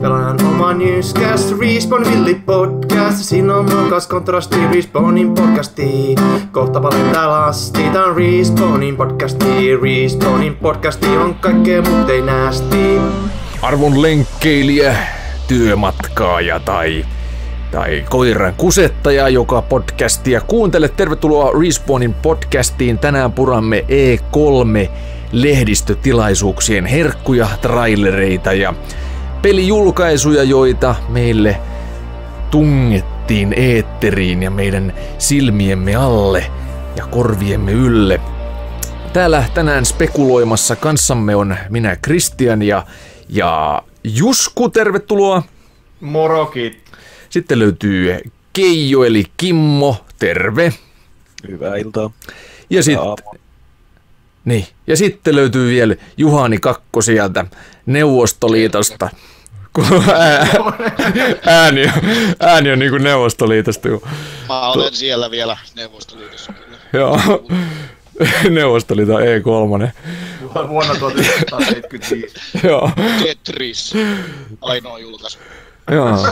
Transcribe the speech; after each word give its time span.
Pelaan 0.00 0.44
oman 0.44 0.78
newscast, 0.78 1.60
Respawn 1.60 2.04
Villi 2.10 2.34
podcast. 2.34 3.16
Siinä 3.16 3.54
on 3.54 3.74
mokas 3.74 4.06
kontrasti 4.06 4.56
Respawnin 4.74 5.34
podcasti. 5.34 6.14
Kohta 6.52 6.80
paljon 6.80 7.10
täällä 7.10 7.44
asti. 7.44 7.82
Tää 7.92 8.04
on 8.04 8.16
Respawnin 8.16 8.96
podcasti. 8.96 9.76
Respawnin 9.76 10.56
podcasti 10.56 11.06
on 11.06 11.34
kaikkea 11.34 11.82
mut 11.82 12.10
ei 12.10 12.22
näästi. 12.22 13.00
arvon 13.62 14.02
lenkkeilijä, 14.02 14.96
työmatkaaja 15.48 16.60
tai, 16.60 17.04
tai 17.70 18.04
koiran 18.10 18.54
kusettaja, 18.56 19.28
joka 19.28 19.62
podcastia 19.62 20.40
kuuntele. 20.40 20.88
Tervetuloa 20.88 21.60
Respawnin 21.60 22.14
podcastiin. 22.14 22.98
Tänään 22.98 23.32
puramme 23.32 23.84
E3 23.88 24.88
lehdistötilaisuuksien 25.32 26.86
herkkuja, 26.86 27.48
trailereita 27.62 28.52
ja 28.52 28.74
pelijulkaisuja, 29.42 30.42
joita 30.42 30.94
meille 31.08 31.60
tungettiin 32.50 33.54
eetteriin 33.56 34.42
ja 34.42 34.50
meidän 34.50 34.94
silmiemme 35.18 35.94
alle 35.94 36.46
ja 36.96 37.06
korviemme 37.06 37.72
ylle. 37.72 38.20
Täällä 39.12 39.44
tänään 39.54 39.86
spekuloimassa 39.86 40.76
kanssamme 40.76 41.36
on 41.36 41.56
minä 41.68 41.96
Kristian 41.96 42.62
ja, 42.62 42.86
ja 43.28 43.82
Jusku, 44.04 44.68
tervetuloa. 44.68 45.42
Morokit. 46.00 46.78
Sitten 47.30 47.58
löytyy 47.58 48.18
Keijo 48.52 49.04
eli 49.04 49.24
Kimmo, 49.36 50.04
terve. 50.18 50.72
Hyvää 51.48 51.76
iltaa. 51.76 52.10
Ja, 52.70 52.82
sit, 52.82 52.98
niin. 54.44 54.66
ja 54.86 54.96
sitten 54.96 55.36
löytyy 55.36 55.70
vielä 55.70 55.96
Juhani 56.16 56.58
Kakko 56.58 57.02
sieltä 57.02 57.44
Neuvostoliitosta. 57.86 59.10
Kun 59.72 60.02
ää- 60.14 60.46
ääni, 61.46 61.82
on- 61.84 61.92
ääni 62.40 62.72
on 62.72 62.78
niin 62.78 62.90
kuin 62.90 63.04
Neuvostoliitosta. 63.04 63.88
kun- 63.88 64.02
Mä 64.48 64.70
olen 64.70 64.94
siellä 64.94 65.30
vielä 65.30 65.56
Neuvostoliitossa 65.76 66.52
kyllä. 66.52 66.78
Joo. 66.92 67.20
Neuvostoliiton 68.50 69.20
E3. 69.22 69.88
Vuonna 70.68 70.94
1975. 70.94 72.34
Joo. 72.64 72.90
Tetris, 73.22 73.94
ainoa 74.60 74.98
julkaisu. 74.98 75.38
Joo. 75.90 76.28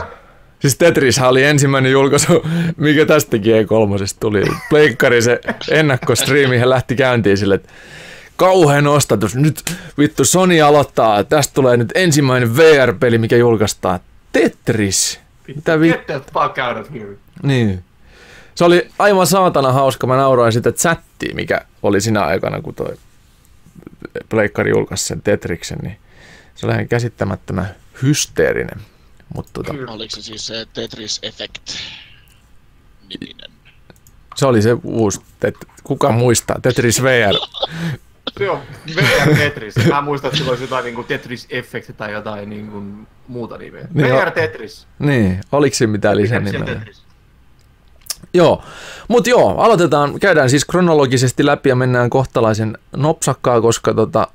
Siis 0.59 0.77
Tetrishän 0.77 1.29
oli 1.29 1.43
ensimmäinen 1.43 1.91
julkaisu, 1.91 2.45
mikä 2.77 3.05
tästäkin 3.05 3.53
E3 3.55 4.15
tuli. 4.19 4.43
Pleikkari 4.69 5.21
se 5.21 5.39
ennakkostriimi 5.71 6.69
lähti 6.69 6.95
käyntiin 6.95 7.37
sille, 7.37 7.55
että 7.55 7.69
kauhean 8.41 8.87
ostatus. 8.87 9.35
Nyt 9.35 9.63
vittu 9.97 10.25
Sony 10.25 10.61
aloittaa, 10.61 11.23
tästä 11.23 11.53
tulee 11.53 11.77
nyt 11.77 11.91
ensimmäinen 11.95 12.57
VR-peli, 12.57 13.17
mikä 13.17 13.35
julkaistaan. 13.35 13.99
Tetris. 14.31 15.19
Mitä 15.47 15.79
vi... 15.79 15.89
Get 15.89 16.05
the 16.05 16.21
fuck 16.33 16.57
out 16.67 16.77
of 16.81 16.93
here. 16.93 17.17
Niin. 17.43 17.83
Se 18.55 18.65
oli 18.65 18.89
aivan 18.99 19.27
saatana 19.27 19.71
hauska. 19.71 20.07
Mä 20.07 20.15
nauroin 20.15 20.53
sitä 20.53 20.71
chattia, 20.71 21.35
mikä 21.35 21.65
oli 21.83 22.01
sinä 22.01 22.25
aikana, 22.25 22.61
kun 22.61 22.75
toi 22.75 22.95
Pleikkari 24.29 24.69
julkaisi 24.69 25.05
sen 25.05 25.21
Tetriksen, 25.21 25.77
niin 25.81 25.97
se 26.55 26.65
oli 26.65 26.73
ihan 26.73 26.87
käsittämättömän 26.87 27.75
hysteerinen. 28.01 28.81
Mutta 29.35 29.51
tota, 29.53 29.73
Oliko 29.87 30.15
se 30.15 30.21
siis 30.21 30.47
se 30.47 30.67
Tetris 30.73 31.19
Effect 31.23 31.69
niminen? 33.09 33.51
se 34.35 34.45
oli 34.45 34.61
se 34.61 34.77
uusi, 34.83 35.21
tet- 35.45 35.67
kuka 35.83 36.11
muistaa, 36.11 36.59
Tetris 36.61 37.03
VR. 37.03 37.35
Joo, 38.39 38.59
VR 38.95 39.35
Tetris. 39.35 39.75
Mä 39.89 40.01
muistan, 40.01 40.27
että 40.27 40.37
sillä 40.37 40.49
olisi 40.49 40.63
jotain 40.63 40.85
niin 40.85 41.05
Tetris 41.05 41.47
Effect 41.49 41.97
tai 41.97 42.11
jotain 42.11 42.49
niin 42.49 42.67
kuin 42.67 43.07
muuta 43.27 43.57
nimeä. 43.57 43.87
Niin, 43.93 44.13
VR 44.13 44.31
Tetris. 44.31 44.87
Niin, 44.99 45.41
oliko 45.51 45.75
siinä 45.75 45.91
mitään 45.91 46.17
lisänimeä? 46.17 46.81
Joo, 48.33 48.63
mutta 49.07 49.29
joo, 49.29 49.57
aloitetaan, 49.57 50.19
käydään 50.19 50.49
siis 50.49 50.65
kronologisesti 50.65 51.45
läpi 51.45 51.69
ja 51.69 51.75
mennään 51.75 52.09
kohtalaisen 52.09 52.77
nopsakkaa, 52.95 53.61
koska 53.61 53.93
tota, 53.93 54.27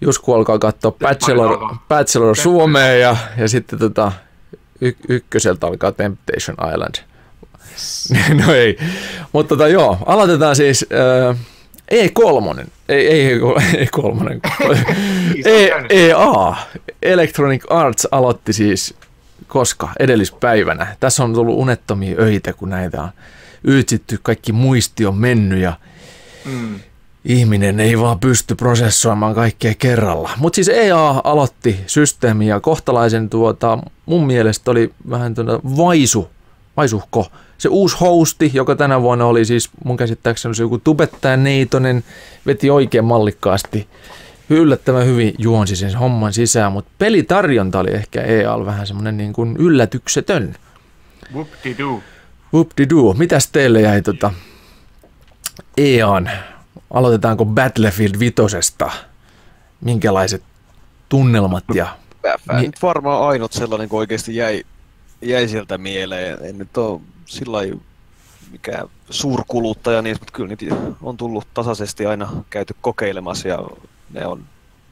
Jusku 0.00 0.32
alkaa 0.32 0.58
katsoa 0.58 0.92
Bachelor. 0.92 1.58
Bachelor 1.88 2.36
Suomeen 2.36 3.00
ja, 3.00 3.16
ja 3.38 3.48
sitten 3.48 3.78
tota, 3.78 4.12
y- 4.80 4.96
ykköseltä 5.08 5.66
alkaa 5.66 5.92
Temptation 5.92 6.56
Island. 6.74 6.94
no 8.46 8.54
ei, 8.54 8.78
mutta 9.32 9.48
tota, 9.48 9.68
joo, 9.68 9.98
aloitetaan 10.06 10.56
siis 10.56 10.86
äh, 11.30 11.36
E3, 11.94 12.66
ei, 12.88 13.06
ei 13.06 13.38
E3, 13.86 14.40
e, 15.46 15.70
EA, 15.90 16.54
Electronic 17.02 17.64
Arts 17.70 18.08
aloitti 18.10 18.52
siis 18.52 18.94
koska 19.48 19.88
edellispäivänä. 19.98 20.96
Tässä 21.00 21.24
on 21.24 21.34
tullut 21.34 21.58
unettomia 21.58 22.16
öitä, 22.20 22.52
kun 22.52 22.70
näitä 22.70 23.02
on 23.02 23.08
yytsitty, 23.68 24.18
kaikki 24.22 24.52
muisti 24.52 25.06
on 25.06 25.16
mennyt 25.16 25.58
ja 25.58 25.72
Mm. 26.44 26.80
ihminen 27.24 27.80
ei 27.80 27.98
vaan 27.98 28.20
pysty 28.20 28.54
prosessoimaan 28.54 29.34
kaikkea 29.34 29.74
kerralla. 29.78 30.30
Mutta 30.36 30.54
siis 30.54 30.68
EA 30.68 31.20
aloitti 31.24 31.80
systeemi 31.86 32.46
ja 32.46 32.60
kohtalaisen 32.60 33.30
tuota, 33.30 33.78
mun 34.06 34.26
mielestä 34.26 34.70
oli 34.70 34.92
vähän 35.10 35.34
tuota 35.34 35.60
vaisu, 35.76 36.30
vaisuhko. 36.76 37.26
Se 37.58 37.68
uusi 37.68 37.96
hosti, 38.00 38.50
joka 38.54 38.76
tänä 38.76 39.02
vuonna 39.02 39.26
oli 39.26 39.44
siis 39.44 39.70
mun 39.84 39.96
käsittääkseni 39.96 40.54
se 40.54 40.62
joku 40.62 40.78
tubettaja 40.78 41.36
Neitonen, 41.36 42.04
veti 42.46 42.70
oikein 42.70 43.04
mallikkaasti. 43.04 43.88
Yllättävän 44.50 45.06
hyvin 45.06 45.34
juonsi 45.38 45.76
sen 45.76 45.96
homman 45.96 46.32
sisään, 46.32 46.72
mutta 46.72 46.90
pelitarjonta 46.98 47.78
oli 47.78 47.90
ehkä 47.90 48.22
EA 48.22 48.66
vähän 48.66 48.86
semmoinen 48.86 49.16
niin 49.16 49.32
kuin 49.32 49.56
yllätyksetön. 49.56 50.56
Whoop-de-doo. 51.32 52.02
Whoop-de-doo. 52.54 53.14
Mitäs 53.18 53.48
teille 53.48 53.80
jäi 53.80 54.02
tota 54.02 54.32
EAN? 55.76 56.30
Aloitetaanko 56.90 57.44
Battlefield 57.44 58.18
vitosesta? 58.18 58.90
Minkälaiset 59.80 60.42
tunnelmat 61.08 61.64
ja... 61.74 61.96
Mä 62.46 62.54
Niin. 62.54 62.66
nyt 62.66 62.82
varmaan 62.82 63.28
ainut 63.28 63.52
sellainen, 63.52 63.88
kun 63.88 63.98
oikeasti 63.98 64.36
jäi, 64.36 64.64
jäi 65.22 65.48
sieltä 65.48 65.78
mieleen. 65.78 66.38
En 66.42 66.58
nyt 66.58 66.76
ole 66.76 67.00
sillä 67.26 67.58
mikään 68.50 68.88
suurkuluttaja, 69.10 70.02
niin, 70.02 70.16
mutta 70.20 70.32
kyllä 70.32 70.48
niitä 70.48 70.76
on 71.02 71.16
tullut 71.16 71.46
tasaisesti 71.54 72.06
aina 72.06 72.30
käyty 72.50 72.74
kokeilemassa 72.80 73.48
ja 73.48 73.58
ne 74.12 74.26
on 74.26 74.44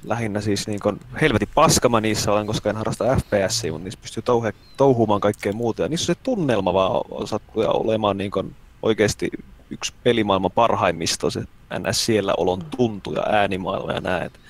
lähinnä 0.04 0.40
siis 0.40 0.66
niin 0.66 0.80
kuin 0.80 1.00
helvetin 1.20 1.48
paskama 1.54 2.00
niissä 2.00 2.32
olen, 2.32 2.46
koska 2.46 2.70
en 2.70 2.76
harrasta 2.76 3.16
FPS, 3.16 3.62
mutta 3.70 3.84
niissä 3.84 4.00
pystyy 4.02 4.22
touhe, 4.22 4.52
touhumaan 4.76 5.20
kaikkea 5.20 5.52
muuta. 5.52 5.82
Ja 5.82 5.88
niissä 5.88 6.12
on 6.12 6.16
se 6.16 6.20
tunnelma 6.22 6.74
vaan 6.74 7.00
osattu 7.10 7.62
ja 7.62 7.68
olemaan 7.68 8.16
niin 8.16 8.30
kuin 8.30 8.54
oikeasti 8.82 9.30
yksi 9.70 9.92
pelimaailman 10.02 10.50
parhaimmista, 10.50 11.30
se 11.30 11.40
ns. 11.78 12.06
siellä 12.06 12.34
olon 12.36 12.64
tuntu 12.76 13.12
ja 13.12 13.22
äänimaailma 13.22 13.92
ja 13.92 14.00
näet. 14.00 14.40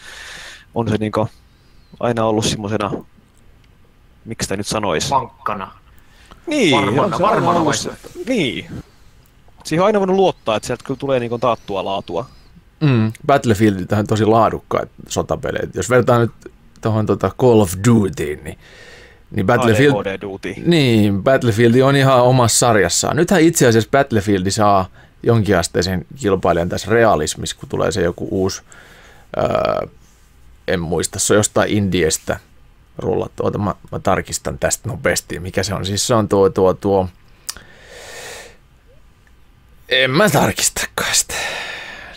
On 0.75 0.89
se 0.89 0.97
niin 0.97 1.13
kuin 1.13 1.29
aina 2.01 2.25
ollut 2.25 2.45
semmoisena, 2.45 2.91
miksi 4.25 4.45
sitä 4.45 4.57
nyt 4.57 4.67
sanoisi? 4.67 5.11
Vankkana. 5.11 5.84
Niin, 6.47 6.77
varmana- 6.77 7.03
on 7.03 7.09
se 7.09 7.15
aina 7.15 7.31
varmana 7.31 7.61
ollut 7.61 7.89
Niin. 8.27 8.67
Siihen 9.65 9.83
on 9.83 9.87
aina 9.87 9.99
voinut 10.01 10.17
luottaa, 10.17 10.57
että 10.57 10.67
sieltä 10.67 10.85
kyllä 10.85 10.99
tulee 10.99 11.21
niin 11.21 11.41
taattua 11.41 11.85
laatua. 11.85 12.27
Mm, 12.81 13.13
Battlefield 13.27 13.87
on 13.99 14.07
tosi 14.07 14.25
laadukkaat 14.25 14.89
sotapeleet. 15.09 15.75
Jos 15.75 15.91
vertaa 15.91 16.19
nyt 16.19 16.31
tuohon 16.81 17.07
tota 17.07 17.31
Call 17.41 17.61
of 17.61 17.73
Dutyin, 17.89 18.45
niin, 18.45 18.59
niin 19.31 19.47
Battlefield... 19.47 20.21
Duty. 20.21 20.55
Niin, 20.67 21.23
Battlefield 21.23 21.81
on 21.81 21.97
ihan 21.97 22.23
omassa 22.23 22.59
sarjassaan. 22.59 23.17
Nythän 23.17 23.41
itse 23.41 23.67
asiassa 23.67 23.91
Battlefield 23.91 24.51
saa 24.51 24.87
jonkinasteisen 25.23 26.07
kilpailijan 26.17 26.69
tässä 26.69 26.91
realismissa, 26.91 27.57
kun 27.61 27.69
tulee 27.69 27.93
se 27.93 28.03
joku 28.03 28.29
uusi, 28.31 28.63
öö, 29.37 29.87
en 30.69 30.81
muista, 30.81 31.19
se 31.19 31.33
on 31.33 31.37
jostain 31.37 31.71
Indiestä 31.71 32.39
rullattu. 32.99 33.45
Oota, 33.45 33.59
mä, 33.59 33.75
mä 33.93 33.99
tarkistan 33.99 34.59
tästä 34.59 34.89
nopeasti, 34.89 35.41
mikä 35.41 35.63
se 35.63 35.75
on. 35.75 35.87
Siis 35.87 36.07
se 36.07 36.15
on 36.15 36.29
tuo, 36.29 36.51
tuo, 36.51 36.75
tuo, 36.75 37.09
en 39.89 40.11
mä 40.11 40.31
tarkistakaan 40.31 41.15
sitä. 41.15 41.35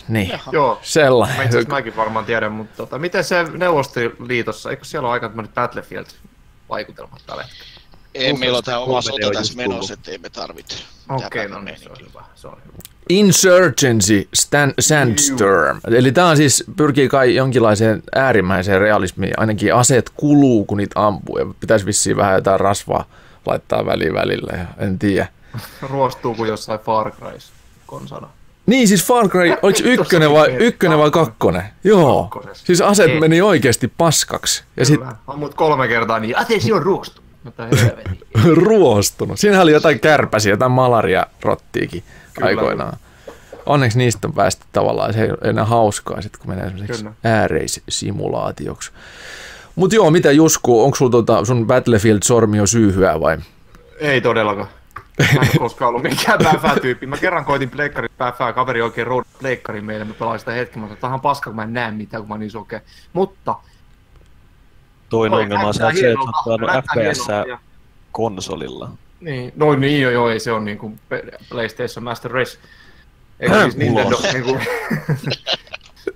Niin, 0.08 0.28
Jaha. 0.28 0.50
Joo. 0.52 0.74
Mä 0.74 0.80
sellainen. 0.82 1.36
itse 1.44 1.58
asiassa 1.58 1.74
mäkin 1.74 1.96
varmaan 1.96 2.24
tiedän, 2.24 2.52
mutta 2.52 2.76
tota, 2.76 2.98
miten 2.98 3.24
se 3.24 3.42
Neuvostoliitossa, 3.42 4.70
eikö 4.70 4.84
siellä 4.84 5.08
ole 5.08 5.12
aika 5.12 5.28
tämmöinen 5.28 5.52
Battlefield-vaikutelmat 5.54 7.22
tällä 7.26 7.42
hetkellä? 7.42 7.80
Ei 8.14 8.32
meillä 8.32 8.56
ole 8.56 8.62
tämä 8.62 8.78
oma 8.78 9.02
sota 9.02 9.26
on 9.26 9.32
tässä 9.32 9.56
menossa, 9.56 9.94
ettei 9.94 10.18
me 10.18 10.30
tarvitse. 10.30 10.84
Okei, 11.08 11.24
mitään 11.24 11.50
no 11.50 11.60
niin, 11.60 11.80
se 11.80 11.90
on 11.90 11.96
hyvä. 12.08 12.24
Se 12.34 12.48
on 12.48 12.62
hyvä. 12.64 12.78
Insurgency 13.08 14.28
Stan- 14.36 14.74
Sandstorm. 14.80 15.80
Eli 15.90 16.12
tämä 16.12 16.28
on 16.28 16.36
siis, 16.36 16.64
pyrkii 16.76 17.08
kai 17.08 17.34
jonkinlaiseen 17.34 18.02
äärimmäiseen 18.14 18.80
realismiin. 18.80 19.32
Ainakin 19.36 19.74
aseet 19.74 20.10
kuluu, 20.16 20.64
kun 20.64 20.78
niitä 20.78 21.06
ampuu. 21.06 21.38
Ja 21.38 21.46
pitäisi 21.60 21.86
vissiin 21.86 22.16
vähän 22.16 22.34
jotain 22.34 22.60
rasvaa 22.60 23.04
laittaa 23.46 23.86
väliin 23.86 24.14
välillä. 24.14 24.52
Ja 24.58 24.66
en 24.86 24.98
tiedä. 24.98 25.26
Ruostuu 25.82 26.34
kuin 26.34 26.48
jossain 26.48 26.80
Far 26.80 27.10
Crys 27.10 27.52
konsana. 27.86 28.28
Niin 28.66 28.88
siis 28.88 29.04
Far 29.04 29.28
Cry, 29.28 29.50
oliko 29.62 29.78
ykkönen 29.84 30.32
vai, 30.32 30.56
ykkönen 30.58 30.98
vai 30.98 31.10
kakkonen? 31.10 31.62
Joo. 31.84 32.30
Siis 32.52 32.80
aset 32.80 33.20
meni 33.20 33.40
oikeasti 33.42 33.92
paskaksi. 33.98 34.64
Ja 34.76 34.84
Kyllä. 34.86 35.16
On 35.26 35.38
mut 35.38 35.54
kolme 35.54 35.88
kertaa 35.88 36.18
niin, 36.18 36.38
atesi 36.38 36.72
on 36.72 36.82
ruostunut. 36.82 37.27
Mutta 37.42 37.66
helvetin. 37.66 38.18
ruostunut. 38.66 39.40
Siinähän 39.40 39.62
oli 39.62 39.72
jotain 39.72 40.00
kärpäsiä, 40.00 40.52
jotain 40.52 40.72
malaria-rottiikin 40.72 42.02
Kyllä. 42.34 42.48
aikoinaan. 42.48 42.96
Onneksi 43.66 43.98
niistä 43.98 44.28
on 44.28 44.34
päästy 44.34 44.66
tavallaan, 44.72 45.12
se 45.12 45.22
ei 45.22 45.30
ole 45.30 45.38
enää 45.42 45.64
hauskaa 45.64 46.22
sit, 46.22 46.36
kun 46.36 46.50
menee 46.50 46.64
semmoiseksi 46.64 47.02
Kyllä. 47.02 47.14
ääreissimulaatioksi. 47.24 48.90
Mutta 49.76 49.96
joo, 49.96 50.10
mitä 50.10 50.32
Jusku, 50.32 50.84
onko 50.84 50.96
sulla 50.96 51.10
tota, 51.10 51.44
sun 51.44 51.66
Battlefield-sormi 51.66 52.56
jo 52.56 52.66
syyhyä 52.66 53.20
vai? 53.20 53.38
Ei 53.98 54.20
todellakaan. 54.20 54.68
Mä 55.34 55.40
en 55.40 55.58
koskaan 55.58 55.88
ollut 55.88 56.02
mikään 56.02 56.38
pääfää-tyyppi. 56.42 57.06
Mä 57.06 57.16
kerran 57.16 57.44
koitin 57.44 57.70
pleikkarin 57.70 58.10
pääfää, 58.18 58.52
kaveri 58.52 58.82
oikein 58.82 59.06
road 59.06 59.24
pleikkarin 59.40 59.84
meille, 59.84 60.04
mä 60.04 60.14
pelasin 60.14 60.38
sitä 60.38 60.52
hetken, 60.52 60.82
mä 60.82 60.88
sanoin, 61.00 61.14
on 61.14 61.20
paska, 61.20 61.50
kun 61.50 61.56
mä 61.56 61.62
en 61.62 61.72
näe 61.72 61.90
mitään, 61.90 62.22
kun 62.22 62.28
mä 62.28 62.32
oon 62.34 62.40
niin 62.40 62.50
sokea. 62.50 62.80
Mutta 63.12 63.54
Toinen 65.08 65.36
Oi, 65.36 65.42
ongelma 65.42 65.66
on 65.66 65.74
se, 65.74 65.88
että 65.88 66.00
se, 66.00 66.14
oot 66.18 66.60
pelannut 66.60 66.84
FPS 66.84 67.26
konsolilla. 68.12 68.90
Niin, 69.20 69.52
no 69.56 69.74
niin 69.74 70.02
joo, 70.02 70.12
joo, 70.12 70.30
ei 70.30 70.40
se 70.40 70.52
on 70.52 70.64
niinku 70.64 70.92
PlayStation 71.48 72.04
Master 72.04 72.30
Race. 72.30 72.58
Eikö 73.40 73.62
siis 73.62 73.76
Nintendo, 73.76 74.16
niinku... 74.32 74.58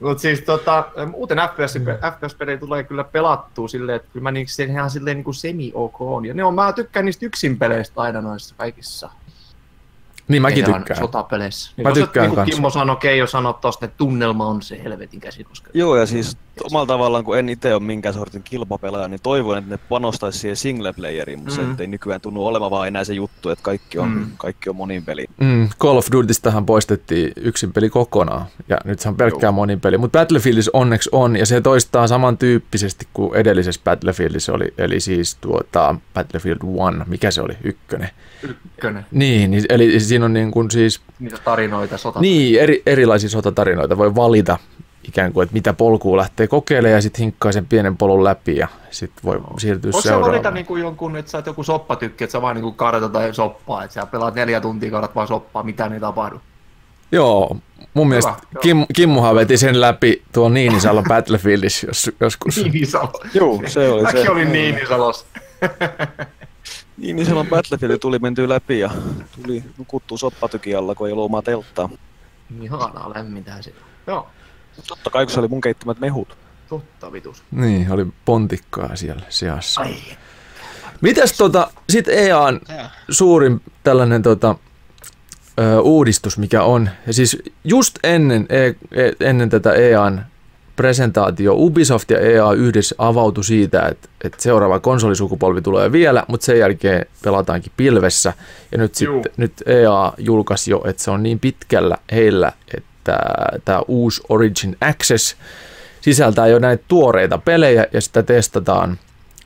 Mut 0.01 0.19
siis 0.19 0.41
tota, 0.41 0.85
muuten 1.11 1.39
FPS, 1.39 1.75
FPS-pelejä 2.17 2.59
tulee 2.59 2.85
kyllä 2.85 3.05
pelattua 3.05 3.69
silleen, 3.69 3.97
että 3.97 4.09
kyllä 4.13 4.23
mä 4.23 4.31
niinku 4.31 4.53
sen 4.53 4.71
ihan 4.71 4.91
silleen 4.91 5.17
niinku 5.17 5.33
semi-ok 5.33 6.01
on. 6.01 6.25
Ja 6.25 6.35
ne 6.35 6.45
on, 6.45 6.55
mä 6.55 6.73
tykkään 6.73 7.07
niistä 7.07 7.27
yksin 7.27 7.59
peleistä 7.59 8.01
aina 8.01 8.21
noissa 8.21 8.55
kaikissa. 8.59 9.11
Niin 10.29 10.43
mäkin 10.43 10.69
Ihan 10.69 10.81
tykkään. 10.81 11.01
Sotapeleissä. 11.01 11.71
Mä 11.71 11.75
Niin 11.77 11.85
tossa, 11.85 12.01
tykkään 12.01 12.27
niin 12.27 12.35
kuin. 12.35 12.51
Kimmo 12.51 12.71
sanoi, 12.71 12.97
Keijo 12.97 13.27
sanoi 13.27 13.55
tosta, 13.61 13.85
että 13.85 13.97
tunnelma 13.97 14.47
on 14.47 14.63
se 14.63 14.83
helvetin 14.85 15.21
käsikoska. 15.21 15.71
Joo, 15.75 15.97
ja 15.97 16.07
siis 16.07 16.37
omalla 16.65 16.87
tavallaan, 16.87 17.25
kun 17.25 17.39
en 17.39 17.49
itse 17.49 17.75
ole 17.75 17.83
minkään 17.83 18.15
sortin 18.15 18.43
kilpapelaaja, 18.43 19.09
niin 19.09 19.21
toivon, 19.23 19.59
että 19.59 19.71
ne 19.71 19.79
panostaisi 19.89 20.39
siihen 20.39 20.57
single 20.57 20.93
playeriin, 20.93 21.39
mutta 21.39 21.61
Mm. 21.63 21.77
se 21.77 21.83
ei 21.83 21.87
nykyään 21.87 22.21
tunnu 22.21 22.47
olevan 22.47 22.71
vaan 22.71 22.89
enää 22.89 23.05
se 23.05 23.15
juttu, 23.15 23.51
että 23.51 23.63
kaikki 23.63 23.99
on, 23.99 24.09
Mm. 24.09 24.27
kaikki 24.37 24.71
on 24.71 24.77
monin 24.77 25.05
peli. 25.05 25.27
Mm, 25.41 25.69
Call 25.81 25.97
of 25.97 26.07
Dutystähän 26.13 26.67
poistettiin 26.67 27.33
yksin 27.37 27.73
peli 27.73 27.91
kokonaan, 27.91 28.47
ja 28.69 28.79
nyt 28.85 29.01
se 29.01 29.09
on 29.09 29.17
pelkkää 29.17 29.53
monin 29.53 29.81
peli. 29.81 29.99
Mutta 29.99 30.19
Battlefieldissä 30.19 30.71
onneksi 30.75 31.09
on, 31.13 31.37
ja 31.37 31.47
se 31.47 31.61
toistaa 31.61 32.07
samantyyppisesti 32.07 33.07
kuin 33.13 33.35
edellisessä 33.35 33.81
Battlefieldissä 33.85 34.53
oli, 34.53 34.75
eli 34.79 35.01
siis 35.01 35.35
tuota 35.41 35.95
Battlefield 36.15 36.59
1, 36.63 37.11
mikä 37.11 37.31
se 37.31 37.43
oli, 37.43 37.57
ykkönen. 37.65 38.09
Ykkönen. 38.43 39.07
Niin, 39.11 39.51
niin 39.51 39.65
eli 39.69 40.01
siinä 40.01 40.25
on 40.25 40.33
niin 40.33 40.51
kuin 40.51 40.71
siis, 40.71 41.01
Niitä 41.19 41.39
tarinoita, 41.45 41.99
sota. 41.99 42.21
niin, 42.21 42.61
eri, 42.61 42.83
erilaisia 42.87 43.31
sotatarinoita 43.31 43.99
voi 43.99 44.15
valita 44.15 44.59
ikään 45.09 45.33
kuin, 45.33 45.43
että 45.43 45.55
mitä 45.55 45.73
polkua 45.73 46.17
lähtee 46.17 46.47
kokeilemaan, 46.47 46.95
ja 46.95 47.03
sitten 47.03 47.21
hinkkaa 47.21 47.53
sen 47.53 47.67
pienen 47.67 47.97
polun 47.97 48.25
läpi, 48.25 48.57
ja 48.57 48.69
sitten 48.91 49.25
voi 49.25 49.41
siirtyä 49.59 49.93
Voiko 49.93 50.01
se 50.03 50.09
seuraavaan. 50.09 50.33
valita 50.33 50.51
niin 50.51 50.67
kuin 50.67 50.83
jonkun, 50.83 51.17
että 51.17 51.31
sä 51.31 51.39
oot 51.39 51.47
joku 51.47 51.63
soppatykki, 51.63 52.25
että 52.25 52.33
sä 52.33 52.43
vaan 52.43 52.57
niin 52.57 52.75
kartat 52.75 53.13
tai 53.13 53.35
soppaa, 53.35 53.85
että 53.85 53.95
sä 53.95 54.07
pelaat 54.07 54.35
neljä 54.35 54.61
tuntia, 54.61 54.91
kaadat 54.91 55.15
vaan 55.15 55.29
soppaa, 55.29 55.63
mitään 55.63 55.93
ei 55.93 56.01
tapahdu. 56.01 56.41
Joo, 57.13 57.57
mun 57.95 58.09
mielestä 58.09 58.31
joo. 58.55 58.61
Kim, 58.61 58.87
Kimmohan 58.95 59.35
veti 59.35 59.57
sen 59.57 59.81
läpi 59.81 60.23
tuo 60.33 60.49
Niinisalon 60.49 61.05
Battlefieldissä 61.09 61.87
jos, 61.87 62.11
joskus. 62.21 62.57
Niinisalo. 62.57 63.13
Joo, 63.35 63.63
se 63.67 63.89
oli 63.89 64.01
se. 64.01 64.13
Mäkin 64.13 64.31
olin 64.31 64.53
Niinisalossa. 64.53 65.27
Niin, 66.97 67.17
niin 67.17 67.27
silloin 67.27 67.49
Battlefield 67.49 67.99
tuli 67.99 68.19
mentyä 68.19 68.49
läpi 68.49 68.79
ja 68.79 68.91
tuli 69.43 69.65
nukuttua 69.79 70.19
soppatykin 70.19 70.79
alla, 70.79 70.95
kun 70.95 71.07
ei 71.07 71.13
ollut 71.13 71.25
omaa 71.25 71.43
telttaa. 71.43 71.89
Ihanaa 72.61 73.13
lämmintä 73.15 73.63
se. 73.63 73.73
Joo, 74.07 74.27
Totta 74.89 75.11
kai, 75.11 75.27
kun 75.27 75.33
se 75.35 75.41
oli 75.41 75.49
mun 75.49 75.61
keittämät 75.61 76.01
mehut. 76.01 76.37
totta 76.69 77.13
vitus. 77.13 77.43
Niin, 77.51 77.93
oli 77.93 78.07
pontikkaa 78.25 78.97
siellä 78.97 79.23
seassa. 79.29 79.81
Ai, 79.81 79.95
Mitäs 81.01 81.33
tota, 81.33 81.71
sit 81.91 82.09
EAN 82.09 82.61
suurin 83.11 83.61
tällainen 83.83 84.23
tota, 84.23 84.55
ö, 85.61 85.81
uudistus, 85.81 86.39
mikä 86.39 86.63
on, 86.63 86.91
ja 87.07 87.13
siis 87.13 87.43
just 87.65 87.99
ennen, 88.05 88.47
e, 88.49 88.67
e, 88.67 88.75
ennen 89.21 89.51
tätä 89.51 89.73
EAN 89.73 90.27
presentaatio 90.77 91.55
Ubisoft 91.57 92.11
ja 92.11 92.19
EA 92.21 92.53
yhdessä 92.53 92.95
avautui 92.99 93.45
siitä, 93.45 93.89
että, 93.89 94.09
että 94.25 94.43
seuraava 94.43 94.81
konsolisukupolvi 94.81 95.63
tulee 95.63 95.93
vielä, 95.93 96.25
mutta 96.29 96.45
sen 96.45 96.59
jälkeen 96.59 97.07
pelataankin 97.25 97.73
pilvessä. 97.77 98.33
Ja 98.73 98.79
nyt, 98.79 99.01
Juu. 99.01 99.15
sitten, 99.15 99.33
nyt 99.37 99.53
EA 99.67 100.13
julkaisi 100.19 100.71
jo, 100.71 100.83
että 100.87 101.03
se 101.03 101.11
on 101.11 101.23
niin 101.23 101.41
pitkällä 101.41 101.97
heillä, 102.13 102.53
että 102.77 102.89
tämä 103.65 103.83
uusi 103.89 104.23
Origin 104.29 104.77
Access 104.81 105.37
sisältää 106.01 106.47
jo 106.47 106.59
näitä 106.59 106.85
tuoreita 106.89 107.39
pelejä 107.39 107.87
ja 107.93 108.01
sitä 108.01 108.23
testataan 108.23 108.99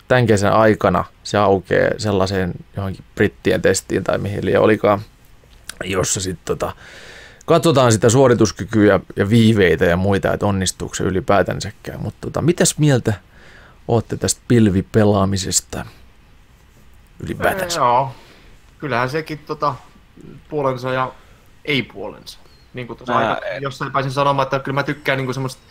tämän 0.09 0.27
kesän 0.27 0.53
aikana. 0.53 1.05
Se 1.23 1.39
aukeaa 1.39 1.91
sellaiseen 1.99 2.53
johonkin 2.77 3.05
brittien 3.15 3.63
testiin 3.63 4.05
tai 4.05 4.19
mihin 4.19 4.45
liian 4.45 4.63
olikaan, 4.63 5.01
jossa 5.85 6.21
sitten 6.21 6.45
tota, 6.45 6.73
katsotaan 7.47 7.93
sitä 7.93 8.09
suorituskykyä 8.09 9.01
ja, 9.17 9.29
viiveitä 9.31 9.85
ja 9.85 9.97
muita, 9.97 10.33
että 10.33 10.47
onnistuuko 10.47 10.95
se 10.95 11.05
ylipäätänsäkään. 11.05 12.03
Mutta 12.03 12.19
tota, 12.21 12.43
mitäs 12.43 12.79
mieltä 12.79 13.15
ootte 13.89 14.17
tästä 14.17 14.41
pilvipelaamisesta 14.49 15.87
ylipäätänsä? 17.21 17.81
Joo, 17.81 18.11
kyllähän 18.79 19.11
sekin 19.11 19.39
tota, 19.39 19.75
puolensa 20.49 20.93
ja 20.93 21.13
ei 21.65 21.83
puolensa. 21.83 22.39
Niin 22.77 22.87
kuin 22.87 22.97
tuossa 22.97 23.13
Mä 23.13 23.19
aika, 23.31 23.47
en- 23.47 23.63
jossain 23.63 23.93
pääsin 23.93 24.13
sanomaan, 24.13 24.47
että 24.47 24.59
kyllä 24.59 24.75
mä 24.75 24.83
tykkään 24.83 25.19
niin 25.19 25.35
semmoista 25.35 25.63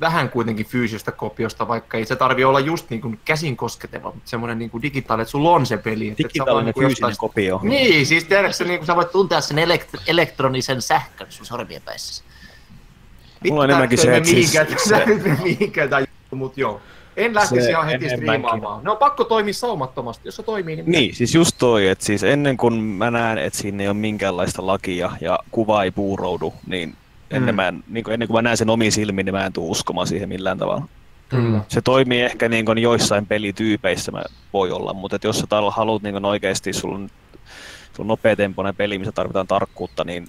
vähän 0.00 0.30
kuitenkin 0.30 0.66
fyysisestä 0.66 1.12
kopiosta, 1.12 1.68
vaikka 1.68 1.98
ei 1.98 2.04
se 2.04 2.16
tarvi 2.16 2.44
olla 2.44 2.60
just 2.60 2.90
niin 2.90 3.00
kuin 3.00 3.20
käsin 3.24 3.56
kosketeva, 3.56 4.10
mutta 4.14 4.30
semmoinen 4.30 4.58
niin 4.58 4.70
kuin 4.70 4.82
digitaalinen, 4.82 5.22
että 5.22 5.30
sulla 5.30 5.50
on 5.50 5.66
se 5.66 5.76
peli. 5.76 6.08
että 6.08 6.22
Digitaalinen 6.24 6.64
niin 6.64 6.74
kuin 6.74 6.86
fyysinen 6.86 7.08
jostain- 7.08 7.28
kopio. 7.28 7.60
Niin, 7.62 8.06
siis 8.06 8.24
tiedätkö, 8.24 8.64
niin 8.64 8.78
kuin 8.78 8.86
sä 8.86 8.96
voit 8.96 9.12
tuntea 9.12 9.40
sen 9.40 9.56
elekt- 9.58 10.02
elektronisen 10.06 10.82
sähkön 10.82 11.26
sun 11.30 11.46
sormien 11.46 11.82
päissä. 11.82 12.24
Mulla 13.48 13.62
on 13.62 13.70
enemmänkin 13.70 13.98
se, 13.98 14.16
että 14.16 14.28
siis 14.28 14.54
mihinkään, 14.54 14.78
se- 14.88 15.36
mihinkään 15.42 15.90
tai 15.90 16.06
mutta 16.30 16.60
joo. 16.60 16.80
En 17.16 17.34
lähtisi 17.34 17.70
ihan 17.70 17.86
heti 17.86 18.08
striimaamaan. 18.08 18.84
Ne 18.84 18.90
on 18.90 18.96
pakko 18.96 19.24
toimia 19.24 19.54
saumattomasti. 19.54 20.28
Jos 20.28 20.36
se 20.36 20.42
toimii, 20.42 20.76
niin... 20.76 20.90
Niin, 20.90 21.14
siis 21.14 21.34
just 21.34 21.56
toi, 21.58 21.88
että 21.88 22.04
siis 22.04 22.22
ennen 22.22 22.56
kuin 22.56 22.74
mä 22.74 23.10
näen, 23.10 23.38
että 23.38 23.58
siinä 23.58 23.82
ei 23.82 23.88
ole 23.88 23.96
minkäänlaista 23.96 24.66
lakia 24.66 25.10
ja 25.20 25.38
kuva 25.50 25.84
ei 25.84 25.90
puuroudu, 25.90 26.54
niin 26.66 26.94
ennen, 27.30 27.54
Mm. 27.54 27.56
mä 27.56 27.68
en, 27.68 27.84
niin 27.88 28.04
kuin, 28.04 28.12
ennen 28.14 28.28
kuin 28.28 28.36
mä 28.38 28.42
näen 28.42 28.56
sen 28.56 28.70
omiin 28.70 28.92
silmiin, 28.92 29.24
niin 29.24 29.34
mä 29.34 29.46
en 29.46 29.52
tule 29.52 29.70
uskomaan 29.70 30.06
siihen 30.06 30.28
millään 30.28 30.58
tavalla. 30.58 30.88
Mm. 31.32 31.60
Se 31.68 31.82
toimii 31.82 32.22
ehkä 32.22 32.48
niin 32.48 32.64
kuin 32.64 32.78
joissain 32.78 33.26
pelityypeissä 33.26 34.12
mä 34.12 34.22
voi 34.52 34.70
olla, 34.70 34.94
mutta 34.94 35.16
et 35.16 35.24
jos 35.24 35.38
sä 35.38 35.46
haluat 35.70 36.02
niin 36.02 36.12
kuin 36.12 36.24
oikeasti, 36.24 36.72
sulla 36.72 36.94
on, 36.94 37.08
sulla 37.92 38.04
on 38.04 38.08
nopeatempoinen 38.08 38.76
peli, 38.76 38.98
missä 38.98 39.12
tarvitaan 39.12 39.46
tarkkuutta, 39.46 40.04
niin 40.04 40.28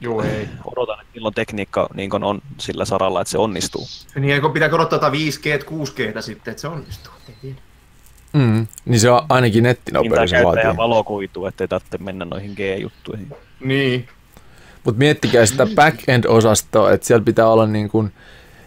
Joo, 0.00 0.22
ei. 0.22 0.48
odotan, 0.64 1.00
että 1.00 1.12
milloin 1.14 1.34
tekniikka 1.34 1.88
niin 1.94 2.24
on 2.24 2.42
sillä 2.58 2.84
saralla, 2.84 3.20
että 3.20 3.30
se 3.30 3.38
onnistuu. 3.38 3.86
Niin 4.14 4.34
eikö 4.34 4.48
pitää 4.48 4.68
odottaa 4.72 4.98
tätä 4.98 5.12
5G, 5.12 5.64
6G 5.64 6.22
sitten, 6.22 6.50
että 6.50 6.60
se 6.60 6.68
onnistuu. 6.68 7.12
Ei 7.28 7.34
tiedä. 7.40 7.60
Mm. 8.32 8.66
Niin 8.84 9.00
se 9.00 9.10
on 9.10 9.22
ainakin 9.28 9.62
Niin 9.62 9.68
nettinopeus 9.68 10.30
käyttäjä 10.30 10.44
vaatii. 10.44 10.76
valokuitu, 10.76 11.46
ettei 11.46 11.68
tarvitse 11.68 11.98
mennä 11.98 12.24
noihin 12.24 12.52
G-juttuihin. 12.52 13.32
Niin. 13.60 14.08
Mutta 14.84 14.98
miettikää 14.98 15.46
sitä 15.46 15.66
back-end-osastoa, 15.74 16.92
että 16.92 17.06
siellä 17.06 17.24
pitää 17.24 17.48
olla 17.48 17.66
niin 17.66 17.88
kuin, 17.88 18.12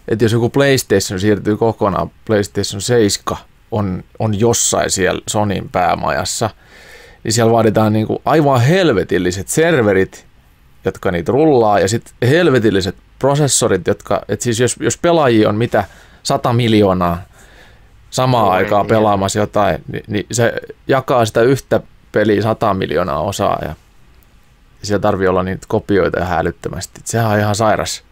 että 0.07 0.25
jos 0.25 0.31
joku 0.31 0.49
PlayStation 0.49 1.19
siirtyy 1.19 1.57
kokonaan, 1.57 2.11
PlayStation 2.25 2.81
7 2.81 3.37
on, 3.71 4.03
on 4.19 4.39
jossain 4.39 4.91
siellä 4.91 5.21
Sonin 5.27 5.69
päämajassa, 5.69 6.49
niin 7.23 7.33
siellä 7.33 7.51
vaaditaan 7.51 7.93
niin 7.93 8.07
kuin 8.07 8.19
aivan 8.25 8.61
helvetilliset 8.61 9.47
serverit, 9.47 10.27
jotka 10.85 11.11
niitä 11.11 11.31
rullaa, 11.31 11.79
ja 11.79 11.87
sitten 11.87 12.13
helvetilliset 12.29 12.95
prosessorit, 13.19 13.87
jotka, 13.87 14.21
että 14.27 14.43
siis 14.43 14.59
jos, 14.59 14.75
jos 14.79 14.97
pelaajia 14.97 15.49
on 15.49 15.55
mitä 15.55 15.83
100 16.23 16.53
miljoonaa 16.53 17.21
samaan 18.09 18.47
Oi, 18.47 18.55
aikaan 18.55 18.81
niin. 18.81 18.89
pelaamassa 18.89 19.39
jotain, 19.39 19.83
niin, 19.91 20.03
niin 20.07 20.25
se 20.31 20.53
jakaa 20.87 21.25
sitä 21.25 21.41
yhtä 21.41 21.79
peliä 22.11 22.41
100 22.41 22.73
miljoonaa 22.73 23.19
osaa, 23.19 23.59
ja 23.61 23.75
ja 24.83 24.87
siellä 24.87 25.01
tarvii 25.01 25.27
olla 25.27 25.43
niitä 25.43 25.65
kopioita 25.67 26.19
ihan 26.19 26.39
älyttömästi. 26.39 26.93
Et 26.99 27.07
Sehän 27.07 27.31
on 27.31 27.39
ihan 27.39 27.55
sairas 27.55 28.03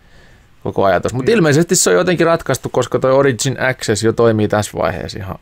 koko 0.64 0.84
ajatus. 0.86 1.14
Mutta 1.14 1.32
ilmeisesti 1.32 1.76
se 1.76 1.90
on 1.90 1.96
jotenkin 1.96 2.28
ratkaistu, 2.28 2.70
koska 2.70 3.00
toi 3.00 3.12
Origin 3.12 3.62
Access 3.62 4.04
jo 4.04 4.14
toimii 4.14 4.48
tässä 4.48 4.78
vaiheessa 4.78 5.20
ihan 5.20 5.36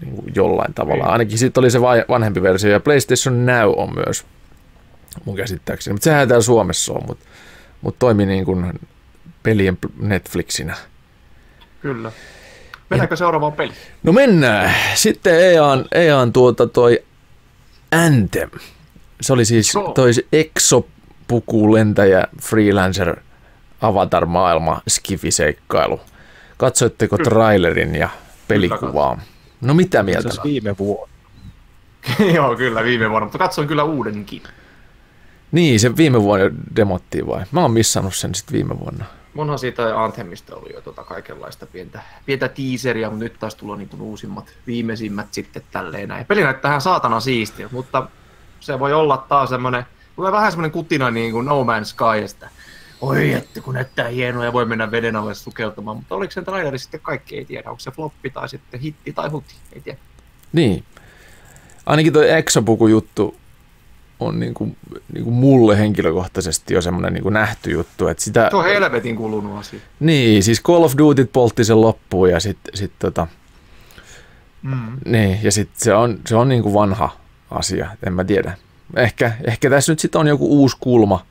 niin 0.00 0.14
kuin 0.14 0.32
jollain 0.34 0.74
tavalla. 0.74 1.04
Niin. 1.04 1.12
Ainakin 1.12 1.38
sitten 1.38 1.60
oli 1.60 1.70
se 1.70 1.80
vanhempi 2.08 2.42
versio 2.42 2.70
ja 2.70 2.80
PlayStation 2.80 3.46
Now 3.46 3.72
on 3.76 3.94
myös 3.94 4.24
mun 5.24 5.36
käsittääkseni. 5.36 5.94
Mutta 5.94 6.04
sehän 6.04 6.28
täällä 6.28 6.42
Suomessa 6.42 6.92
on, 6.92 7.02
mutta 7.06 7.26
mut 7.80 7.98
toimii 7.98 8.26
niin 8.26 8.44
kuin 8.44 8.80
pelien 9.42 9.78
Netflixinä. 9.96 10.76
Kyllä. 11.80 12.12
Mennäänkö 12.90 13.16
seuraavaan 13.16 13.52
peliin? 13.52 13.76
No 14.02 14.12
mennään. 14.12 14.74
Sitten 14.94 15.40
EAN, 15.40 15.84
EAN 15.92 16.32
tuota 16.32 16.66
toi 16.66 17.04
Anthem. 17.92 18.50
Se 19.20 19.32
oli 19.32 19.44
siis 19.44 19.74
Joo. 19.74 19.92
toi 19.92 20.10
puku, 21.28 21.74
lentäjä, 21.74 22.26
freelancer, 22.42 23.16
avatar-maailma, 23.80 24.80
skifiseikkailu. 24.88 26.00
Katsoitteko 26.56 27.18
trailerin 27.18 27.94
ja 27.94 28.08
pelikuvaa? 28.48 29.20
No 29.60 29.74
mitä 29.74 30.02
mieltä? 30.02 30.32
Se 30.32 30.40
viime 30.44 30.78
vuonna. 30.78 31.14
Joo, 32.34 32.56
kyllä 32.56 32.84
viime 32.84 33.10
vuonna, 33.10 33.24
mutta 33.24 33.38
katsoin 33.38 33.68
kyllä 33.68 33.84
uudenkin. 33.84 34.42
Niin, 35.52 35.80
se 35.80 35.96
viime 35.96 36.22
vuonna 36.22 36.46
demottiin 36.76 37.26
vai? 37.26 37.44
Mä 37.52 37.60
oon 37.60 37.70
missannut 37.70 38.14
sen 38.14 38.34
sitten 38.34 38.52
viime 38.52 38.78
vuonna. 38.80 39.04
Monhan 39.34 39.58
siitä 39.58 40.04
Anthemista 40.04 40.56
oli 40.56 40.72
jo 40.74 40.80
tota 40.80 41.04
kaikenlaista 41.04 41.66
pientä, 41.66 42.00
pientä 42.26 42.48
teaseria, 42.48 43.10
mutta 43.10 43.24
nyt 43.24 43.38
taas 43.38 43.54
tulee 43.54 43.78
niin 43.78 43.88
kuin 43.88 44.02
uusimmat, 44.02 44.52
viimeisimmät 44.66 45.26
sitten 45.30 45.62
tälleen 45.70 46.08
näin. 46.08 46.26
Peli 46.26 46.42
näyttää 46.42 46.68
ihan 46.68 46.80
saatana 46.80 47.20
siistiä, 47.20 47.68
mutta 47.72 48.08
se 48.60 48.78
voi 48.78 48.92
olla 48.92 49.16
taas 49.28 49.50
semmoinen, 49.50 49.84
tulee 50.16 50.32
vähän 50.32 50.52
semmoinen 50.52 50.70
kutina 50.70 51.10
niin 51.10 51.32
kuin 51.32 51.46
No 51.46 51.62
Man's 51.62 51.84
Skysta. 51.84 52.48
Oi, 53.00 53.32
että 53.32 53.60
kun 53.60 53.74
näyttää 53.74 54.08
hienoa 54.08 54.44
ja 54.44 54.52
voi 54.52 54.64
mennä 54.64 54.90
veden 54.90 55.16
alle 55.16 55.34
sukeltamaan, 55.34 55.96
mutta 55.96 56.14
oliko 56.14 56.30
se 56.30 56.42
traileri 56.42 56.78
sitten 56.78 57.00
kaikki, 57.00 57.38
ei 57.38 57.44
tiedä. 57.44 57.70
Onko 57.70 57.80
se 57.80 57.90
floppi 57.90 58.30
tai 58.30 58.48
sitten 58.48 58.80
hitti 58.80 59.12
tai 59.12 59.28
huti, 59.28 59.54
ei 59.72 59.80
tiedä. 59.80 59.98
Niin. 60.52 60.84
Ainakin 61.86 62.12
tuo 62.12 62.22
Exopuku-juttu 62.22 63.39
on 64.20 64.40
niin 64.40 64.54
kuin, 64.54 64.76
niin 65.12 65.24
kuin 65.24 65.34
mulle 65.34 65.78
henkilökohtaisesti 65.78 66.74
jo 66.74 66.82
semmoinen 66.82 67.12
niin 67.14 67.32
nähty 67.32 67.70
juttu. 67.70 68.06
Että 68.08 68.22
sitä, 68.24 68.46
Se 68.50 68.56
on 68.56 68.64
helvetin 68.64 69.16
kulunut 69.16 69.58
asia. 69.58 69.80
Niin, 70.00 70.42
siis 70.42 70.62
Call 70.62 70.82
of 70.84 70.94
Duty 70.98 71.24
poltti 71.32 71.64
sen 71.64 71.80
loppuun 71.80 72.30
ja 72.30 72.40
sitten 72.40 72.76
sit 72.76 72.92
tota, 72.98 73.26
Mm. 74.62 74.92
niin, 75.06 75.38
ja 75.42 75.52
sit 75.52 75.68
se 75.76 75.94
on, 75.94 76.18
se 76.26 76.36
on 76.36 76.48
niin 76.48 76.62
kuin 76.62 76.74
vanha 76.74 77.16
asia, 77.50 77.90
en 78.06 78.12
mä 78.12 78.24
tiedä. 78.24 78.56
Ehkä, 78.96 79.32
ehkä 79.44 79.70
tässä 79.70 79.92
nyt 79.92 79.98
sitten 79.98 80.20
on 80.20 80.26
joku 80.26 80.46
uusi 80.60 80.76
kulma 80.80 81.26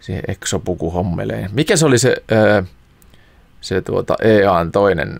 siihen 0.00 0.22
exopuku 0.28 0.90
hommeleen. 0.90 1.50
Mikä 1.52 1.76
se 1.76 1.86
oli 1.86 1.98
se, 1.98 2.16
öö, 2.32 2.62
se 3.60 3.80
tuota 3.80 4.16
EAN 4.22 4.72
toinen, 4.72 5.18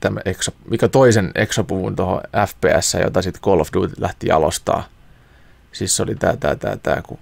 tämä 0.00 0.20
exo, 0.24 0.50
mikä 0.70 0.88
toisen 0.88 1.30
exopuvun 1.34 1.96
tuohon 1.96 2.20
FPS, 2.48 2.96
jota 3.02 3.22
sitten 3.22 3.42
Call 3.42 3.60
of 3.60 3.68
Duty 3.74 3.94
lähti 3.98 4.26
jalostaa. 4.26 4.84
Siis 5.78 5.96
se 5.96 6.02
oli 6.02 6.14
tää, 6.14 6.36
tää, 6.36 6.56
tää, 6.56 6.76
tää, 6.76 7.02
kun 7.02 7.18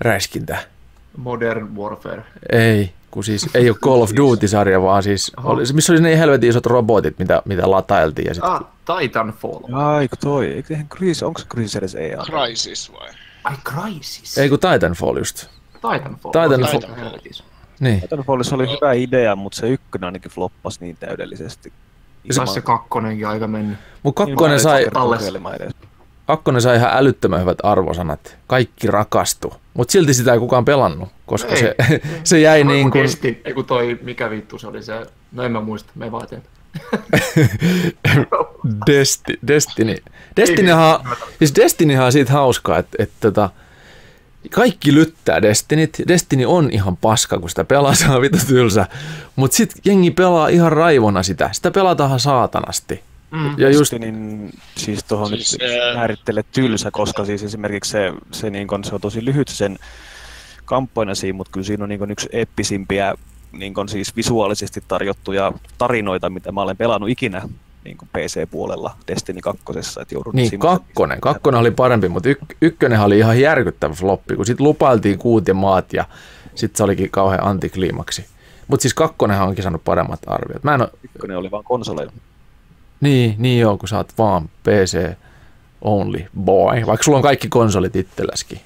räiskintä. 0.00 0.58
Modern 1.16 1.76
Warfare. 1.76 2.24
Ei, 2.52 2.92
kun 3.10 3.24
siis 3.24 3.48
ei 3.54 3.70
ole 3.70 3.78
Call 3.78 4.02
of 4.02 4.10
Duty-sarja, 4.16 4.82
vaan 4.82 5.02
siis, 5.02 5.32
Oho. 5.38 5.50
oli, 5.50 5.62
missä 5.72 5.92
oli 5.92 6.00
ne 6.00 6.18
helvetin 6.18 6.50
isot 6.50 6.66
robotit, 6.66 7.18
mitä, 7.18 7.42
mitä 7.44 7.70
latailtiin. 7.70 8.26
Ja 8.26 8.34
sit, 8.34 8.44
Ah, 8.44 8.64
Titanfall. 9.00 9.60
Aiko 9.72 10.16
toi, 10.16 10.46
eikö 10.46 10.74
eihän 10.74 10.88
Chris, 10.88 11.22
onko 11.22 11.40
se 11.40 11.46
Chris 11.46 11.76
edes 11.76 11.94
EA? 11.94 12.22
Crisis 12.24 12.92
vai? 12.92 13.08
Ai 13.44 13.56
Crysis. 13.64 14.38
ei 14.38 14.48
kun 14.48 14.58
Titanfall 14.58 15.16
just. 15.16 15.46
Titanfall. 15.74 16.32
Titanfall. 16.32 16.94
Helvetis. 16.96 17.44
Niin. 17.80 18.00
Titanfallissa 18.00 18.54
oli 18.54 18.66
hyvä 18.70 18.92
idea, 18.92 19.36
mutta 19.36 19.56
se 19.56 19.68
ykkönen 19.68 20.04
ainakin 20.04 20.30
floppasi 20.30 20.78
niin 20.80 20.96
täydellisesti. 21.00 21.72
Ja 22.24 22.34
taas 22.34 22.54
se 22.54 22.60
kakkonenkin 22.60 23.28
aika 23.28 23.46
mennyt. 23.46 23.78
Mutta 24.02 24.26
kakkonen 24.26 24.60
sai, 24.60 24.86
Talles. 24.92 25.32
Kakkonen 26.32 26.62
sai 26.62 26.76
ihan 26.76 26.90
älyttömän 26.92 27.40
hyvät 27.40 27.58
arvosanat. 27.62 28.36
Kaikki 28.46 28.86
rakastu. 28.86 29.54
Mutta 29.74 29.92
silti 29.92 30.14
sitä 30.14 30.32
ei 30.32 30.38
kukaan 30.38 30.64
pelannut, 30.64 31.08
koska 31.26 31.50
Ei. 31.50 31.56
se, 31.56 31.76
se 32.24 32.40
jäi 32.40 32.64
niin 32.64 32.90
kuin... 32.90 33.02
Kesti. 33.02 33.42
Ei 33.44 33.52
kun 33.52 33.64
toi, 33.64 33.98
mikä 34.02 34.30
vittu 34.30 34.58
se 34.58 34.66
oli 34.66 34.82
se, 34.82 35.06
no 35.32 35.42
en 35.42 35.52
mä 35.52 35.60
muista, 35.60 35.92
me 35.94 36.12
vaan. 36.12 36.26
Desti, 38.86 39.38
Destiny. 39.46 39.96
Destinyhan, 40.36 41.00
siis 41.38 41.54
Destinyhan 41.56 42.06
on 42.06 42.12
siitä 42.12 42.32
hauskaa, 42.32 42.78
että, 42.78 43.02
että 43.02 43.16
tota, 43.20 43.50
kaikki 44.50 44.94
lyttää 44.94 45.42
Destinit. 45.42 45.98
Destiny 46.08 46.44
on 46.44 46.70
ihan 46.70 46.96
paska, 46.96 47.38
kun 47.38 47.48
sitä 47.48 47.64
pelaa, 47.64 47.94
se 48.04 48.08
on 48.08 48.22
vittu 48.22 48.38
tylsä. 48.46 48.86
Mutta 49.36 49.56
sitten 49.56 49.82
jengi 49.84 50.10
pelaa 50.10 50.48
ihan 50.48 50.72
raivona 50.72 51.22
sitä. 51.22 51.50
Sitä 51.52 51.70
pelataan 51.70 52.20
saatanasti. 52.20 53.02
Mm. 53.32 53.54
Ja 53.58 53.70
just, 53.70 53.92
Destinin, 53.92 54.50
siis 54.76 55.04
tuohon 55.04 55.28
Siis, 55.28 55.50
siis, 55.50 55.62
ää- 55.62 55.86
nyt 55.86 55.96
määrittele 55.96 56.44
tylsä, 56.52 56.90
koska 56.90 57.24
siis 57.24 57.42
esimerkiksi 57.42 57.90
se, 57.90 58.12
se, 58.32 58.50
niin 58.50 58.68
kun, 58.68 58.84
se 58.84 58.94
on 58.94 59.00
tosi 59.00 59.24
lyhyt 59.24 59.48
sen 59.48 59.78
kampanja 60.64 61.14
siinä, 61.14 61.36
mutta 61.36 61.52
kyllä 61.52 61.66
siinä 61.66 61.82
on 61.82 61.88
niin 61.88 61.98
kun 61.98 62.10
yksi 62.10 62.28
eeppisimpiä 62.32 63.14
niin 63.52 63.74
kun 63.74 63.88
siis 63.88 64.16
visuaalisesti 64.16 64.82
tarjottuja 64.88 65.52
tarinoita, 65.78 66.30
mitä 66.30 66.52
mä 66.52 66.62
olen 66.62 66.76
pelannut 66.76 67.10
ikinä 67.10 67.48
niin 67.84 67.96
kuin 67.96 68.08
PC-puolella 68.12 68.96
Destiny 69.08 69.40
2. 69.40 69.62
Että 70.00 70.14
joudun 70.14 70.32
niin, 70.34 70.58
kakkonen. 70.58 71.20
Kakkonen 71.20 71.60
oli 71.60 71.70
parempi, 71.70 72.08
mutta 72.08 72.28
yk, 72.28 72.38
ykkönen 72.62 73.00
oli 73.00 73.18
ihan 73.18 73.40
järkyttävä 73.40 73.94
floppi, 73.94 74.36
kun 74.36 74.46
sitten 74.46 74.64
lupailtiin 74.64 75.18
kuut 75.18 75.48
ja 75.48 75.54
maat 75.54 75.92
ja 75.92 76.04
sitten 76.54 76.76
se 76.76 76.84
olikin 76.84 77.10
kauhean 77.10 77.44
antikliimaksi. 77.44 78.26
Mutta 78.68 78.82
siis 78.82 78.94
kakkonenhan 78.94 79.48
onkin 79.48 79.62
saanut 79.62 79.84
paremmat 79.84 80.20
arviot. 80.26 80.64
Mä 80.64 80.74
en 80.74 80.80
oo, 80.80 80.88
Ykkönen 81.04 81.38
oli 81.38 81.50
vaan 81.50 81.64
konsoleilla. 81.64 82.12
Niin, 83.02 83.34
niin 83.38 83.60
joo, 83.60 83.78
kun 83.78 83.88
sä 83.88 83.96
oot 83.96 84.12
vaan 84.18 84.48
PC 84.62 85.14
only 85.80 86.24
boy, 86.40 86.86
vaikka 86.86 87.04
sulla 87.04 87.16
on 87.18 87.22
kaikki 87.22 87.48
konsolit 87.48 87.96
itselläskin. 87.96 88.60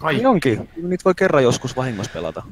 Ai, 0.00 0.14
Niin 0.14 0.26
onkin. 0.26 0.68
Niitä 0.82 1.04
voi 1.04 1.14
kerran 1.14 1.42
joskus 1.42 1.76
vahingossa 1.76 2.12
pelata. 2.12 2.42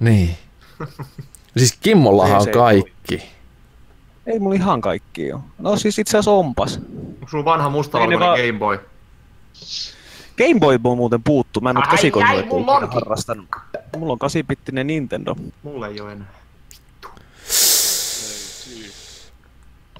Niin. 0.00 0.36
Siis 1.56 1.76
Kimmollahan 1.80 2.40
on 2.40 2.48
kaikki. 2.48 3.22
Ei 4.26 4.38
mulla 4.38 4.54
ihan 4.54 4.80
kaikki 4.80 5.26
jo. 5.26 5.40
No 5.58 5.76
siis 5.76 5.98
itse 5.98 6.10
asiassa 6.18 6.30
onpas. 6.30 6.76
onko 6.76 7.28
sulla 7.28 7.44
vanha 7.44 7.70
mustavalkoinen 7.70 8.20
vaan- 8.20 8.38
Game 8.40 8.58
Boy? 8.58 8.78
Game 10.38 10.60
Boy 10.60 10.78
on 10.84 10.96
muuten 10.96 11.22
puuttu. 11.22 11.60
Mä 11.60 11.70
en 11.70 11.76
ikinä 12.06 12.30
onkin. 12.30 12.94
harrastanut. 12.94 13.46
Mulla 13.98 14.12
on 14.12 14.18
8-bittinen 14.18 14.86
Nintendo. 14.86 15.36
Mulla 15.62 15.86
ei 15.88 16.00
ole 16.00 16.12
enää. 16.12 16.26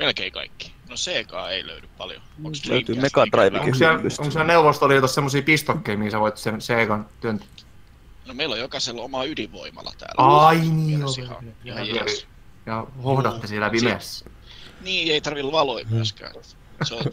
Melkein 0.00 0.32
kaikki. 0.32 0.72
No 0.88 0.96
Sega 0.96 1.50
ei 1.50 1.66
löydy 1.66 1.88
paljon. 1.98 2.22
Onks 2.44 2.66
Löytyy 2.66 2.94
Mega. 2.94 3.22
Onko 3.60 3.74
siellä, 3.74 3.94
onko 3.94 4.30
siellä 4.30 4.44
Neuvostoliitossa 4.44 5.14
semmosia 5.14 5.42
pistokkeja, 5.42 5.98
mihin 5.98 6.10
sä 6.10 6.20
voit 6.20 6.36
sen 6.36 6.60
Segan 6.60 7.08
työntää? 7.20 7.48
No 8.26 8.34
meillä 8.34 8.52
on 8.52 8.60
jokaisella 8.60 9.02
oma 9.02 9.24
ydinvoimala 9.24 9.92
täällä. 9.98 10.46
Ai 10.46 10.58
niin, 10.58 11.00
joo. 11.00 11.10
Ihan, 11.18 11.54
Ja, 11.64 11.74
ihan 11.82 11.88
ja, 11.88 12.04
ja 12.66 12.86
hohdatte 13.04 13.46
siellä 13.46 13.70
pimeässä. 13.70 14.24
Niin, 14.80 15.12
ei 15.12 15.20
tarvi 15.20 15.42
valoja 15.44 15.86
myöskään. 15.90 16.34
Se 16.82 16.94
on 16.94 17.04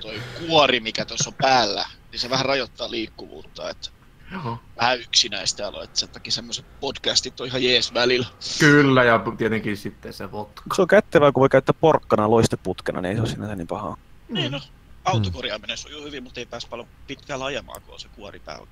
toi 0.00 0.20
kuori, 0.38 0.80
mikä 0.80 1.04
tuossa 1.04 1.30
on 1.30 1.34
päällä, 1.34 1.84
niin 2.12 2.20
se 2.20 2.30
vähän 2.30 2.46
rajoittaa 2.46 2.90
liikkuvuutta, 2.90 3.70
että 3.70 3.90
Joo. 4.32 4.58
vähän 4.76 5.00
yksinäistä 5.00 5.68
aloa, 5.68 5.84
että 5.84 5.98
sen 5.98 6.08
takia 6.08 6.32
semmoiset 6.32 6.64
podcastit 6.80 7.40
on 7.40 7.46
ihan 7.46 7.62
jees 7.62 7.94
välillä. 7.94 8.26
Kyllä, 8.58 9.04
ja 9.04 9.20
tietenkin 9.38 9.76
sitten 9.76 10.12
se 10.12 10.32
vodka. 10.32 10.62
Se 10.74 10.82
on 10.82 10.88
kättevää, 10.88 11.32
kun 11.32 11.40
voi 11.40 11.48
käyttää 11.48 11.74
porkkana 11.80 12.30
loisteputkena, 12.30 13.00
niin 13.00 13.10
ei 13.10 13.16
se 13.16 13.20
ole 13.20 13.28
sinänsä 13.28 13.56
niin 13.56 13.66
pahaa. 13.66 13.96
Niin 14.28 14.52
no, 14.52 14.60
autokorjaaminen 15.04 15.76
sujuu 15.76 16.04
hyvin, 16.04 16.22
mutta 16.22 16.40
ei 16.40 16.46
pääs 16.46 16.66
paljon 16.66 16.88
pitkään 17.06 17.42
ajamaan, 17.42 17.82
kun 17.82 17.94
on 17.94 18.00
se 18.00 18.08
kuori 18.08 18.40
päällä. 18.40 18.66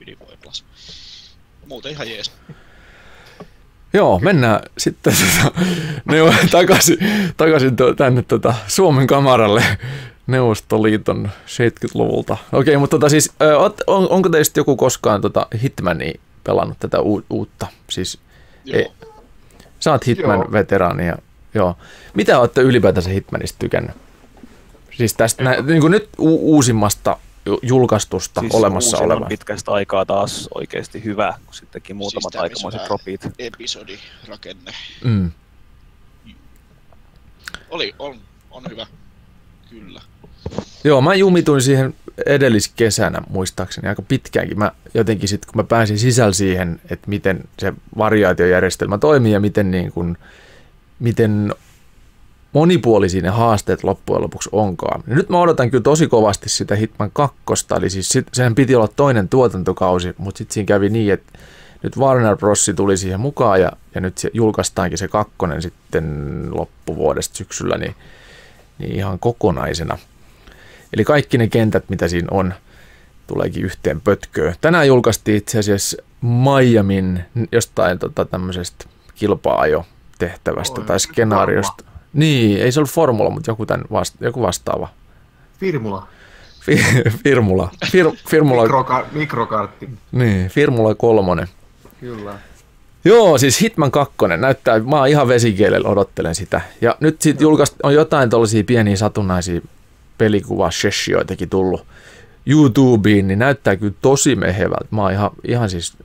Ydinvoimalassa. 0.00 0.64
Muuten 1.66 1.92
ihan 1.92 2.10
jees. 2.10 2.32
Joo, 3.92 4.18
mennään 4.18 4.60
sitten 4.78 5.14
tota, 5.42 5.60
neu- 6.12 6.48
takaisin, 6.50 6.98
takaisin 7.36 7.76
to, 7.76 7.94
tänne 7.94 8.22
tota, 8.22 8.54
Suomen 8.66 9.06
kamaralle 9.06 9.78
Neuvostoliiton 10.30 11.30
70-luvulta. 11.46 12.36
Okei, 12.52 12.76
mutta 12.76 12.96
tota, 12.96 13.08
siis, 13.08 13.32
on, 13.86 14.08
onko 14.10 14.28
teistä 14.28 14.60
joku 14.60 14.76
koskaan 14.76 15.20
tota 15.20 15.46
Hitmania 15.62 16.20
pelannut 16.44 16.78
tätä 16.78 17.00
u, 17.00 17.22
uutta? 17.30 17.66
Siis, 17.90 18.18
Joo. 18.64 18.78
Ei. 18.78 18.88
sä 19.80 19.90
oot 19.92 20.06
Joo. 20.06 20.16
Hitman-veteraani 20.16 21.06
ja 21.06 21.16
joo. 21.54 21.76
Mitä 22.14 22.38
olette 22.38 22.60
ylipäätänsä 22.62 23.10
Hitmanista 23.10 23.58
tykännyt? 23.58 23.96
Siis 24.96 25.14
tästä 25.14 25.42
nä, 25.44 25.56
niin 25.62 25.80
kuin 25.80 25.90
nyt 25.90 26.08
u, 26.18 26.54
uusimmasta 26.54 27.16
ju- 27.46 27.58
julkaistusta 27.62 28.40
siis 28.40 28.54
olemassa 28.54 28.98
olevasta. 28.98 29.28
pitkästä 29.28 29.70
aikaa 29.72 30.06
taas 30.06 30.48
oikeasti 30.54 31.04
hyvä, 31.04 31.34
kun 31.46 31.54
sittenkin 31.54 31.96
muutamat 31.96 32.32
Siis 32.32 32.42
aikamoiset 32.42 32.78
vähän- 32.78 32.88
dropit. 32.88 33.20
Episodirakenne. 33.38 34.72
Mm. 35.04 35.30
Oli, 37.70 37.94
on, 37.98 38.16
on 38.50 38.62
hyvä. 38.70 38.86
Kyllä. 39.70 40.00
Joo, 40.84 41.00
mä 41.00 41.14
jumituin 41.14 41.62
siihen 41.62 41.94
edelliskesänä 42.26 43.22
muistaakseni 43.28 43.88
aika 43.88 44.02
pitkäänkin. 44.02 44.58
Mä 44.58 44.72
jotenkin 44.94 45.28
sitten, 45.28 45.50
kun 45.52 45.62
mä 45.62 45.64
pääsin 45.64 45.98
sisällä 45.98 46.32
siihen, 46.32 46.80
että 46.90 47.08
miten 47.08 47.44
se 47.58 47.72
variaatiojärjestelmä 47.98 48.98
toimii 48.98 49.32
ja 49.32 49.40
miten, 49.40 49.70
niin 49.70 49.92
kun, 49.92 50.18
miten 50.98 51.54
monipuolisia 52.52 53.22
ne 53.22 53.28
haasteet 53.28 53.84
loppujen 53.84 54.22
lopuksi 54.22 54.48
onkaan. 54.52 55.02
Nyt 55.06 55.28
mä 55.28 55.40
odotan 55.40 55.70
kyllä 55.70 55.82
tosi 55.82 56.06
kovasti 56.06 56.48
sitä 56.48 56.76
Hitman 56.76 57.10
2, 57.12 57.36
eli 57.76 57.90
siis 57.90 58.08
sit, 58.08 58.26
sehän 58.32 58.54
piti 58.54 58.74
olla 58.74 58.88
toinen 58.88 59.28
tuotantokausi, 59.28 60.14
mutta 60.18 60.38
sitten 60.38 60.54
siinä 60.54 60.66
kävi 60.66 60.88
niin, 60.88 61.12
että 61.12 61.38
nyt 61.82 61.96
Warner 61.96 62.36
Bros. 62.36 62.70
tuli 62.76 62.96
siihen 62.96 63.20
mukaan 63.20 63.60
ja, 63.60 63.72
ja 63.94 64.00
nyt 64.00 64.18
se 64.18 64.30
julkaistaankin 64.32 64.98
se 64.98 65.08
kakkonen 65.08 65.62
sitten 65.62 66.46
loppuvuodesta 66.50 67.36
syksyllä, 67.36 67.78
niin, 67.78 67.94
niin 68.78 68.92
ihan 68.92 69.18
kokonaisena. 69.18 69.98
Eli 70.92 71.04
kaikki 71.04 71.38
ne 71.38 71.48
kentät, 71.48 71.84
mitä 71.88 72.08
siinä 72.08 72.28
on, 72.30 72.54
tuleekin 73.26 73.64
yhteen 73.64 74.00
pötköön. 74.00 74.54
Tänään 74.60 74.86
julkaistiin 74.86 75.36
itse 75.36 75.58
asiassa 75.58 75.96
Miamin 76.22 77.24
jostain 77.52 77.98
tota, 77.98 78.24
tämmöisestä 78.24 78.84
kilpaajo 79.14 79.84
tehtävästä 80.18 80.80
tai 80.80 81.00
skenaariosta. 81.00 81.84
Niin, 82.12 82.58
ei 82.62 82.72
se 82.72 82.80
ollut 82.80 82.90
formula, 82.90 83.30
mutta 83.30 83.50
joku, 83.50 83.66
tämän 83.66 83.84
vasta- 83.92 84.24
joku 84.24 84.42
vastaava. 84.42 84.88
Firmula. 85.60 86.06
Fi- 86.60 86.84
Firmula. 87.24 87.70
Fir- 87.86 88.16
Firmula, 88.30 88.62
Mikroka- 88.64 89.06
mikrokartti. 89.12 89.88
niin, 90.12 90.48
Firmula 90.48 90.94
kolmonen. 90.94 91.48
Kyllä. 92.00 92.34
Joo, 93.04 93.38
siis 93.38 93.60
Hitman 93.60 93.90
2 93.90 94.14
näyttää, 94.36 94.78
mä 94.78 94.96
oon 94.98 95.08
ihan 95.08 95.28
vesikielellä 95.28 95.88
odottelen 95.88 96.34
sitä. 96.34 96.60
Ja 96.80 96.96
nyt 97.00 97.22
sit 97.22 97.40
julkaist, 97.40 97.74
on 97.82 97.94
jotain 97.94 98.30
tollaisia 98.30 98.64
pieniä 98.64 98.96
satunnaisia 98.96 99.60
pelikuva 100.20 100.70
sessioitakin 100.70 101.48
tullut 101.48 101.86
YouTubeen, 102.46 103.28
niin 103.28 103.38
näyttää 103.38 103.76
kyllä 103.76 103.94
tosi 104.00 104.36
mehevältä. 104.36 104.88
Mä 104.90 105.02
oon 105.02 105.12
ihan, 105.12 105.30
ihan 105.48 105.70
siis 105.70 105.96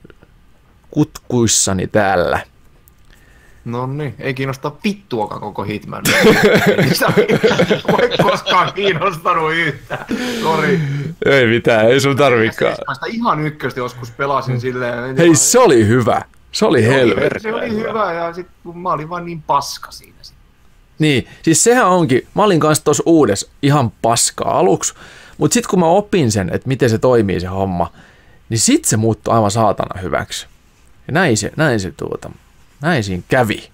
kutkuissani 0.90 1.86
täällä. 1.86 2.40
No 3.64 3.86
niin, 3.86 4.14
ei 4.18 4.34
kiinnosta 4.34 4.72
vittuakaan 4.84 5.40
koko 5.40 5.62
Hitman. 5.62 6.02
ei 6.78 6.94
sitä 6.94 7.12
voi 7.92 8.08
koskaan 8.22 8.72
kiinnostanut 8.72 9.52
yhtään. 9.52 10.06
Sori. 10.42 10.80
Ei 11.24 11.46
mitään, 11.46 11.86
ei 11.86 12.00
sun 12.00 12.16
tarvikaan. 12.16 12.76
Mä 12.88 12.94
ihan 13.06 13.46
ykköstä 13.46 13.80
joskus 13.80 14.10
pelasin 14.10 14.60
silleen. 14.60 15.16
Hei, 15.16 15.34
se 15.34 15.58
oli 15.58 15.86
hyvä. 15.86 16.22
Se 16.52 16.64
oli 16.64 16.86
helvetti. 16.86 17.40
Se 17.40 17.54
oli 17.54 17.70
hyvä 17.70 18.12
ja 18.12 18.32
sit 18.32 18.46
kun 18.62 18.78
mä 18.78 18.92
olin 18.92 19.08
vaan 19.08 19.24
niin 19.24 19.42
paska 19.42 19.90
siinä. 19.90 20.18
sit. 20.22 20.35
Niin, 20.98 21.26
siis 21.42 21.64
sehän 21.64 21.86
onkin, 21.86 22.26
mä 22.34 22.44
olin 22.44 22.60
kanssa 22.60 22.84
tuossa 22.84 23.02
uudessa 23.06 23.50
ihan 23.62 23.92
paskaa 24.02 24.58
aluksi, 24.58 24.94
mutta 25.38 25.54
sitten 25.54 25.70
kun 25.70 25.80
mä 25.80 25.86
opin 25.86 26.32
sen, 26.32 26.50
että 26.52 26.68
miten 26.68 26.90
se 26.90 26.98
toimii 26.98 27.40
se 27.40 27.46
homma, 27.46 27.92
niin 28.48 28.58
sit 28.58 28.84
se 28.84 28.96
muuttui 28.96 29.34
aivan 29.34 29.50
saatana 29.50 30.00
hyväksi. 30.00 30.46
Ja 31.06 31.12
näin 31.12 31.36
se, 31.36 31.52
näin 31.56 31.80
se 31.80 31.90
tuota, 31.90 32.30
näin 32.80 33.04
siinä 33.04 33.22
kävi. 33.28 33.68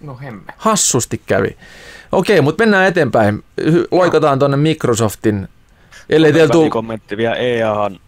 No 0.00 0.16
hemme. 0.16 0.52
Hassusti 0.56 1.20
kävi. 1.26 1.56
Okei, 2.12 2.40
mutta 2.40 2.62
mennään 2.62 2.86
eteenpäin. 2.86 3.44
Loikataan 3.90 4.38
tonne 4.38 4.56
Microsoftin, 4.56 5.48
ellei 6.10 6.32
teillä 6.32 6.52
tuu... 6.52 6.70
kommentti 6.70 7.16
vielä 7.16 7.34
EAhan 7.34 8.00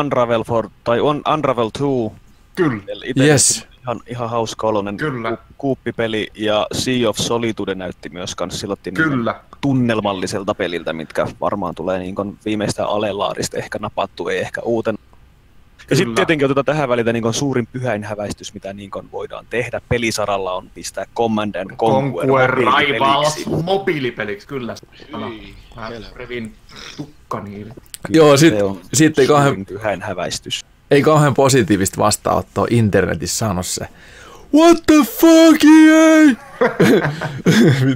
Unravel 0.00 0.44
for, 0.44 0.68
tai 0.84 1.00
on 1.00 1.22
Unravel 1.34 1.70
2, 1.78 2.24
Kyllä. 2.56 2.82
Itse 3.04 3.24
Yes. 3.24 3.66
Ihan, 3.84 4.00
ihan 4.06 4.30
hauska 4.30 4.66
oloinen 4.66 4.96
Kyllä. 4.96 5.30
ku- 5.30 5.42
kuuppipeli 5.58 6.28
ja 6.34 6.66
Sea 6.72 7.08
of 7.08 7.16
Solitude 7.16 7.74
näytti 7.74 8.08
myös 8.08 8.34
kans 8.34 8.60
silloin 8.60 8.80
Kyllä. 8.94 9.40
tunnelmalliselta 9.60 10.54
peliltä, 10.54 10.92
mitkä 10.92 11.26
varmaan 11.40 11.74
tulee 11.74 11.98
niin 11.98 12.14
kuin 12.14 12.38
viimeistä 12.44 12.86
alelaarista 12.86 13.56
ehkä 13.56 13.78
napattu, 13.78 14.28
ei 14.28 14.38
ehkä 14.38 14.60
uuten. 14.64 14.94
Ja 15.00 15.86
Kyllä. 15.88 15.96
sitten 15.98 16.14
tietenkin 16.14 16.44
otetaan 16.46 16.64
tähän 16.64 16.88
välitä 16.88 17.12
niin 17.12 17.22
kuin 17.22 17.34
suurin 17.34 17.66
pyhäinhäväistys, 17.66 18.54
mitä 18.54 18.72
niin 18.72 18.90
kuin 18.90 19.12
voidaan 19.12 19.46
tehdä 19.50 19.80
pelisaralla 19.88 20.52
on 20.52 20.70
pistää 20.74 21.04
Command 21.16 21.54
and 21.54 21.76
Conquer, 21.76 22.26
Conquer 22.26 22.56
mobiilipeliksi. 22.56 22.92
Rivals 23.44 23.64
mobiilipeliksi, 23.64 24.48
kyllä. 24.48 24.74
Hyi, 25.28 25.54
Mä 25.76 25.90
revin 26.14 26.54
tukkani. 26.96 27.66
Joo, 28.08 28.36
sit, 28.36 28.54
Se 28.54 28.62
on 28.62 28.80
sit 28.92 29.14
suurin 29.26 29.66
pyhäinhäväistys. 29.66 30.64
Ei 30.90 31.02
kauhean 31.02 31.34
positiivista 31.34 31.98
vastaanottoa 31.98 32.66
internetissä 32.70 33.38
saanut 33.38 33.66
se. 33.66 33.88
What 34.54 34.78
the 34.86 34.94
fuck, 34.94 35.64
EA? 35.64 36.34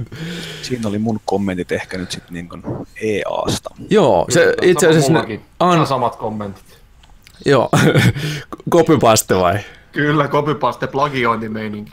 Siinä 0.61 0.89
oli 0.89 0.97
mun 0.97 1.19
kommentit 1.25 1.71
ehkä 1.71 1.97
nyt 1.97 2.11
sitten 2.11 2.33
niin 2.33 2.49
kuin 2.49 2.63
EAsta. 3.01 3.69
Joo, 3.89 4.25
se 4.29 4.53
itse 4.61 4.87
asiassa... 4.87 5.13
Ne, 5.13 5.39
an, 5.59 5.87
samat 5.87 6.15
kommentit. 6.15 6.79
joo, 7.45 7.69
copypaste 8.71 9.35
vai? 9.35 9.59
Kyllä, 9.91 10.27
copypaste 10.27 10.87
plagiointimeininki. 10.87 11.91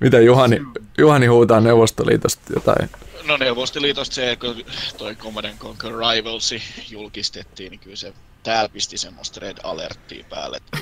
Mitä 0.00 0.20
Juhani, 0.20 0.60
Juhani 0.98 1.26
huutaa 1.26 1.60
Neuvostoliitosta 1.60 2.52
jotain? 2.54 2.90
No 3.26 3.36
Neuvostoliitosta 3.36 4.14
se, 4.14 4.36
kun 4.40 4.64
toi 4.98 5.14
Command 5.14 5.44
and 5.46 5.58
Conquer 5.58 5.92
Rivalsi 5.92 6.62
julkistettiin, 6.90 7.70
niin 7.70 7.80
kyllä 7.80 7.96
se 7.96 8.12
täällä 8.42 8.68
pisti 8.68 8.98
semmoista 8.98 9.40
red 9.40 9.56
alerttia 9.62 10.24
päälle, 10.30 10.56
että 10.56 10.78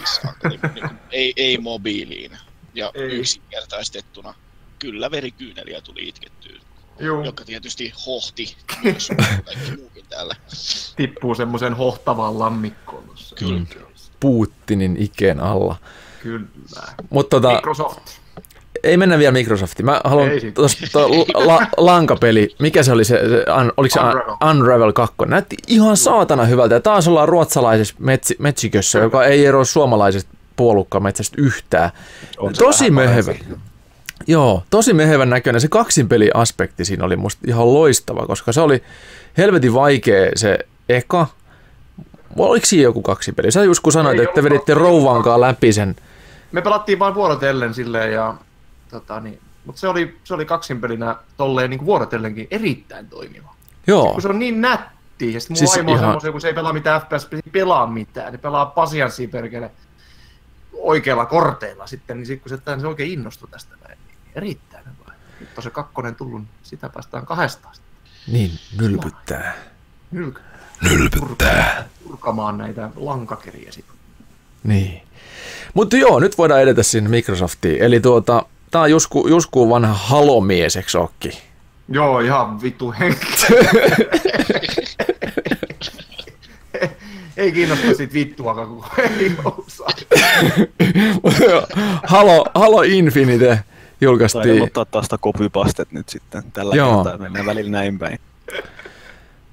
ei, 0.50 0.58
niin 0.74 0.88
kuin, 0.88 0.98
ei, 1.10 1.32
ei 1.36 1.58
mobiiliin. 1.58 2.38
Ja 2.74 2.90
Ei. 2.94 3.02
yksinkertaistettuna 3.02 4.34
kyllä 4.78 5.10
verikyyneliä 5.10 5.80
tuli 5.80 6.08
itkettyä, 6.08 6.56
Juu, 7.00 7.24
joka 7.24 7.44
tietysti 7.44 7.92
hohti 8.06 8.56
myös 8.82 9.08
kaikki 9.44 9.76
muukin 9.80 10.04
täällä. 10.08 10.36
tippuu 10.96 11.34
semmoisen 11.34 11.74
hohtavaan 11.74 12.38
lammikkoon. 12.38 13.04
Kyllä. 13.38 13.60
Putinin 14.20 14.96
ikeen 14.96 15.40
alla. 15.40 15.76
Kyllä. 16.22 16.46
Mutta 17.10 17.40
tota, 17.40 17.54
Microsoft. 17.54 18.10
Ei 18.84 18.96
mennä 18.96 19.18
vielä 19.18 19.32
Microsoftiin. 19.32 19.86
Mä 19.86 20.00
haluan 20.04 20.30
tuosta 20.54 21.00
la, 21.34 21.66
lankapeli, 21.76 22.54
mikä 22.58 22.82
se 22.82 22.92
oli 22.92 23.04
se, 23.04 23.20
se 23.28 23.52
un, 23.60 23.72
oliko 23.76 23.92
se 23.92 24.00
Unravel. 24.00 24.20
Unravel. 24.20 24.56
Unravel 24.60 24.92
2? 24.92 25.14
Näytti 25.26 25.56
ihan 25.68 25.96
saatana 25.96 26.44
hyvältä. 26.44 26.74
Ja 26.74 26.80
taas 26.80 27.08
ollaan 27.08 27.28
ruotsalaisessa 27.28 27.94
metsi, 27.98 28.36
metsikössä, 28.38 28.98
joka 28.98 29.24
ei 29.24 29.46
ero 29.46 29.64
suomalaisesta 29.64 30.30
puolukkametsästä 30.56 31.36
yhtään. 31.40 31.90
On 32.38 32.52
Tosi 32.52 32.90
mehevä. 32.90 33.34
Joo, 34.26 34.62
tosi 34.70 34.92
mehevän 34.92 35.30
näköinen. 35.30 35.60
Se 35.60 35.68
kaksinpeliaspekti 35.68 36.84
siinä 36.84 37.04
oli 37.04 37.16
musta 37.16 37.42
ihan 37.48 37.74
loistava, 37.74 38.26
koska 38.26 38.52
se 38.52 38.60
oli 38.60 38.82
helvetin 39.38 39.74
vaikea 39.74 40.30
se 40.36 40.58
eka. 40.88 41.26
Oliko 42.38 42.66
siinä 42.66 42.82
joku 42.82 43.02
kaksinpeli? 43.02 43.50
Sä 43.50 43.64
just 43.64 43.80
kun 43.82 43.92
sanoit, 43.92 44.18
Ei 44.18 44.24
että 44.24 44.40
ollut 44.40 44.50
veditte 44.52 44.72
kaksi- 44.72 44.82
rouvankaan 44.84 45.40
läpi 45.40 45.72
sen. 45.72 45.96
Me 46.52 46.62
pelattiin 46.62 46.98
vain 46.98 47.14
vuorotellen 47.14 47.74
silleen 47.74 48.12
ja 48.12 48.34
tota 49.00 49.20
niin, 49.20 49.40
mutta 49.64 49.80
se 49.80 49.88
oli, 49.88 50.16
se 50.24 50.34
oli 50.34 50.44
kaksinpelinä 50.46 51.16
tolleen 51.36 51.70
niin 51.70 51.86
vuorotellenkin 51.86 52.48
erittäin 52.50 53.08
toimiva. 53.08 53.54
Joo, 53.86 54.12
Kun 54.12 54.22
se 54.22 54.28
on 54.28 54.38
niin 54.38 54.60
nätti, 54.60 55.34
ja 55.34 55.40
sitten 55.40 55.54
mun 55.54 55.58
Siis 55.58 55.70
siis 55.70 55.76
vaimo 55.76 55.92
on 55.92 55.98
ihan- 55.98 56.04
semmoisen, 56.10 56.32
kun 56.32 56.40
se 56.40 56.48
ei 56.48 56.54
pelaa 56.54 56.72
mitään 56.72 57.00
FPS, 57.00 57.28
ei 57.32 57.42
pelaa 57.52 57.86
mitään, 57.86 58.32
ne 58.32 58.38
pelaa 58.38 58.66
pasianssia 58.66 59.28
perkele 59.28 59.70
oikeilla 60.72 61.26
korteilla 61.26 61.86
sitten, 61.86 62.16
niin 62.16 62.26
sitten 62.26 62.42
kun 62.42 62.48
se, 62.48 62.54
että 62.54 62.80
se 62.80 62.86
oikein 62.86 63.12
innostui 63.12 63.48
tästä 63.50 63.76
näin, 63.88 63.98
niin 64.06 64.16
erittäin 64.34 64.84
hyvä. 64.84 65.14
Nyt 65.40 65.48
on 65.56 65.62
se 65.62 65.70
kakkonen 65.70 66.14
tullut, 66.14 66.40
niin 66.40 66.48
sitä 66.62 66.88
päästään 66.88 67.26
kahdestaan 67.26 67.74
niin 68.26 68.50
nylpyttää. 68.80 69.54
nylk- 70.14 70.40
Nylpyttää. 70.90 71.88
Purkamaan 72.08 72.58
näitä 72.58 72.90
lankakeriä 72.96 73.72
sitten. 73.72 73.94
Niin. 74.64 75.02
Mutta 75.74 75.96
joo, 75.96 76.20
nyt 76.20 76.38
voidaan 76.38 76.62
edetä 76.62 76.82
sinne 76.82 77.10
Microsoftiin. 77.10 77.82
Eli 77.82 78.00
tuota, 78.00 78.46
tää 78.74 78.82
on 78.82 78.90
Jusku, 78.90 79.28
Jusku 79.28 79.70
vanha 79.70 79.94
halomies, 79.94 80.76
eikö 80.76 80.98
ookin? 81.00 81.32
Joo, 81.88 82.20
ihan 82.20 82.62
vittu 82.62 82.94
henki. 83.00 83.26
ei 87.36 87.52
kiinnosta 87.52 87.94
sit 87.94 88.12
vittuakaan, 88.14 88.68
kun 88.68 88.84
ei 88.98 89.32
osaa. 89.44 89.88
Halo, 92.12 92.46
Halo 92.54 92.82
Infinite 92.82 93.46
Tai 93.46 93.56
julkaistiin. 94.00 94.62
ottaa 94.62 94.84
taas 94.84 95.04
sitä 95.04 95.18
copypastet 95.18 95.92
nyt 95.92 96.08
sitten 96.08 96.42
tällä 96.52 96.74
Joo. 96.74 97.04
kertaa, 97.04 97.18
mennään 97.18 97.46
välillä 97.46 97.70
näin 97.70 97.98
päin. 97.98 98.18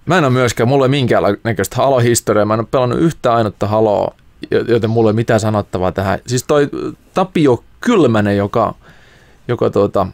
Mä 0.05 0.17
en 0.17 0.23
ole 0.23 0.33
myöskään, 0.33 0.67
mulla 0.69 0.85
ei 0.85 0.89
minkäännäköistä 0.89 1.75
Halo-historiaa, 1.75 2.45
mä 2.45 2.53
en 2.53 2.59
ole 2.59 2.67
pelannut 2.71 2.99
yhtä 2.99 3.33
ainutta 3.33 3.67
Haloa, 3.67 4.15
jo- 4.51 4.61
joten 4.67 4.89
mulla 4.89 5.09
ei 5.09 5.11
ole 5.11 5.15
mitään 5.15 5.39
sanottavaa 5.39 5.91
tähän. 5.91 6.19
Siis 6.27 6.43
toi 6.43 6.69
Tapio 7.13 7.63
Kylmänen, 7.81 8.37
joka, 8.37 8.75
joka 9.47 9.69
tuota, 9.69 10.07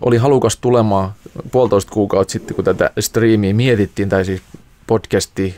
oli 0.00 0.16
halukas 0.16 0.56
tulemaan 0.56 1.12
puolitoista 1.52 1.92
kuukautta 1.92 2.32
sitten, 2.32 2.54
kun 2.54 2.64
tätä 2.64 2.90
striimiä 3.00 3.54
mietittiin, 3.54 4.08
tai 4.08 4.24
siis 4.24 4.42
podcastia 4.86 5.54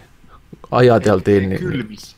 ajateltiin, 0.70 1.48
niin 1.48 1.60
Kylmis. 1.60 2.16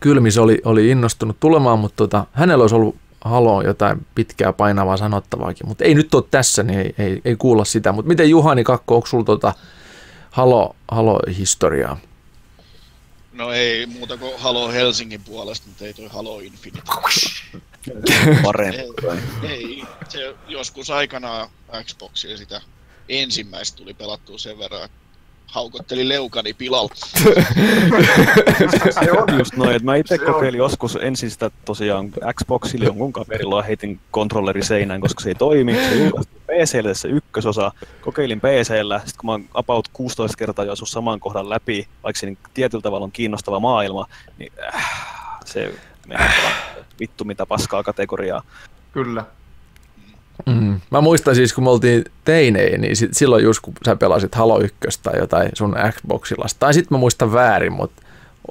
Kylmis 0.00 0.38
oli, 0.38 0.62
oli 0.64 0.88
innostunut 0.88 1.36
tulemaan, 1.40 1.78
mutta 1.78 1.96
tota, 1.96 2.26
hänellä 2.32 2.62
olisi 2.62 2.74
ollut 2.74 2.96
Halo 3.24 3.62
jotain 3.62 4.06
pitkää 4.14 4.52
painavaa 4.52 4.96
sanottavaakin, 4.96 5.68
mutta 5.68 5.84
ei 5.84 5.94
nyt 5.94 6.14
ole 6.14 6.24
tässä, 6.30 6.62
niin 6.62 6.78
ei, 6.78 6.94
ei, 6.98 7.20
ei 7.24 7.36
kuulla 7.36 7.64
sitä. 7.64 7.92
Mutta 7.92 8.08
miten 8.08 8.30
Juhani 8.30 8.64
Kakko, 8.64 8.94
onko 8.94 9.06
sulla 9.06 9.24
tota 9.24 9.54
Halo, 10.30 10.76
Halo-historiaa? 10.90 11.96
No 13.32 13.52
ei 13.52 13.86
muuta 13.86 14.16
kuin 14.16 14.32
Halo 14.38 14.68
Helsingin 14.72 15.20
puolesta, 15.24 15.68
mutta 15.68 15.84
ei 15.84 15.94
toi 15.94 16.08
Halo 16.08 16.40
Infinite. 16.40 16.82
Parempi. 18.42 18.80
Ei, 19.42 19.50
ei, 19.50 19.82
se 20.08 20.34
joskus 20.48 20.90
aikanaan 20.90 21.48
Xboxilla 21.84 22.36
sitä 22.36 22.60
ensimmäistä 23.08 23.76
tuli 23.76 23.94
pelattua 23.94 24.38
sen 24.38 24.58
verran, 24.58 24.84
että 24.84 24.96
haukotteli 25.46 26.08
leukani 26.08 26.54
pilalla. 26.54 26.94
se 28.90 29.12
on 29.12 29.28
just 29.38 29.56
noin, 29.56 29.76
että 29.76 29.84
mä 29.84 29.96
itse 29.96 30.16
Se 30.16 30.24
on. 30.24 30.34
kokeilin 30.34 30.58
joskus 30.58 30.98
ensin 31.00 31.30
sitä 31.30 31.50
tosiaan 31.64 32.10
Xboxille 32.34 32.84
jonkun 32.84 33.12
kaverilla 33.12 33.56
ja 33.58 33.62
heitin 33.62 34.00
kontrolleri 34.10 34.64
seinään, 34.64 35.00
koska 35.00 35.22
se 35.22 35.28
ei 35.30 35.34
toimi. 35.34 35.74
Se 35.74 35.94
julkaistiin 35.94 36.42
PClle 36.46 36.94
se 36.94 37.08
ykkösosa, 37.08 37.72
kokeilin 38.00 38.40
PCllä, 38.40 38.98
sitten 38.98 39.18
kun 39.18 39.26
mä 39.28 39.32
oon 39.32 39.44
about 39.54 39.88
16 39.92 40.36
kertaa 40.36 40.64
jo 40.64 40.76
saman 40.76 41.20
kohdan 41.20 41.50
läpi, 41.50 41.88
vaikka 42.02 42.20
se 42.20 42.26
niin 42.26 42.38
tietyllä 42.54 42.82
tavalla 42.82 43.04
on 43.04 43.12
kiinnostava 43.12 43.60
maailma, 43.60 44.06
niin 44.38 44.52
äh, 44.74 44.86
se 45.44 45.74
menee 46.06 46.30
vaan 46.42 46.54
vittu 47.00 47.24
mitä 47.24 47.46
paskaa 47.46 47.82
kategoriaa. 47.82 48.42
Kyllä. 48.92 49.24
Mm. 50.46 50.80
Mä 50.90 51.00
muistan 51.00 51.34
siis, 51.34 51.52
kun 51.52 51.64
me 51.64 51.70
oltiin 51.70 52.04
teinejä, 52.24 52.78
niin 52.78 52.96
sit, 52.96 53.14
silloin 53.14 53.44
just 53.44 53.60
kun 53.60 53.74
sä 53.84 53.96
pelasit 53.96 54.34
Halo 54.34 54.60
1 54.60 54.76
tai 55.02 55.18
jotain 55.18 55.50
sun 55.54 55.76
Xboxilla, 55.92 56.46
tai 56.58 56.74
sitten 56.74 56.96
mä 56.96 56.98
muistan 57.00 57.32
väärin, 57.32 57.72
mutta 57.72 58.02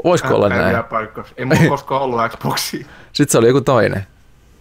voisiko 0.04 0.36
olla 0.36 0.50
näin? 0.50 0.62
Häviää 0.64 0.84
paikkoja. 0.84 1.26
Ei 1.38 1.46
mulla 1.46 1.70
koskaan 1.70 2.02
ollut 2.02 2.22
Xboxia. 2.32 2.86
Sitten 3.14 3.32
se 3.32 3.38
oli 3.38 3.48
joku 3.48 3.62
toinen. 3.62 4.08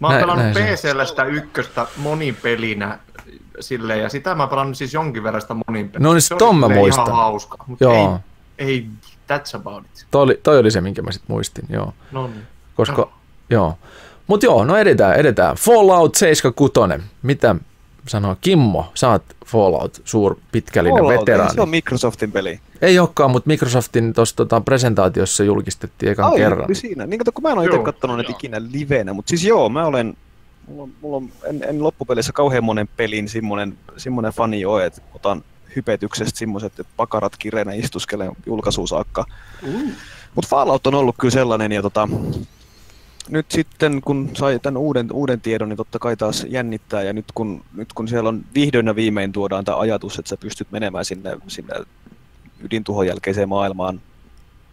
Mä 0.01 0.07
oon 0.07 0.15
Näin- 0.15 0.23
pelannut 0.23 0.55
näin 0.55 0.69
on. 0.71 0.75
PCllä 0.77 1.05
sitä 1.05 1.25
ykköstä 1.25 1.87
monin 1.97 2.37
pelinä 2.43 2.99
silleen, 3.61 4.01
ja 4.01 4.09
sitä 4.09 4.35
mä 4.35 4.43
oon 4.43 4.51
pelannut 4.51 4.77
siis 4.77 4.95
jonkin 4.95 5.23
verran 5.23 5.41
sitä 5.41 5.55
monin 5.69 5.89
pelinä. 5.89 6.09
No 6.09 6.13
niin, 6.15 6.23
Se 6.23 6.35
ton 6.39 6.57
mä 6.57 6.69
muistan. 6.69 7.05
Ihan 7.07 7.17
hauska, 7.17 7.65
mutta 7.67 7.85
Joo, 7.85 8.21
ei, 8.59 8.67
ei, 8.69 8.87
that's 9.33 9.57
about 9.57 9.85
it. 9.85 10.07
toi 10.11 10.23
oli, 10.23 10.41
toi 10.43 10.59
oli 10.59 10.71
se, 10.71 10.81
minkä 10.81 11.03
mä 11.03 11.13
sitten 11.13 11.35
muistin, 11.35 11.65
joo. 11.69 11.93
No 12.13 12.27
niin. 12.27 12.43
Koska, 12.75 13.13
joo. 13.51 13.79
Mut 14.27 14.43
joo, 14.43 14.65
no 14.65 14.77
edetään, 14.77 15.17
edetään. 15.17 15.57
Fallout 15.57 16.15
76. 16.15 17.05
Mitä 17.23 17.57
sanoo 18.09 18.37
Kimmo? 18.41 18.93
Sä 18.95 19.11
oot 19.11 19.23
Fallout, 19.47 20.03
suur 20.05 20.37
pitkälinen 20.53 20.99
Fallout, 20.99 21.21
veteraani. 21.21 21.55
Se 21.55 21.61
on 21.61 21.69
Microsoftin 21.69 22.33
peli. 22.33 22.61
Ei 22.83 22.99
olekaan, 22.99 23.31
mutta 23.31 23.47
Microsoftin 23.49 24.13
tuossa 24.13 24.37
tota, 24.37 24.61
presentaatiossa 24.61 25.45
julkistettiin 25.45 26.13
ekan 26.13 26.33
Ai, 26.33 26.37
kerran. 26.37 26.65
oli 26.65 26.75
siinä. 26.75 27.07
Niin 27.07 27.19
kato, 27.19 27.33
kun 27.33 27.43
mä 27.43 27.51
en 27.51 27.59
ole 27.59 27.65
itse 27.65 28.07
näitä 28.07 28.23
joo. 28.23 28.37
ikinä 28.39 28.57
livenä, 28.73 29.13
mutta 29.13 29.31
siis 29.31 29.45
joo, 29.45 29.69
mä 29.69 29.87
olen, 29.87 30.17
mulla 30.69 30.83
on, 30.83 30.91
mulla 31.01 31.17
on 31.17 31.29
en, 31.45 31.65
en 31.69 31.83
loppupelissä 31.83 32.33
kauhean 32.33 32.65
monen 32.65 32.89
pelin 32.97 33.29
semmonen, 33.29 33.79
semmonen 33.97 34.33
fani 34.33 34.65
ole, 34.65 34.87
että 34.87 35.01
otan 35.15 35.45
hypetyksestä 35.77 36.39
semmoiset, 36.39 36.81
että 36.81 36.93
pakarat 36.97 37.37
kireenä 37.39 37.73
istuskelen 37.73 38.33
julkaisuun 38.47 38.89
saakka. 38.89 39.25
Uh. 39.63 39.91
Mutta 40.35 40.49
Fallout 40.49 40.87
on 40.87 40.95
ollut 40.95 41.17
kyllä 41.19 41.33
sellainen, 41.33 41.73
ja 41.73 41.83
tota, 41.83 42.09
nyt 43.31 43.51
sitten 43.51 44.01
kun 44.01 44.31
sai 44.35 44.59
tämän 44.59 44.77
uuden, 44.77 45.13
uuden 45.13 45.41
tiedon, 45.41 45.69
niin 45.69 45.77
totta 45.77 45.99
kai 45.99 46.17
taas 46.17 46.47
jännittää, 46.49 47.03
ja 47.03 47.13
nyt 47.13 47.27
kun, 47.35 47.65
nyt 47.75 47.93
kun 47.93 48.09
siellä 48.09 48.29
on 48.29 48.45
vihdoin 48.55 48.87
ja 48.87 48.97
viimein 48.97 49.33
tuodaan 49.33 49.65
tämä 49.65 49.79
ajatus, 49.79 50.19
että 50.19 50.29
sä 50.29 50.37
pystyt 50.37 50.71
menemään 50.71 51.05
sinne, 51.05 51.37
sinne 51.49 51.75
ydintuhon 52.61 53.07
jälkeiseen 53.07 53.49
maailmaan 53.49 54.01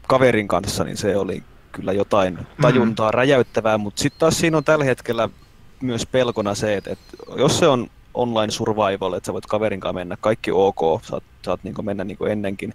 kaverin 0.07 0.47
kanssa, 0.47 0.83
niin 0.83 0.97
se 0.97 1.17
oli 1.17 1.43
kyllä 1.71 1.93
jotain 1.93 2.39
tajuntaa 2.61 3.11
räjäyttävää, 3.11 3.77
mutta 3.77 4.01
sitten 4.01 4.19
taas 4.19 4.37
siinä 4.37 4.57
on 4.57 4.63
tällä 4.63 4.85
hetkellä 4.85 5.29
myös 5.81 6.05
pelkona 6.05 6.55
se, 6.55 6.75
että, 6.77 6.91
että 6.91 7.17
jos 7.35 7.59
se 7.59 7.67
on 7.67 7.89
online 8.13 8.51
survival, 8.51 9.13
että 9.13 9.27
sä 9.27 9.33
voit 9.33 9.45
kaverin 9.45 9.79
kanssa 9.79 9.93
mennä, 9.93 10.17
kaikki 10.19 10.51
ok, 10.51 10.79
saat, 11.03 11.23
saat 11.45 11.63
niin 11.63 11.75
mennä 11.81 12.03
niin 12.03 12.17
ennenkin. 12.29 12.73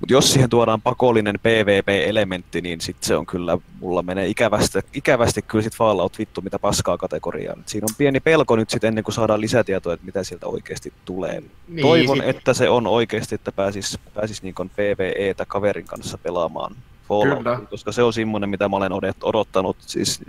Mutta 0.00 0.12
jos 0.12 0.32
siihen 0.32 0.50
tuodaan 0.50 0.82
pakollinen 0.82 1.38
PvP-elementti, 1.42 2.60
niin 2.60 2.80
sit 2.80 2.96
se 3.00 3.16
on 3.16 3.26
kyllä, 3.26 3.58
mulla 3.80 4.02
menee 4.02 4.26
ikävästi, 4.26 4.78
ikävästi 4.94 5.42
kyllä 5.42 5.62
sit 5.62 5.76
Fallout 5.76 6.18
vittu 6.18 6.40
mitä 6.40 6.58
paskaa 6.58 6.98
kategoriaan. 6.98 7.60
Et 7.60 7.68
Siinä 7.68 7.86
on 7.90 7.94
pieni 7.98 8.20
pelko 8.20 8.56
nyt 8.56 8.70
sit 8.70 8.84
ennen 8.84 9.04
kuin 9.04 9.14
saadaan 9.14 9.40
lisätietoa, 9.40 9.94
että 9.94 10.06
mitä 10.06 10.24
sieltä 10.24 10.46
oikeasti 10.46 10.92
tulee. 11.04 11.42
Niin, 11.68 11.82
Toivon, 11.86 12.16
sit- 12.16 12.26
että 12.28 12.54
se 12.54 12.68
on 12.68 12.86
oikeasti, 12.86 13.34
että 13.34 13.52
pääsis, 13.52 13.98
pääsis 14.14 14.42
niin 14.42 14.54
PvEtä 14.54 15.46
kaverin 15.46 15.86
kanssa 15.86 16.18
pelaamaan 16.18 16.76
Fallout, 17.08 17.38
Kyllä. 17.38 17.60
koska 17.70 17.92
se 17.92 18.02
on 18.02 18.12
semmoinen, 18.12 18.50
mitä 18.50 18.68
mä 18.68 18.76
olen 18.76 18.92
odot- 18.92 19.22
odottanut 19.22 19.76
siis 19.80 20.20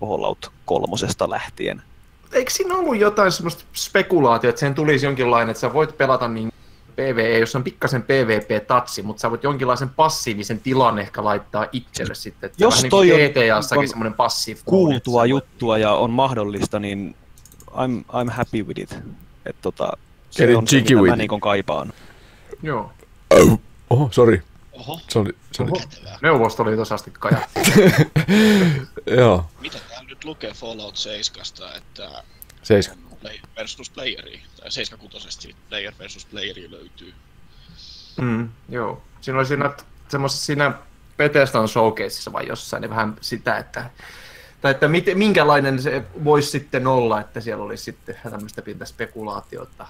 Fallout 0.00 0.52
kolmosesta 0.64 1.30
lähtien. 1.30 1.82
Eikö 2.32 2.50
siinä 2.50 2.74
ollut 2.74 2.96
jotain 2.96 3.32
semmoista 3.32 3.64
spekulaatiota, 3.74 4.48
että 4.48 4.60
sen 4.60 4.74
tulisi 4.74 5.06
jonkinlainen, 5.06 5.50
että 5.50 5.60
sä 5.60 5.72
voit 5.72 5.98
pelata 5.98 6.28
niin 6.28 6.52
PvE, 6.96 7.38
jossa 7.38 7.58
on 7.58 7.64
pikkasen 7.64 8.02
PvP-tatsi, 8.02 9.02
mutta 9.02 9.20
sä 9.20 9.30
voit 9.30 9.42
jonkinlaisen 9.42 9.88
passiivisen 9.88 10.60
tilan 10.60 10.98
ehkä 10.98 11.24
laittaa 11.24 11.66
itselle 11.72 12.14
sitten. 12.14 12.50
Että 12.50 12.64
jos 12.64 12.86
toi 12.90 13.06
niin 13.06 13.54
on, 13.54 13.78
on 13.78 13.88
semmoinen 13.88 14.14
passiiv 14.14 14.58
kuultua 14.64 15.20
voi... 15.20 15.28
juttua 15.28 15.78
ja 15.78 15.92
on 15.92 16.10
mahdollista, 16.10 16.78
niin 16.78 17.16
I'm, 17.70 18.04
I'm 18.12 18.30
happy 18.30 18.62
with 18.62 18.80
it. 18.80 18.98
Et 19.46 19.56
tota, 19.62 19.92
se 20.30 20.44
Eli 20.44 20.54
on 20.54 20.68
se, 20.68 20.80
mitä 20.80 20.94
mä 20.94 21.16
niin 21.16 21.40
kaipaan. 21.40 21.92
Joo. 22.62 22.92
Oho, 23.90 24.08
sorry. 24.12 24.42
Oho. 24.72 25.00
Se 25.08 25.18
oli, 25.18 25.36
se 25.52 25.62
oli. 25.62 25.70
Oho. 25.70 25.80
Neuvostoliitossa 26.22 26.94
asti 26.94 27.10
kajahti. 27.10 27.60
Joo. 29.18 29.46
Mitä 29.60 29.78
täällä 29.88 30.08
nyt 30.08 30.24
lukee 30.24 30.52
Fallout 30.52 30.96
7, 30.96 31.76
että... 31.76 32.22
7 32.62 33.05
play, 33.26 33.38
versus 33.56 33.90
playeri, 33.90 34.40
tai 34.60 34.70
76 34.70 35.56
player 35.68 35.94
versus 35.98 36.24
playeri 36.26 36.70
löytyy. 36.70 37.14
Mm, 38.20 38.48
joo. 38.68 39.02
Siinä 39.20 39.38
oli 39.38 39.46
siinä, 39.46 39.70
semmoisessa 40.08 40.46
siinä 40.46 40.72
Bethesdan 41.16 41.68
showcaseissa 41.68 42.32
vai 42.32 42.46
jossain, 42.46 42.80
niin 42.80 42.90
vähän 42.90 43.16
sitä, 43.20 43.58
että 43.58 43.90
tai 44.60 44.70
että 44.70 44.88
mit, 44.88 45.04
minkälainen 45.14 45.82
se 45.82 46.04
voisi 46.24 46.50
sitten 46.50 46.86
olla, 46.86 47.20
että 47.20 47.40
siellä 47.40 47.64
olisi 47.64 47.84
sitten 47.84 48.16
tämmöistä 48.22 48.62
pientä 48.62 48.84
spekulaatiota, 48.84 49.86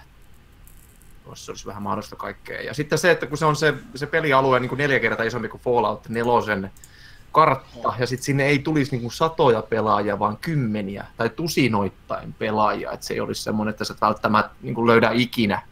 se 1.35 1.51
olisi 1.51 1.67
vähän 1.67 1.83
mahdollista 1.83 2.17
kaikkea. 2.17 2.63
Ja 2.63 2.75
sitten 2.75 2.99
se, 2.99 3.11
että 3.11 3.27
kun 3.27 3.39
se 3.39 3.45
on 3.45 3.57
se, 3.57 3.75
se 3.95 4.07
pelialue 4.07 4.61
niin 4.61 4.69
kuin 4.69 4.79
neljä 4.79 5.01
kertaa 5.01 5.27
isompi 5.27 5.49
kuin 5.49 5.61
Fallout 5.61 6.09
4, 6.09 6.71
kartta, 7.37 7.95
ja 7.99 8.07
sitten 8.07 8.25
sinne 8.25 8.47
ei 8.47 8.59
tulisi 8.59 8.91
niin 8.91 9.01
kuin 9.01 9.13
satoja 9.13 9.63
pelaajia, 9.63 10.19
vaan 10.19 10.37
kymmeniä 10.37 11.05
tai 11.17 11.29
tusinoittain 11.29 12.33
pelaajia, 12.39 12.93
että 12.93 13.07
se 13.07 13.15
ei 13.15 13.21
olisi 13.21 13.43
semmoinen, 13.43 13.71
että 13.71 13.85
sä 13.85 13.95
et 13.95 14.01
välttämättä 14.01 14.53
niin 14.63 14.75
kuin 14.75 14.87
löydä 14.87 15.11
ikinä 15.13 15.63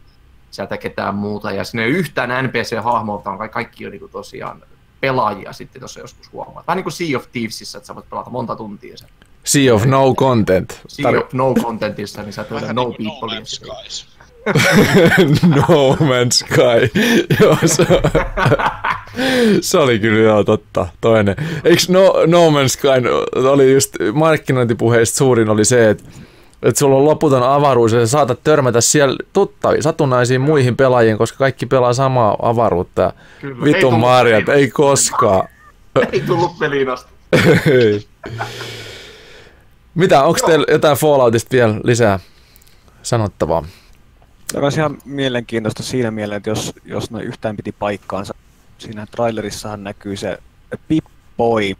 sieltä 0.51 0.77
ketään 0.77 1.15
muuta, 1.15 1.51
ja 1.51 1.63
sinne 1.63 1.83
ei 1.83 1.91
yhtään 1.91 2.45
NPC-hahmolta, 2.45 3.37
vaan 3.37 3.49
kaikki 3.49 3.85
on 3.85 3.91
niin 3.91 3.99
kuin 3.99 4.11
tosiaan 4.11 4.63
pelaajia 5.01 5.53
sitten 5.53 5.79
tuossa 5.79 5.99
joskus 5.99 6.31
huomaat. 6.31 6.67
Vähän 6.67 6.77
niin 6.77 6.83
kuin 6.83 6.93
Sea 6.93 7.17
of 7.17 7.25
Thievesissä, 7.31 7.77
että 7.77 7.87
sä 7.87 7.95
voit 7.95 8.09
pelata 8.09 8.29
monta 8.29 8.55
tuntia 8.55 8.97
sen. 8.97 9.09
Sea 9.43 9.73
of 9.73 9.85
no 9.85 10.15
content. 10.15 10.81
Sea 10.87 11.11
Tar- 11.11 11.25
of 11.25 11.33
No 11.33 11.53
Contentissa, 11.53 12.21
niin 12.21 12.33
sä 12.33 12.41
et 12.41 12.51
löydä 12.51 12.73
No 12.73 12.95
niin 12.99 13.11
People. 13.11 13.35
No 13.35 13.41
Man's 13.41 13.45
Skies. 13.45 14.07
no 15.55 15.97
Man's 15.99 16.31
Sky. 16.31 16.99
joo, 17.41 17.57
se, 17.65 17.85
se 19.61 19.77
oli 19.77 19.99
kyllä 19.99 20.19
joo 20.19 20.43
totta, 20.43 20.87
toinen. 21.01 21.35
Eikö 21.63 21.81
no, 21.89 22.13
no 22.27 22.49
Man's 22.49 22.67
Sky 22.67 22.87
oli 23.49 23.73
just 23.73 23.95
markkinointipuheista 24.13 25.17
suurin 25.17 25.49
oli 25.49 25.65
se, 25.65 25.89
että 25.89 26.03
että 26.63 26.79
sulla 26.79 26.95
on 26.95 27.05
loputon 27.05 27.43
avaruus 27.43 27.93
ja 27.93 27.99
sä 27.99 28.07
saatat 28.07 28.39
törmätä 28.43 28.81
siellä 28.81 29.15
tuttaviin, 29.33 29.83
satunnaisiin 29.83 30.41
muihin 30.41 30.77
pelaajiin, 30.77 31.17
koska 31.17 31.37
kaikki 31.37 31.65
pelaa 31.65 31.93
samaa 31.93 32.35
avaruutta. 32.41 33.13
Kyllä. 33.41 33.55
Ei 33.55 33.63
Vitun 33.63 33.81
tullut 33.81 33.99
marjat, 33.99 34.49
ei 34.49 34.69
koskaan. 34.69 35.47
Ei 36.11 36.21
tullut 36.21 36.59
peliin 36.59 36.89
asti. 36.89 37.11
Ei. 37.71 38.05
Mitä, 39.95 40.23
onko 40.23 40.39
teillä 40.45 40.65
jotain 40.71 40.97
Falloutista 40.97 41.49
vielä 41.51 41.75
lisää 41.83 42.19
sanottavaa? 43.03 43.65
Tämä 44.53 44.63
olisi 44.63 44.79
ihan 44.79 44.97
mielenkiintoista 45.05 45.83
siinä 45.83 46.11
mielessä, 46.11 46.37
että 46.37 46.49
jos, 46.49 46.73
jos 46.85 47.11
ne 47.11 47.23
yhtään 47.23 47.57
piti 47.57 47.71
paikkaansa, 47.71 48.35
siinä 48.77 49.05
trailerissahan 49.05 49.83
näkyy 49.83 50.17
se 50.17 50.37
Pip-Boy. 50.75 51.75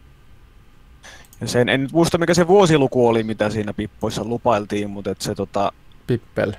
Ja 1.41 1.47
sen, 1.47 1.69
en 1.69 1.81
nyt 1.81 1.91
muista 1.91 2.17
mikä 2.17 2.33
se 2.33 2.47
vuosiluku 2.47 3.07
oli, 3.07 3.23
mitä 3.23 3.49
siinä 3.49 3.73
Pippoissa 3.73 4.23
lupailtiin, 4.23 4.89
mutta 4.89 5.11
et 5.11 5.21
se, 5.21 5.35
tota, 5.35 5.71
Pippel. 6.07 6.53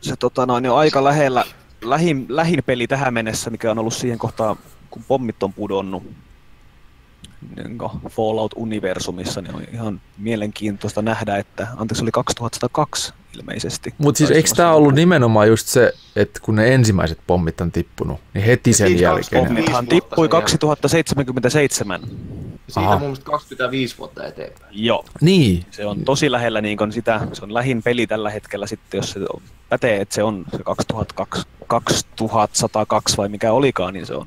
se 0.00 0.16
tota, 0.16 0.46
noin, 0.46 0.70
on 0.70 0.78
aika 0.78 1.04
lähellä, 1.04 1.44
lähin, 1.84 2.26
lähin 2.28 2.62
peli 2.66 2.86
tähän 2.86 3.14
mennessä, 3.14 3.50
mikä 3.50 3.70
on 3.70 3.78
ollut 3.78 3.94
siihen 3.94 4.18
kohtaan, 4.18 4.56
kun 4.90 5.04
pommit 5.08 5.42
on 5.42 5.52
pudonnut 5.52 6.02
niin 7.56 7.78
Fallout-universumissa, 8.08 9.40
niin 9.40 9.54
on 9.54 9.62
ihan 9.72 10.00
mielenkiintoista 10.18 11.02
nähdä, 11.02 11.36
että, 11.36 11.68
anteeksi, 11.76 12.02
oli 12.02 12.10
2102 12.12 13.12
ilmeisesti. 13.36 13.94
Mutta 13.98 14.18
siis 14.18 14.30
eikö 14.30 14.48
tämä 14.56 14.72
ollut 14.72 14.94
nimenomaan 14.94 15.48
just 15.48 15.66
se, 15.66 15.92
että 16.16 16.40
kun 16.42 16.56
ne 16.56 16.74
ensimmäiset 16.74 17.18
pommit 17.26 17.60
on 17.60 17.72
tippunut, 17.72 18.20
niin 18.34 18.44
heti 18.44 18.72
sen 18.72 18.88
Siis 18.88 19.00
jälkeen... 19.00 19.44
Pommithan 19.44 19.86
tippui 19.86 20.16
sen 20.16 20.22
jälkeen. 20.22 20.40
2077. 20.40 22.00
Siitä 22.68 22.80
Aha. 22.80 22.90
mun 22.98 23.00
mielestä 23.00 23.24
25 23.24 23.98
vuotta 23.98 24.26
eteenpäin. 24.26 24.84
Joo. 24.84 25.04
Niin, 25.20 25.66
Se 25.70 25.86
on 25.86 26.04
tosi 26.04 26.30
lähellä 26.30 26.60
niin 26.60 26.82
on 26.82 26.92
sitä, 26.92 27.20
se 27.32 27.44
on 27.44 27.54
lähin 27.54 27.82
peli 27.82 28.06
tällä 28.06 28.30
hetkellä 28.30 28.66
sitten, 28.66 28.98
jos 28.98 29.10
se 29.10 29.20
on, 29.34 29.42
pätee, 29.68 30.00
että 30.00 30.14
se 30.14 30.22
on 30.22 30.44
se 30.56 30.62
2002, 30.64 31.46
2102 31.66 33.16
vai 33.16 33.28
mikä 33.28 33.52
olikaan, 33.52 33.94
niin 33.94 34.06
se 34.06 34.14
on 34.14 34.26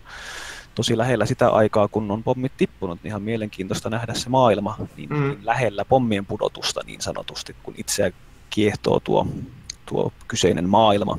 tosi 0.75 0.97
lähellä 0.97 1.25
sitä 1.25 1.49
aikaa, 1.49 1.87
kun 1.87 2.11
on 2.11 2.23
pommit 2.23 2.51
tippunut, 2.57 2.99
niin 3.03 3.09
ihan 3.09 3.21
mielenkiintoista 3.21 3.89
nähdä 3.89 4.13
se 4.13 4.29
maailma 4.29 4.77
niin, 4.97 5.09
Mm. 5.09 5.21
niin 5.21 5.39
lähellä 5.43 5.85
pommien 5.85 6.25
pudotusta 6.25 6.81
niin 6.85 7.01
sanotusti, 7.01 7.55
kun 7.63 7.73
itseä 7.77 8.11
kiehtoo 8.51 8.99
tuo, 8.99 9.27
tuo 9.85 10.11
kyseinen 10.27 10.69
maailma. 10.69 11.17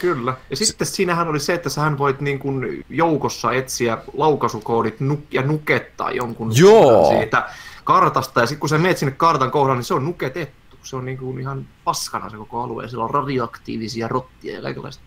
Kyllä. 0.00 0.36
Ja 0.50 0.56
sitten 0.56 0.86
siinähän 0.86 1.28
oli 1.28 1.40
se, 1.40 1.54
että 1.54 1.68
sähän 1.70 1.98
voit 1.98 2.20
niin 2.20 2.38
kuin 2.38 2.84
joukossa 2.88 3.52
etsiä 3.52 3.98
laukaisukoodit 4.16 5.00
nuk- 5.00 5.26
ja 5.30 5.42
nukettaa 5.42 6.10
jonkun 6.12 6.52
Joo. 6.56 7.08
siitä 7.10 7.48
kartasta. 7.84 8.40
Ja 8.40 8.46
sitten 8.46 8.60
kun 8.60 8.68
sä 8.68 8.78
menet 8.78 8.98
sinne 8.98 9.12
kartan 9.16 9.50
kohdalle, 9.50 9.76
niin 9.78 9.84
se 9.84 9.94
on 9.94 10.04
nuketettu. 10.04 10.76
Se 10.82 10.96
on 10.96 11.04
niin 11.04 11.18
kuin 11.18 11.40
ihan 11.40 11.66
paskana 11.84 12.30
se 12.30 12.36
koko 12.36 12.62
alue. 12.62 12.88
Siellä 12.88 13.04
on 13.04 13.10
radioaktiivisia 13.10 14.08
rottia 14.08 14.54
ja 14.54 14.62
kaikenlaista. 14.62 15.02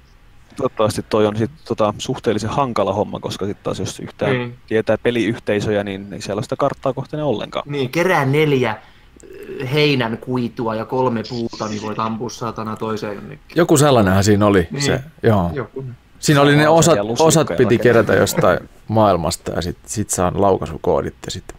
Toivottavasti 0.56 1.06
toi 1.10 1.26
on 1.26 1.38
sit, 1.38 1.52
tota, 1.68 1.94
suhteellisen 1.98 2.50
hankala 2.50 2.94
homma, 2.94 3.20
koska 3.20 3.46
sitten 3.46 3.64
taas 3.64 3.80
jos 3.80 4.00
yhtään 4.00 4.32
Niin. 4.32 4.58
tietää 4.68 4.98
peliyhteisöjä, 4.98 5.84
niin 5.84 6.14
ei 6.14 6.22
siellä 6.22 6.38
ole 6.40 6.44
sitä 6.44 6.56
karttaa 6.56 6.94
kohtaan 6.94 7.24
ollenkaan. 7.24 7.64
Niin, 7.68 7.90
kerää 7.90 8.26
neljä 8.26 8.78
heinän 9.74 10.18
kuitua 10.18 10.76
ja 10.76 10.86
kolme 10.86 11.24
puuta, 11.30 11.68
niin 11.68 11.82
voit 11.82 12.00
ampua 12.00 12.30
saatana 12.30 12.76
toiseen 12.76 13.16
jonnekin. 13.16 13.56
Joku 13.56 13.78
sellainenhan 13.78 14.24
siinä 14.24 14.46
oli. 14.46 14.68
Niin. 14.72 14.82
Se, 14.84 15.02
joo. 15.24 15.52
Joku. 15.54 15.86
Siinä 16.20 16.42
oli 16.42 16.56
ne 16.56 16.68
osat, 16.68 16.98
osat 17.20 17.48
piti 17.58 17.78
kerätä 17.78 18.14
jostain 18.14 18.60
maailmasta 18.88 19.52
ja 19.52 19.62
sitten 19.62 19.90
sit 19.90 20.10
saa 20.10 20.32
laukaisukoodit 20.36 21.16
ja 21.26 21.32
sitten 21.32 21.58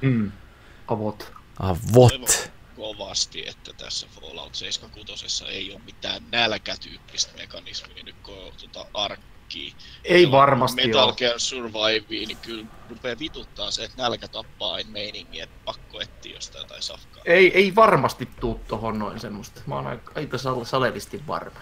Mm. 0.00 0.32
Avot. 0.88 1.32
avot. 1.58 2.50
kovasti, 2.76 3.48
että 3.48 3.70
tässä 3.76 4.06
Fallout 4.20 4.54
76 4.54 5.44
ei 5.48 5.72
ole 5.72 5.80
mitään 5.86 6.22
nälkätyyppistä 6.32 7.32
mekanismia 7.38 8.04
nyt 8.04 8.14
kun 8.22 8.34
on 8.34 8.52
tuota 8.72 8.86
arkkia. 9.64 9.76
Ei 10.04 10.30
varmasti 10.30 10.86
Metal. 10.86 11.12
Gear 11.12 11.38
Survive, 11.40 12.06
niin 12.26 12.36
kyllä 12.42 12.64
rupeaa 12.90 13.18
vituttaa 13.18 13.70
se, 13.70 13.84
että 13.84 14.02
nälkä 14.02 14.28
tappaa 14.28 14.74
aina 14.74 14.90
meiningiä, 14.90 15.44
että 15.44 15.56
pakko 15.64 16.00
etsiä 16.00 16.34
jostain 16.34 16.62
jotain 16.62 16.82
safkaa. 16.82 17.22
Ei, 17.24 17.52
ei 17.58 17.74
varmasti 17.74 18.28
tuu 18.40 18.60
tohon 18.68 18.98
noin 18.98 19.20
semmoista. 19.20 19.60
Mä 19.66 19.74
oon 19.74 19.86
aika, 19.86 20.12
aika 20.14 20.36
sal- 20.36 20.64
salelisti 20.64 21.22
varma. 21.26 21.60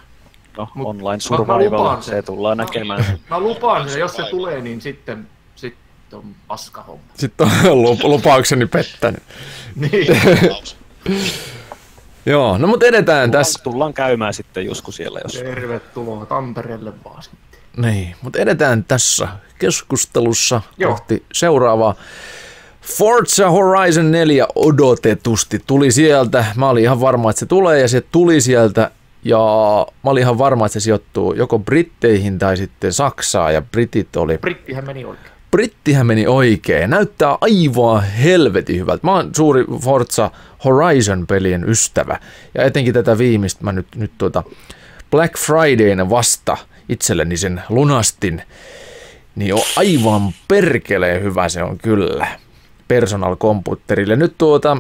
No, 0.57 0.69
Mut 0.75 0.87
online 0.89 1.09
mä- 1.09 1.13
mä 1.13 1.19
survival, 1.37 1.65
lupaan 1.73 2.03
se 2.03 2.11
sen. 2.11 2.25
tullaan 2.25 2.57
näkemään. 2.57 3.21
Mä 3.31 3.41
lupaan 3.41 3.91
sen, 3.91 4.01
jos 4.01 4.17
se 4.17 4.23
tulee, 4.31 4.61
niin 4.61 4.81
sitten 4.81 5.29
sit 5.57 5.77
on 6.13 6.35
paska 6.47 6.83
homma. 6.83 7.05
Sitten 7.19 7.47
on 7.47 7.83
lup- 7.85 8.05
lupaukseni 8.05 8.67
pettänyt. 8.67 9.23
Niin. 9.77 10.07
Joo, 12.27 12.59
no 12.59 12.67
mutta 12.67 12.87
edetään 12.87 13.31
tässä. 13.31 13.63
Tullaan 13.63 13.95
käymään 13.95 14.35
sitten 14.35 14.65
joskus 14.67 14.97
siellä, 14.97 15.21
jos 15.25 15.33
Tervetuloa 15.33 16.27
Tampereelle 16.27 16.93
vaan 17.05 17.23
sitten. 17.23 17.41
Niin, 17.77 18.17
mutta 18.23 18.39
edetään 18.39 18.85
tässä 18.85 19.29
keskustelussa 19.59 20.61
Joo. 20.79 20.91
kohti 20.91 21.25
seuraavaa. 21.33 21.95
Forza 22.83 23.51
Horizon 23.51 24.11
4 24.11 24.47
odotetusti 24.55 25.63
tuli 25.67 25.91
sieltä. 25.93 26.45
Mä 26.57 26.69
olin 26.69 26.85
ihan 26.85 27.01
varma, 27.01 27.31
että 27.31 27.41
se 27.41 27.47
tulee 27.47 27.81
ja 27.81 27.89
se 27.89 28.01
tuli 28.01 28.41
sieltä. 28.41 28.91
Ja 29.25 29.39
mä 30.03 30.11
olin 30.11 30.23
ihan 30.23 30.39
varma, 30.39 30.67
että 30.67 30.73
se 30.73 30.81
sijoittuu 30.81 31.35
joko 31.35 31.59
Britteihin 31.59 32.39
tai 32.39 32.57
sitten 32.57 32.93
Saksaan 32.93 33.55
ja 33.55 33.63
Britit 33.63 34.17
oli 34.17 34.39
Brittihän 34.39 34.87
meni 34.87 35.05
oikein. 35.05 35.35
Brittihän 35.51 36.07
meni 36.07 36.27
oikein. 36.27 36.91
Näyttää 36.91 37.39
aivan 37.41 38.03
helvetin 38.03 38.81
hyvältä. 38.81 39.07
Mä 39.07 39.15
oon 39.15 39.31
suuri 39.37 39.65
Forza 39.81 40.31
Horizon-pelien 40.65 41.69
ystävä. 41.69 42.19
Ja 42.55 42.65
etenkin 42.65 42.95
tätä 42.95 43.19
viimeistä 43.19 43.65
mä 43.65 43.73
nyt, 43.73 43.87
nyt 43.97 44.13
tuota 44.19 44.43
Black 45.11 45.39
Fridayna 45.39 46.11
vasta 46.11 46.57
itselleni 46.89 47.37
sen 47.37 47.63
lunastin. 47.69 48.43
Niin 49.35 49.55
on 49.55 49.63
aivan 49.77 50.33
perkeleen 50.49 51.23
hyvä 51.23 51.49
se 51.49 51.63
on 51.63 51.79
kyllä. 51.79 52.27
Personal 52.89 53.37
Computerille. 53.37 54.17
Nyt 54.17 54.39
tuota 54.39 54.77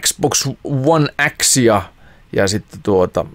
Xbox 0.00 0.46
One 0.64 1.08
X 1.42 1.56
ja, 1.56 1.82
ja 2.32 2.48
sitten 2.48 2.80
tuota 2.82 3.26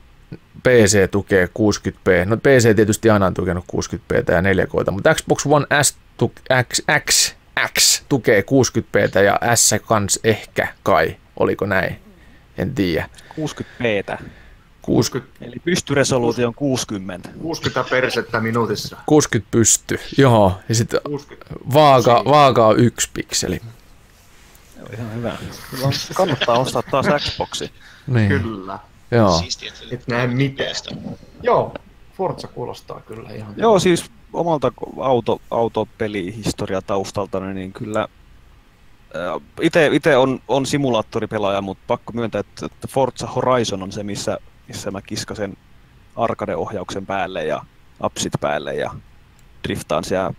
PC 0.63 1.11
tukee 1.11 1.45
60p. 1.45 2.25
No 2.25 2.37
PC 2.37 2.75
tietysti 2.75 3.09
aina 3.09 3.25
on 3.25 3.33
tukenut 3.33 3.65
60p 3.75 4.33
ja 4.33 4.41
4K, 4.41 4.91
mutta 4.91 5.15
Xbox 5.15 5.45
One 5.45 5.65
S, 5.83 5.97
X, 6.69 6.81
X, 7.07 7.35
X 7.73 8.03
tukee 8.09 8.41
60p 8.41 9.19
ja 9.19 9.55
S 9.55 9.75
kans 9.85 10.19
ehkä 10.23 10.67
kai. 10.83 11.15
Oliko 11.39 11.65
näin? 11.65 11.95
En 12.57 12.75
tiedä. 12.75 13.09
60p. 13.39 14.23
60, 14.81 15.45
Eli 15.45 15.55
pystyresoluutio 15.63 16.47
on 16.47 16.53
60. 16.53 17.29
60 17.41 17.89
persettä 17.89 18.39
minuutissa. 18.39 18.97
60 19.05 19.51
pysty, 19.51 19.99
joo. 20.17 20.53
Ja 20.69 20.75
sitten 20.75 20.99
60. 21.03 21.55
vaaka, 21.73 22.23
vaaka 22.25 22.67
on 22.67 22.79
yksi 22.79 23.09
pikseli. 23.13 23.61
Joo, 24.77 24.87
ihan 24.93 25.15
hyvä. 25.15 25.37
Kyllä 25.71 25.87
Kannattaa 26.13 26.59
ostaa 26.59 26.83
taas 26.91 27.05
Xboxi. 27.19 27.71
Niin, 28.07 28.27
Kyllä. 28.29 28.79
joo. 29.11 29.39
Siistiä, 29.39 29.71
että 29.81 29.95
Et 29.95 30.07
näe 30.07 30.27
mitään. 30.27 30.75
Joo, 31.43 31.73
Forza 32.17 32.47
kuulostaa 32.47 33.01
kyllä 33.01 33.29
ihan. 33.29 33.53
Joo, 33.57 33.79
siis 33.79 34.11
omalta 34.33 34.71
auto, 34.99 35.41
autopelihistoria 35.51 36.81
taustalta, 36.81 37.39
niin 37.39 37.73
kyllä 37.73 38.07
itse 39.91 40.17
on, 40.17 40.39
on 40.47 40.65
simulaattoripelaaja, 40.65 41.61
mutta 41.61 41.83
pakko 41.87 42.13
myöntää, 42.13 42.39
että 42.39 42.87
Forza 42.87 43.27
Horizon 43.27 43.83
on 43.83 43.91
se, 43.91 44.03
missä, 44.03 44.37
missä 44.71 44.91
mä 44.91 45.01
kiskasen 45.01 45.53
arcade-ohjauksen 46.15 47.05
päälle 47.05 47.45
ja 47.45 47.61
apsit 47.99 48.33
päälle 48.41 48.75
ja 48.75 48.91
driftaan 49.63 50.03
siellä 50.03 50.33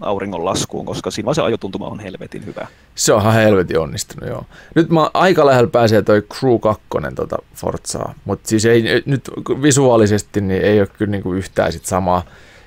auringon 0.00 0.44
laskuun, 0.44 0.86
koska 0.86 1.10
siinä 1.10 1.24
vaan 1.24 1.34
se 1.34 1.42
ajotuntuma 1.42 1.86
on 1.86 2.00
helvetin 2.00 2.46
hyvä. 2.46 2.66
Se 2.94 3.12
on 3.12 3.20
ihan 3.20 3.34
helvetin 3.34 3.78
onnistunut, 3.78 4.28
joo. 4.28 4.44
Nyt 4.74 4.90
mä 4.90 5.10
aika 5.14 5.46
lähellä 5.46 5.70
pääsee 5.70 6.02
toi 6.02 6.22
Crew 6.38 6.58
2 6.60 6.82
tota 7.14 7.36
Forzaa, 7.54 8.14
mutta 8.24 8.48
siis 8.48 8.64
ei, 8.64 9.02
nyt 9.06 9.30
visuaalisesti 9.62 10.40
niin 10.40 10.62
ei 10.62 10.80
ole 10.80 10.88
kyllä 10.98 11.10
niinku 11.10 11.32
yhtään 11.32 11.72
sit 11.72 11.84
samaa. 11.84 12.22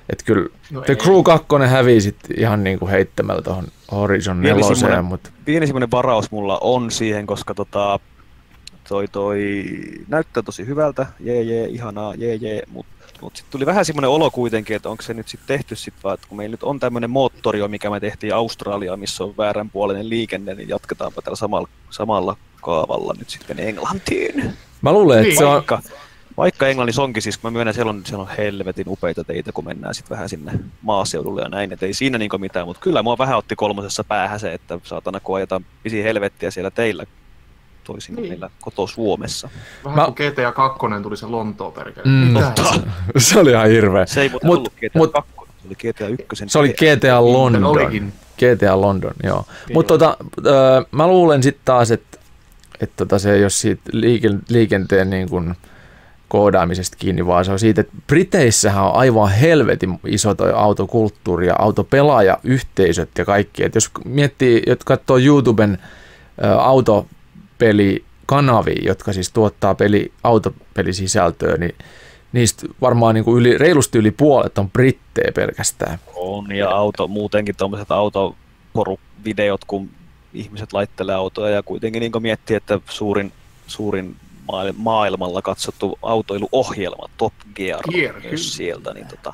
Että 0.10 0.26
kyllä 0.26 0.50
No 0.72 0.82
The 0.82 0.94
ei. 0.94 0.98
Crew 0.98 1.24
2 1.24 1.48
hävii 1.68 2.02
sit 2.02 2.18
ihan 2.38 2.64
niinku 2.64 2.88
heittämällä 2.88 3.42
tuohon 3.42 3.68
Horizon 3.92 4.42
Pieni 4.42 4.62
4, 4.62 4.76
semmonen- 4.76 5.06
mutta 5.06 5.30
Pieni 5.46 5.68
semmoinen 5.68 5.92
varaus 5.92 6.32
mulla 6.32 6.58
on 6.62 6.92
siihen, 6.92 7.28
koska 7.28 7.54
tota, 7.54 8.00
toi, 8.88 9.08
toi 9.08 9.64
näyttää 10.08 10.44
tosi 10.44 10.66
hyvältä, 10.66 11.06
jee 11.20 11.42
jee, 11.42 11.66
ihanaa, 11.68 12.16
jee 12.16 12.36
jee, 12.36 12.64
mutta 12.72 12.92
mut 13.22 13.36
sitten 13.36 13.52
tuli 13.52 13.66
vähän 13.66 13.86
semmoinen 13.86 14.10
olo 14.10 14.32
kuitenkin, 14.32 14.76
että 14.76 14.90
onko 14.90 15.04
se 15.04 15.14
nyt 15.14 15.28
sitten 15.28 15.48
tehty 15.48 15.76
sitten 15.76 16.04
vaan, 16.04 16.14
että 16.14 16.28
kun 16.28 16.38
meillä 16.38 16.54
nyt 16.54 16.64
on 16.64 16.80
tämmöinen 16.80 17.10
moottori, 17.10 17.68
mikä 17.68 17.90
me 17.90 18.00
tehtiin 18.00 18.36
Australiaan, 18.36 19.00
missä 19.00 19.24
on 19.24 19.34
vääränpuolinen 19.38 20.10
liikenne, 20.10 20.54
niin 20.56 20.70
jatketaanpa 20.70 21.22
tällä 21.22 21.36
samalla, 21.36 21.68
samalla 21.90 22.38
kaavalla 22.62 23.14
nyt 23.20 23.30
sitten 23.30 23.60
Englantiin. 23.60 24.54
mä 24.82 24.92
luulen, 24.94 25.18
että 25.18 25.28
Niin. 25.28 25.38
se 25.38 25.46
on, 25.46 25.52
Vaikka, 25.54 25.82
vaikka 26.38 26.68
Englannissa 26.68 27.04
onkin, 27.04 27.22
siis 27.24 27.38
kun 27.38 27.52
mä 27.52 27.54
myönnän, 27.54 27.74
siellä 27.74 27.90
on, 27.90 28.02
siellä 28.06 28.22
on 28.24 28.30
helvetin 28.38 28.90
upeita 28.90 29.24
teitä, 29.24 29.52
kun 29.52 29.66
mennään 29.66 29.96
sitten 29.96 30.16
vähän 30.16 30.30
sinne 30.30 30.52
maaseudulle 30.82 31.42
ja 31.42 31.50
näin, 31.50 31.74
että 31.74 31.86
ei 31.86 31.94
siinä 31.94 32.18
niinku 32.18 32.38
mitään, 32.38 32.66
mutta 32.68 32.82
kyllä 32.82 33.04
mua 33.04 33.18
vähän 33.18 33.38
otti 33.38 33.56
kolmosessa 33.56 34.04
päähän 34.04 34.40
se, 34.40 34.54
että 34.54 34.80
saatana 34.84 35.20
kun 35.20 35.36
ajetaan 35.38 35.66
pisi 35.84 36.04
helvettiä 36.04 36.52
siellä 36.52 36.72
teillä 36.72 37.06
toisin 37.84 38.16
kuin 38.16 38.22
Niin. 38.24 38.32
meillä 38.32 38.50
koto 38.62 38.88
Suomessa. 38.88 39.50
Vähän 39.86 40.00
Mä- 40.00 40.06
kun 40.06 40.14
GTA 40.16 40.52
2 40.52 40.80
tuli 41.04 41.18
se 41.18 41.26
Lontoon 41.26 41.74
perkele. 41.74 42.06
Mm. 42.06 42.12
Mitä? 42.12 42.54
se 43.18 43.40
oli 43.40 43.52
ihan 43.52 43.70
hirveä. 43.70 44.06
Se 44.06 44.22
ei 44.22 44.30
muuten 44.30 44.48
Mut- 44.48 44.58
ollut 44.58 44.74
GTA 44.76 45.00
mut- 45.00 45.12
2, 45.12 45.32
se 45.36 45.68
oli 45.68 45.76
GTA 45.76 46.08
1. 46.08 46.44
Se 46.48 46.60
oli 46.60 46.74
GTA 46.74 47.26
London. 47.26 47.64
olikin. 47.64 48.14
GTA 48.38 48.82
London, 48.82 49.14
joo. 49.24 49.46
Niin 49.68 49.74
Mutta 49.78 49.88
tota, 49.98 50.18
ö, 50.46 50.86
mä 50.92 51.08
luulen 51.08 51.44
sitten 51.44 51.62
taas, 51.66 51.92
että 51.92 52.18
et 52.80 52.92
tota 52.96 53.20
se 53.20 53.34
ei 53.34 53.42
ole 53.42 53.50
siitä 53.50 53.82
liiken, 53.92 54.40
liikenteen 54.50 55.10
niin 55.10 55.30
kun 55.30 55.56
koodaamisesta 56.28 56.98
kiinni, 57.00 57.26
vaan 57.26 57.46
se 57.46 57.52
on 57.52 57.60
siitä, 57.60 57.82
että 57.82 57.94
Briteissähän 58.08 58.84
on 58.84 58.96
aivan 58.96 59.32
helvetin 59.32 60.00
iso 60.08 60.36
toi 60.36 60.52
autokulttuuri 60.56 61.48
ja 61.48 61.56
autopelaajayhteisöt 61.60 63.10
ja 63.18 63.26
kaikki. 63.26 63.64
Et 63.64 63.76
jos 63.76 63.92
miettii, 64.06 64.64
jotka 64.68 64.98
katsoo 64.98 65.18
YouTuben 65.18 65.78
ö, 66.44 66.56
autopelikanavia, 67.62 68.82
jotka 68.86 69.14
siis 69.14 69.32
tuottaa 69.32 69.76
peli, 69.76 70.12
autopelisisältöä, 70.24 71.58
niin 71.58 71.76
niistä 72.32 72.68
varmaan 72.82 73.16
niin 73.16 73.24
kuin 73.26 73.42
yli, 73.42 73.58
reilusti 73.58 73.98
yli 73.98 74.12
puolet 74.12 74.58
on 74.58 74.70
brittejä 74.70 75.32
pelkästään. 75.36 76.00
On, 76.16 76.56
ja 76.56 76.70
auto, 76.70 77.08
muutenkin 77.08 77.56
tuommoiset 77.56 77.92
autoporuvideot, 77.92 79.66
kun 79.66 79.90
ihmiset 80.34 80.74
laittelee 80.74 81.16
autoja 81.16 81.56
ja 81.56 81.64
kuitenkin 81.64 82.00
niin 82.00 82.12
miettii, 82.20 82.56
että 82.56 82.80
suurin, 82.90 83.32
suurin 83.68 84.16
maail- 84.52 84.74
maailmalla 84.78 85.42
katsottu 85.42 86.00
autoiluohjelma 86.02 87.10
Top 87.18 87.34
Gear, 87.56 87.82
Gear, 87.92 88.16
sieltä, 88.36 88.94
niin 88.94 89.08
tota, 89.08 89.34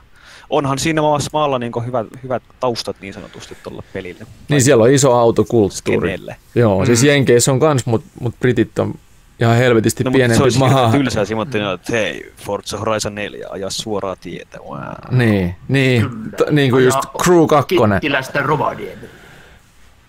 onhan 0.49 0.79
siinä 0.79 1.01
maassa 1.01 1.29
maalla 1.33 1.59
niin 1.59 1.71
hyvät, 1.85 2.07
hyvät 2.23 2.43
taustat 2.59 2.95
niin 3.01 3.13
sanotusti 3.13 3.57
tuolle 3.63 3.83
pelille. 3.93 4.25
Niin 4.49 4.61
siellä 4.61 4.83
on 4.83 4.91
iso 4.91 5.13
autokulttuuri. 5.13 6.07
Skenelle. 6.09 6.35
Joo, 6.55 6.79
mm. 6.79 6.85
siis 6.85 7.01
Mm. 7.01 7.07
Jenkeissä 7.07 7.51
on 7.51 7.59
kans, 7.59 7.85
mutta 7.85 8.07
mut 8.21 8.35
Britit 8.39 8.79
on 8.79 8.93
ihan 9.39 9.55
helvetisti 9.55 10.03
No, 10.03 10.09
mutta 10.09 10.15
se 10.17 10.19
pienempi 10.19 10.43
olisi 10.43 10.59
maa. 10.59 10.91
tylsää 10.91 11.25
Simottina, 11.25 11.71
että 11.73 11.93
hei, 11.93 12.31
Forza 12.37 12.77
Horizon 12.77 13.15
4 13.15 13.47
ajaa 13.49 13.69
suoraa 13.69 14.15
tietä. 14.15 14.57
Wow. 14.69 14.79
Niin, 15.17 15.55
niin, 15.67 16.01
Kyllä. 16.09 16.29
t- 16.37 16.51
niin 16.51 16.71
kuin 16.71 16.85
just 16.85 16.99
Crew 17.23 17.45
2. 17.45 17.75
Kittilästä 17.75 18.41
Rovaniemelle. 18.41 19.07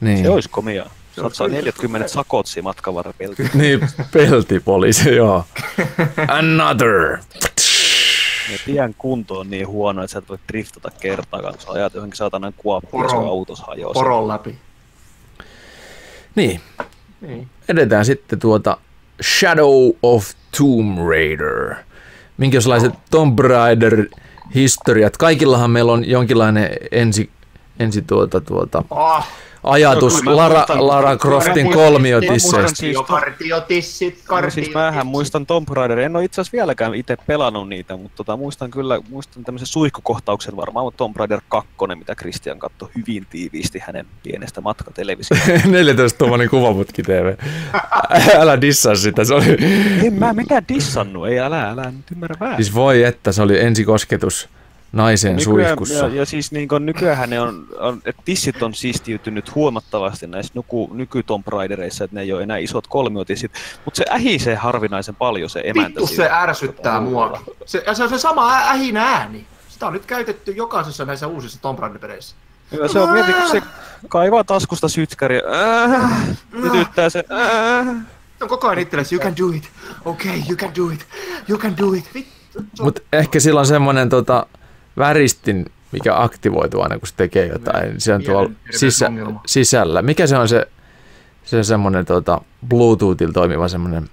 Niin. 0.00 0.18
Se 0.22 0.30
olisi 0.30 0.48
komia. 0.48 0.84
Se 0.84 1.20
Saat 1.20 1.34
saa 1.34 1.44
olisi 1.44 1.56
40 1.56 2.08
sakot 2.08 2.46
siinä 2.46 2.62
matkan 2.62 2.94
varrella 2.94 3.14
pelti. 3.18 3.50
Niin, 3.54 3.80
peltipoliisi, 4.12 5.14
joo. 5.14 5.44
Another. 6.28 7.18
Ja 8.52 8.58
tien 8.64 8.94
kunto 8.98 9.38
on 9.38 9.50
niin 9.50 9.66
huono, 9.68 10.02
että 10.02 10.12
sä 10.12 10.18
et 10.18 10.28
voi 10.28 10.38
driftata 10.52 10.90
kertaakaan, 11.00 11.54
kun 11.54 11.62
sä 11.62 11.72
ajat 11.72 11.94
johonkin 11.94 12.16
saatanan 12.16 12.54
kuoppiin 12.56 13.02
ja 13.02 13.08
sun 13.08 13.26
autos 13.28 13.60
hajoaa. 13.60 13.94
Poron 13.94 14.28
läpi. 14.28 14.58
Niin, 16.34 16.60
Niin. 17.20 17.48
edetään 17.68 18.04
sitten 18.04 18.38
tuota 18.38 18.76
Shadow 19.22 19.90
of 20.02 20.26
Tomb 20.58 20.98
Raider. 21.08 21.74
Minkälaiset 22.36 22.92
Tomb 23.10 23.38
Raider 23.38 24.06
historiat. 24.54 25.16
Kaikillahan 25.16 25.70
meillä 25.70 25.92
on 25.92 26.08
jonkinlainen 26.08 26.70
ensi, 26.92 27.30
ensi 27.80 28.02
tuota, 28.02 28.40
tuota, 28.40 28.84
Ah, 28.90 29.28
ajatus 29.72 30.22
mä 30.22 30.36
Lara, 30.36 30.54
muistan- 30.54 30.86
Lara 30.86 31.16
Croftin 31.16 31.66
mä 31.66 31.72
kolmiotisseista. 31.74 32.56
muistan 32.56 32.76
siis 32.76 32.96
to- 32.96 33.02
Partiotissit, 33.02 34.14
No, 34.14 34.20
kartiotissit. 34.26 34.64
siis 34.64 34.74
mähän 34.74 35.06
muistan 35.06 35.46
Tomb 35.46 35.68
Raider, 35.68 35.98
en 35.98 36.16
ole 36.16 36.24
itse 36.24 36.40
asiassa 36.40 36.56
vieläkään 36.56 36.94
itse 36.94 37.16
pelannut 37.26 37.68
niitä, 37.68 37.96
mutta 37.96 38.16
tota, 38.16 38.36
muistan 38.36 38.70
kyllä, 38.70 39.00
muistan 39.10 39.44
tämmöisen 39.44 39.66
suihkukohtauksen 39.66 40.56
varmaan, 40.56 40.86
mutta 40.86 40.96
Tomb 40.98 41.16
Raider 41.16 41.40
2, 41.48 41.68
mitä 41.94 42.14
Christian 42.14 42.58
katsoi 42.58 42.88
hyvin 42.96 43.26
tiiviisti 43.30 43.78
hänen 43.86 44.06
pienestä 44.22 44.60
matkatelevisiosta. 44.60 45.46
14-tuumainen 45.78 46.48
kuvaputki 46.50 47.02
TV. 47.02 47.34
Älä 48.38 48.60
dissaa 48.60 48.94
sitä, 48.94 49.24
se 49.24 49.34
oli... 49.34 49.56
en 50.06 50.12
mä 50.14 50.32
mikään 50.32 50.64
dissannut, 50.68 51.28
ei 51.28 51.38
älä, 51.40 51.70
älä 51.70 51.90
nyt 51.90 52.10
ymmärrä 52.12 52.36
väärin. 52.40 52.56
Siis 52.64 52.74
voi 52.74 53.02
että, 53.04 53.32
se 53.32 53.42
oli 53.42 53.60
ensikosketus 53.60 54.48
naiseen 54.92 55.40
suihkussa. 55.40 55.94
ja, 55.94 56.08
ja, 56.08 56.26
siis 56.26 56.52
niin 56.52 56.68
kuin, 56.68 56.86
nykyään 56.86 57.30
ne 57.30 57.40
on, 57.40 57.66
on 57.78 58.02
että 58.04 58.22
tissit 58.24 58.62
on 58.62 58.74
siistiytynyt 58.74 59.54
huomattavasti 59.54 60.26
näissä 60.26 60.52
nyky, 60.54 60.94
nyky 60.94 61.22
Tomb 61.22 61.48
Raidereissa, 61.48 62.04
että 62.04 62.14
ne 62.14 62.20
ei 62.22 62.32
ole 62.32 62.42
enää 62.42 62.56
isot 62.56 62.86
kolmiotissit, 62.86 63.52
mutta 63.84 63.98
se 63.98 64.04
ähisee 64.10 64.54
harvinaisen 64.54 65.14
paljon 65.14 65.50
se 65.50 65.60
emäntä. 65.64 66.00
Vittu 66.00 66.14
se 66.14 66.28
ärsyttää 66.30 67.00
mua. 67.00 67.40
Se, 67.66 67.82
ja 67.86 67.94
se 67.94 68.02
on 68.02 68.08
se 68.08 68.18
sama 68.18 68.54
ä- 68.54 68.70
ähinä 68.70 69.02
ääni. 69.02 69.46
Sitä 69.68 69.86
on 69.86 69.92
nyt 69.92 70.06
käytetty 70.06 70.52
jokaisessa 70.52 71.04
näissä 71.04 71.26
uusissa 71.26 71.60
Tomb 71.62 71.78
Raider-peleissä. 71.78 72.36
Ja 72.70 72.88
se 72.88 72.98
on 72.98 73.10
mieti, 73.10 73.32
kun 73.32 73.50
se 73.50 73.62
kaivaa 74.08 74.44
taskusta 74.44 74.88
sytkäri 74.88 75.36
ja 75.36 75.84
äh, 75.84 76.28
tytyttää 76.62 77.10
se 77.10 77.24
äh. 77.32 77.86
Se 78.38 78.44
on 78.44 78.48
koko 78.48 78.68
ajan 78.68 78.78
itsellesi, 78.78 79.14
you 79.14 79.24
can 79.24 79.34
do 79.36 79.48
it. 79.56 79.68
Okay, 80.04 80.42
you 80.48 80.56
can 80.56 80.70
do 80.78 80.90
it. 80.90 81.06
You 81.48 81.58
can 81.58 81.76
do 81.78 81.92
it. 81.92 82.04
Vittu. 82.14 82.64
Mutta 82.80 83.00
ehkä 83.12 83.40
sillä 83.40 83.60
on 83.60 83.66
semmoinen 83.66 84.08
tota, 84.08 84.46
väristin, 84.98 85.66
mikä 85.92 86.22
aktivoituu 86.22 86.82
aina, 86.82 86.98
kun 86.98 87.08
se 87.08 87.14
tekee 87.16 87.46
jotain. 87.46 88.00
Se 88.00 88.14
on 88.14 88.22
tuolla 88.24 88.50
sisä, 88.70 89.10
sisällä. 89.46 90.02
Mikä 90.02 90.26
se 90.26 90.36
on 90.38 90.48
se, 90.48 90.68
se 91.44 91.64
semmoinen 91.64 92.06
tota, 92.06 92.40
Bluetoothilla 92.68 93.32
toimiva 93.32 93.68
semmoinen 93.68 94.08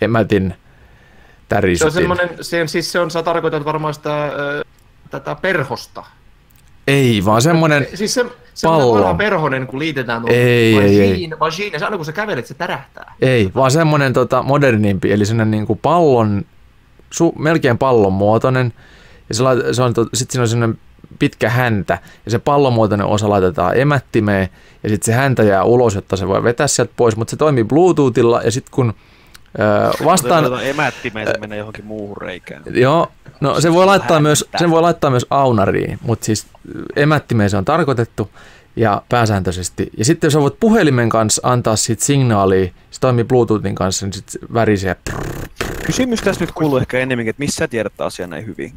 emätin 0.00 0.42
Se 0.48 0.54
on 0.54 1.48
tärisytin? 1.48 1.92
semmonen, 1.92 2.30
se, 2.40 2.66
siis 2.66 2.92
se 2.92 3.00
on, 3.00 3.10
sä 3.10 3.22
tarkoitat 3.22 3.64
varmaan 3.64 3.94
sitä, 3.94 4.26
ö, 4.26 4.64
tätä 5.10 5.34
perhosta. 5.42 6.04
Ei, 6.86 7.24
vaan 7.24 7.42
semmoinen, 7.42 7.86
Siis 7.94 8.14
se, 8.14 8.24
se 8.54 8.66
Pallo. 8.68 8.94
vanha 8.94 9.14
perhonen, 9.14 9.66
kun 9.66 9.78
liitetään 9.78 10.22
tuohon 10.22 10.36
Ei, 10.38 10.78
ei, 10.78 11.00
ei. 11.00 11.30
vagine, 11.40 11.78
se 11.78 11.84
aina 11.84 11.96
kun 11.96 12.06
sä 12.06 12.12
kävelet, 12.12 12.46
se 12.46 12.54
tärähtää. 12.54 13.14
ei, 13.20 13.50
vaan 13.54 13.70
semmoinen 13.70 14.12
tota, 14.12 14.42
modernimpi, 14.42 15.12
eli 15.12 15.26
semmoinen 15.26 15.50
niin 15.50 15.66
kuin 15.66 15.78
pallon, 15.78 16.42
su, 17.10 17.32
melkein 17.38 17.78
pallon 17.78 18.12
muotoinen, 18.12 18.72
ja 19.32 19.36
se, 19.36 19.42
lait- 19.42 19.74
se 19.74 19.82
on, 19.82 19.92
tot- 19.92 20.08
sit 20.14 20.30
siinä 20.30 20.42
on 20.42 20.48
semmoinen 20.48 20.78
pitkä 21.18 21.50
häntä, 21.50 21.98
ja 22.24 22.30
se 22.30 22.38
pallonmuotoinen 22.38 23.06
osa 23.06 23.28
laitetaan 23.28 23.78
emättimeen, 23.78 24.48
ja 24.82 24.88
sitten 24.88 25.06
se 25.06 25.12
häntä 25.12 25.42
jää 25.42 25.64
ulos, 25.64 25.94
jotta 25.94 26.16
se 26.16 26.28
voi 26.28 26.42
vetää 26.42 26.66
sieltä 26.66 26.92
pois, 26.96 27.16
mutta 27.16 27.30
se 27.30 27.36
toimii 27.36 27.64
Bluetoothilla, 27.64 28.42
ja 28.42 28.50
sitten 28.50 28.72
kun 28.74 28.94
ö, 29.60 30.04
vastaan... 30.04 30.44
Emättimeen 30.62 31.26
se 31.26 31.38
menee 31.38 31.58
johonkin 31.58 31.84
muuhun 31.84 32.16
reikään. 32.16 32.62
Joo, 32.74 33.08
no 33.40 33.60
se 33.60 33.72
voi 33.72 33.86
laittaa 33.86 34.14
Häntä. 34.14 34.28
myös, 34.28 34.48
sen 34.58 34.70
voi 34.70 34.80
laittaa 34.80 35.10
myös 35.10 35.26
aunariin, 35.30 35.98
mutta 36.02 36.24
siis 36.26 36.46
emättimeen 36.96 37.50
se 37.50 37.56
on 37.56 37.64
tarkoitettu 37.64 38.30
ja 38.76 39.02
pääsääntöisesti. 39.08 39.90
Ja 39.98 40.04
sitten 40.04 40.26
jos 40.26 40.32
sä 40.32 40.40
voit 40.40 40.60
puhelimen 40.60 41.08
kanssa 41.08 41.42
antaa 41.44 41.76
siitä 41.76 42.04
signaalia, 42.04 42.70
se 42.90 43.00
toimii 43.00 43.24
Bluetoothin 43.24 43.74
kanssa, 43.74 44.06
niin 44.06 44.12
sitten 44.12 44.54
värisee. 44.54 44.96
Kysymys 45.86 46.20
tässä 46.20 46.40
nyt 46.40 46.52
kuuluu 46.52 46.76
ehkä 46.76 46.98
enemmänkin, 46.98 47.30
että 47.30 47.40
missä 47.40 47.56
sä 47.56 47.68
tiedät 47.68 48.00
asian 48.00 48.30
näin 48.30 48.46
hyvin? 48.46 48.72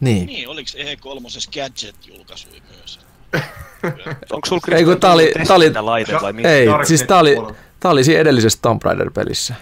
Niin. 0.00 0.26
Niin, 0.26 0.48
oliks 0.48 0.74
E3 0.74 1.52
Gadget-julkaisui 1.54 2.62
myös? 2.76 3.00
Onko 4.32 4.46
sulla 4.48 4.76
Ei, 4.76 4.84
kun 4.84 5.00
tää 5.00 5.12
oli- 5.12 5.32
tää 5.46 5.56
oli- 5.56 5.72
laite 5.80 6.12
vai 6.22 6.32
mitä? 6.32 6.48
Ei, 6.54 6.66
Dark 6.66 6.86
siis 6.86 7.02
tää 7.02 7.18
oli, 7.18 7.34
tää 7.80 7.90
oli 7.90 8.04
siinä 8.04 8.20
edellisessä 8.20 8.58
Tomb 8.62 8.82
Raider-pelissä. 8.82 9.54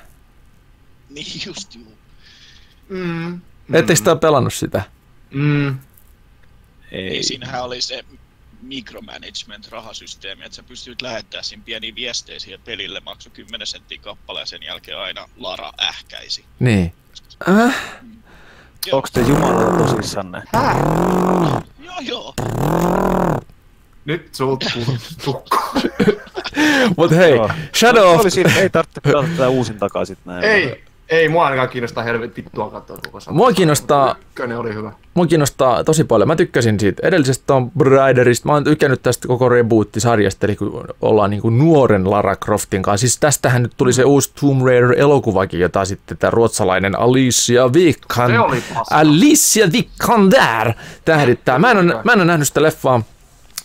Niin 1.11 1.27
just 1.47 1.75
juu. 1.75 1.99
Mm. 2.89 3.41
Ettekö 3.73 4.01
te 4.05 4.11
ole 4.11 4.19
pelannut 4.19 4.55
sitä? 4.55 4.83
Mm. 5.31 5.79
Ei. 6.93 7.11
Niin 7.11 7.25
siinähän 7.25 7.65
oli 7.65 7.81
se 7.81 8.05
micromanagement-rahasysteemi, 8.63 10.43
että 10.45 10.57
sä 10.57 10.63
pystyt 10.63 11.03
lähettää 11.03 11.43
siinä 11.43 11.63
pieniä 11.67 11.95
viestejä 11.95 12.39
siihen 12.39 12.61
pelille, 12.65 13.01
maksoi 13.01 13.33
10 13.33 13.67
senttiä 13.67 13.99
kappale 14.03 14.41
ja 14.41 14.47
sen 14.47 14.63
jälkeen 14.63 14.99
aina 14.99 15.29
Lara 15.37 15.73
ähkäisi. 15.81 16.45
Niin. 16.59 16.93
Äh? 17.49 17.77
Onko 18.93 19.09
te 19.13 19.21
Jumala 19.21 19.85
tosissanne? 19.85 20.43
Häh? 20.55 20.77
Joo, 21.79 22.01
joo. 22.01 22.35
Nyt 24.05 24.35
sulta 24.35 24.67
tukko. 25.25 25.59
Mut 26.97 27.11
hei, 27.11 27.35
Joo. 27.35 27.51
Shadow 27.75 28.15
of... 28.15 28.21
oli 28.21 28.31
siinä, 28.31 28.53
ei 28.57 28.71
tarvitse 28.71 29.01
pelata 29.01 29.29
tätä 29.29 29.49
uusin 29.49 29.79
takaisin 29.79 30.17
näin. 30.25 30.45
Ei, 30.45 30.85
ei 31.09 31.29
mua 31.29 31.45
ainakaan 31.45 31.69
kiinnostaa 31.69 32.05
helvetin 32.05 32.45
vittua 32.45 32.71
katsoa 32.71 32.97
koko 33.07 33.21
sarjaa. 33.21 33.37
Mua 33.37 33.53
kiinnostaa- 33.53 34.17
Ykkönen 34.21 34.59
oli 34.59 34.75
hyvä. 34.75 34.93
Mua 35.15 35.27
kiinnostaa 35.27 35.85
tosi 35.85 36.05
paljon. 36.05 36.29
Mä 36.29 36.37
tykkäsin 36.37 36.81
siitä 36.81 37.07
edellisestä 37.07 37.45
Tomb 37.47 37.81
Raiderista. 37.81 38.47
Mä 38.49 38.53
oon 38.53 38.65
tykännyt 38.65 39.03
tästä 39.03 39.29
koko 39.29 39.49
reboot-sarjasta, 39.49 40.47
eli 40.47 40.57
kun 40.57 40.85
ollaan 41.03 41.31
niin 41.31 41.43
kuin 41.43 41.59
nuoren 41.59 42.11
Lara 42.11 42.37
Croftin 42.37 42.83
kanssa. 42.83 43.01
Siis 43.01 43.19
tästähän 43.19 43.63
nyt 43.63 43.73
tuli 43.77 43.93
se 43.93 44.05
uusi 44.05 44.33
Tomb 44.41 44.63
Raider-elokuvakin, 44.63 45.61
jota 45.61 45.85
sitten 45.85 46.17
tämä 46.19 46.31
ruotsalainen 46.31 46.99
Alicia 46.99 47.63
Se 48.27 48.39
oli 48.39 48.63
paska. 48.75 48.97
Alicia 48.97 49.73
Vikander 49.73 50.73
tähdittää. 51.05 51.59
Mä 51.59 51.71
en, 51.71 51.77
ole, 51.77 52.01
mä 52.05 52.13
en 52.13 52.19
ole 52.19 52.25
nähnyt 52.25 52.49
sitä 52.49 52.63
leffaa. 52.63 53.03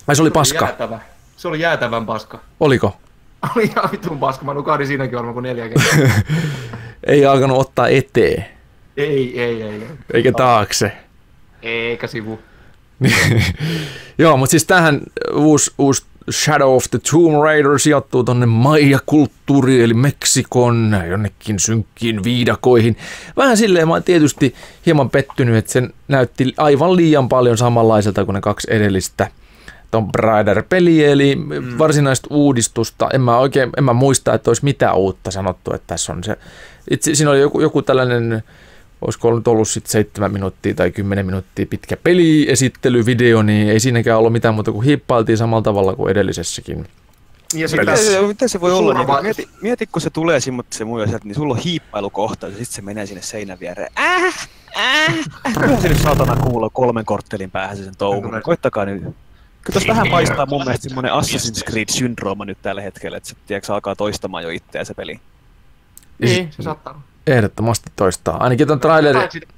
Ai 0.07 0.15
se 0.15 0.21
oli 0.21 0.31
paska. 0.31 0.65
Jäätävä. 0.65 0.99
Se 1.37 1.47
oli 1.47 1.59
jäätävän 1.59 2.05
paska. 2.05 2.39
Oliko? 2.59 2.97
Oli 3.55 3.63
ihan 3.63 3.89
vitun 3.91 4.19
paska. 4.19 4.45
Mä 4.45 4.53
nukahdin 4.53 4.87
siinäkin 4.87 5.15
varmaan 5.15 5.33
kuin 5.33 5.43
neljä 5.43 5.69
kertaa. 5.69 6.21
Ei 7.07 7.25
alkanut 7.25 7.57
ottaa 7.57 7.87
eteen, 7.87 8.45
ei, 8.97 9.41
ei, 9.41 9.63
ei, 9.63 9.71
ei. 9.71 9.87
eikä 10.13 10.31
taakse. 10.31 10.91
Eikä 11.61 12.07
sivu. 12.07 12.39
Joo, 14.17 14.37
mutta 14.37 14.51
siis 14.51 14.65
tähän 14.65 15.01
uusi, 15.33 15.71
uusi 15.77 16.05
Shadow 16.31 16.75
of 16.75 16.85
the 16.91 16.99
Tomb 17.11 17.43
Raider 17.43 17.79
sijoittuu 17.79 18.23
tonne 18.23 18.45
Maya-kulttuuriin, 18.45 19.83
eli 19.83 19.93
Meksikon 19.93 20.95
jonnekin 21.09 21.59
synkkiin 21.59 22.23
viidakoihin. 22.23 22.97
Vähän 23.37 23.57
silleen 23.57 23.87
mä 23.87 23.93
oon 23.93 24.03
tietysti 24.03 24.55
hieman 24.85 25.09
pettynyt, 25.09 25.55
että 25.55 25.71
sen 25.71 25.93
näytti 26.07 26.53
aivan 26.57 26.95
liian 26.95 27.29
paljon 27.29 27.57
samanlaiselta 27.57 28.25
kuin 28.25 28.33
ne 28.35 28.41
kaksi 28.41 28.67
edellistä 28.71 29.27
Tomb 29.91 30.15
Raider-peliä, 30.15 31.09
eli 31.09 31.35
mm. 31.35 31.77
varsinaista 31.77 32.27
uudistusta. 32.29 33.09
En 33.13 33.21
mä 33.21 33.37
oikein, 33.37 33.69
en 33.77 33.83
mä 33.83 33.93
muista, 33.93 34.33
että 34.33 34.49
olisi 34.49 34.63
mitään 34.63 34.97
uutta 34.97 35.31
sanottu, 35.31 35.73
että 35.73 35.87
tässä 35.87 36.13
on 36.13 36.23
se. 36.23 36.37
Itse, 36.89 37.15
siinä 37.15 37.31
oli 37.31 37.39
joku, 37.39 37.61
joku 37.61 37.81
tällainen 37.81 38.43
olisiko 39.01 39.35
nyt 39.35 39.47
ollut 39.47 39.67
sitten 39.67 39.91
seitsemän 39.91 40.31
minuuttia 40.31 40.73
tai 40.73 40.91
kymmenen 40.91 41.25
minuuttia 41.25 41.65
pitkä 41.65 41.97
peliesittelyvideo, 41.97 43.41
niin 43.41 43.69
ei 43.69 43.79
siinäkään 43.79 44.19
ollut 44.19 44.33
mitään 44.33 44.53
muuta 44.53 44.71
kuin 44.71 44.85
hiippailtiin 44.85 45.37
samalla 45.37 45.61
tavalla 45.61 45.95
kuin 45.95 46.11
edellisessäkin. 46.11 46.77
Ja 47.53 47.67
Miten 47.67 47.69
sitten 47.69 47.97
se, 47.97 48.21
miten 48.21 48.49
se 48.49 48.61
voi 48.61 48.71
olla? 48.71 48.93
Niin, 48.93 49.23
mieti, 49.23 49.49
mieti, 49.61 49.87
kun 49.87 50.01
se 50.01 50.09
tulee 50.09 50.39
sinne 50.39 50.63
se 50.69 50.85
muija 50.85 51.07
sieltä, 51.07 51.25
niin 51.25 51.35
sulla 51.35 51.53
on 51.53 51.59
hiippailukohta 51.59 52.47
ja 52.47 52.51
sitten 52.51 52.73
se 52.73 52.81
menee 52.81 53.05
sinne 53.05 53.21
seinän 53.21 53.59
viereen. 53.59 53.91
Äh, 53.99 54.23
äh, 54.23 54.33
äh. 54.77 55.53
Kyllä 55.61 55.81
se 55.81 55.89
nyt 55.89 56.01
saatana 56.01 56.35
kuulla 56.35 56.69
kolmen 56.69 57.05
korttelin 57.05 57.51
päähän 57.51 57.77
se 57.77 57.83
sen 57.83 57.97
touhun. 57.97 58.41
Koittakaa 58.43 58.85
nyt. 58.85 59.01
Kyllä 59.01 59.73
tossa 59.73 59.87
vähän 59.87 60.07
paistaa 60.11 60.45
mun 60.45 60.63
mielestä 60.63 60.89
semmonen 60.89 61.11
Assassin's 61.11 61.63
Creed-syndrooma 61.71 62.45
nyt 62.45 62.57
tällä 62.61 62.81
hetkellä, 62.81 63.17
että 63.17 63.29
se 63.29 63.35
tiedätkö, 63.47 63.73
alkaa 63.73 63.95
toistamaan 63.95 64.43
jo 64.43 64.49
itseä 64.49 64.83
se 64.83 64.93
peli. 64.93 65.19
Niin, 66.29 66.51
se 66.51 66.63
saattaa. 66.63 67.01
Ehdottomasti 67.27 67.89
toistaa. 67.95 68.43
Ainakin 68.43 68.67
ton 68.67 68.79
traileri, 68.79 69.15
Jotain 69.17 69.31
siitä- 69.31 69.53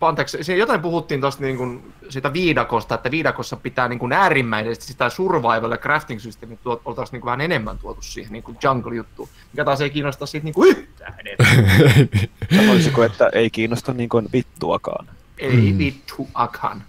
Anteeksi, 0.00 0.38
siinä 0.44 0.58
jotain 0.58 0.80
puhuttiin 0.80 1.20
tuosta 1.20 1.42
niin 1.42 1.56
kuin 1.56 1.92
siitä 2.08 2.32
viidakosta, 2.32 2.94
että 2.94 3.10
viidakossa 3.10 3.56
pitää 3.56 3.88
niin 3.88 3.98
kuin 3.98 4.12
äärimmäisesti 4.12 4.84
sitä 4.86 5.08
survival 5.10 5.70
ja 5.70 5.76
crafting 5.78 6.20
systeemit 6.20 6.62
tuot, 6.62 6.82
oltaisiin 6.84 7.12
niin 7.12 7.20
kuin 7.20 7.26
vähän 7.26 7.40
enemmän 7.40 7.78
tuotu 7.78 8.02
siihen 8.02 8.32
niin 8.32 8.42
kuin 8.42 8.58
jungle-juttuun, 8.64 9.28
mikä 9.52 9.64
taas 9.64 9.80
ei 9.80 9.90
kiinnosta 9.90 10.26
siitä 10.26 10.44
niin 10.44 10.54
kuin 10.54 10.68
yhtään 10.70 11.14
enemmän. 11.18 11.70
Sanoisiko, 12.56 13.04
että 13.04 13.30
ei 13.32 13.50
kiinnosta 13.50 13.92
niin 13.92 14.08
kuin 14.08 14.28
vittuakaan. 14.32 15.06
Ei 15.38 15.72
Mm. 15.72 15.78
vittuakaan. 15.78 16.82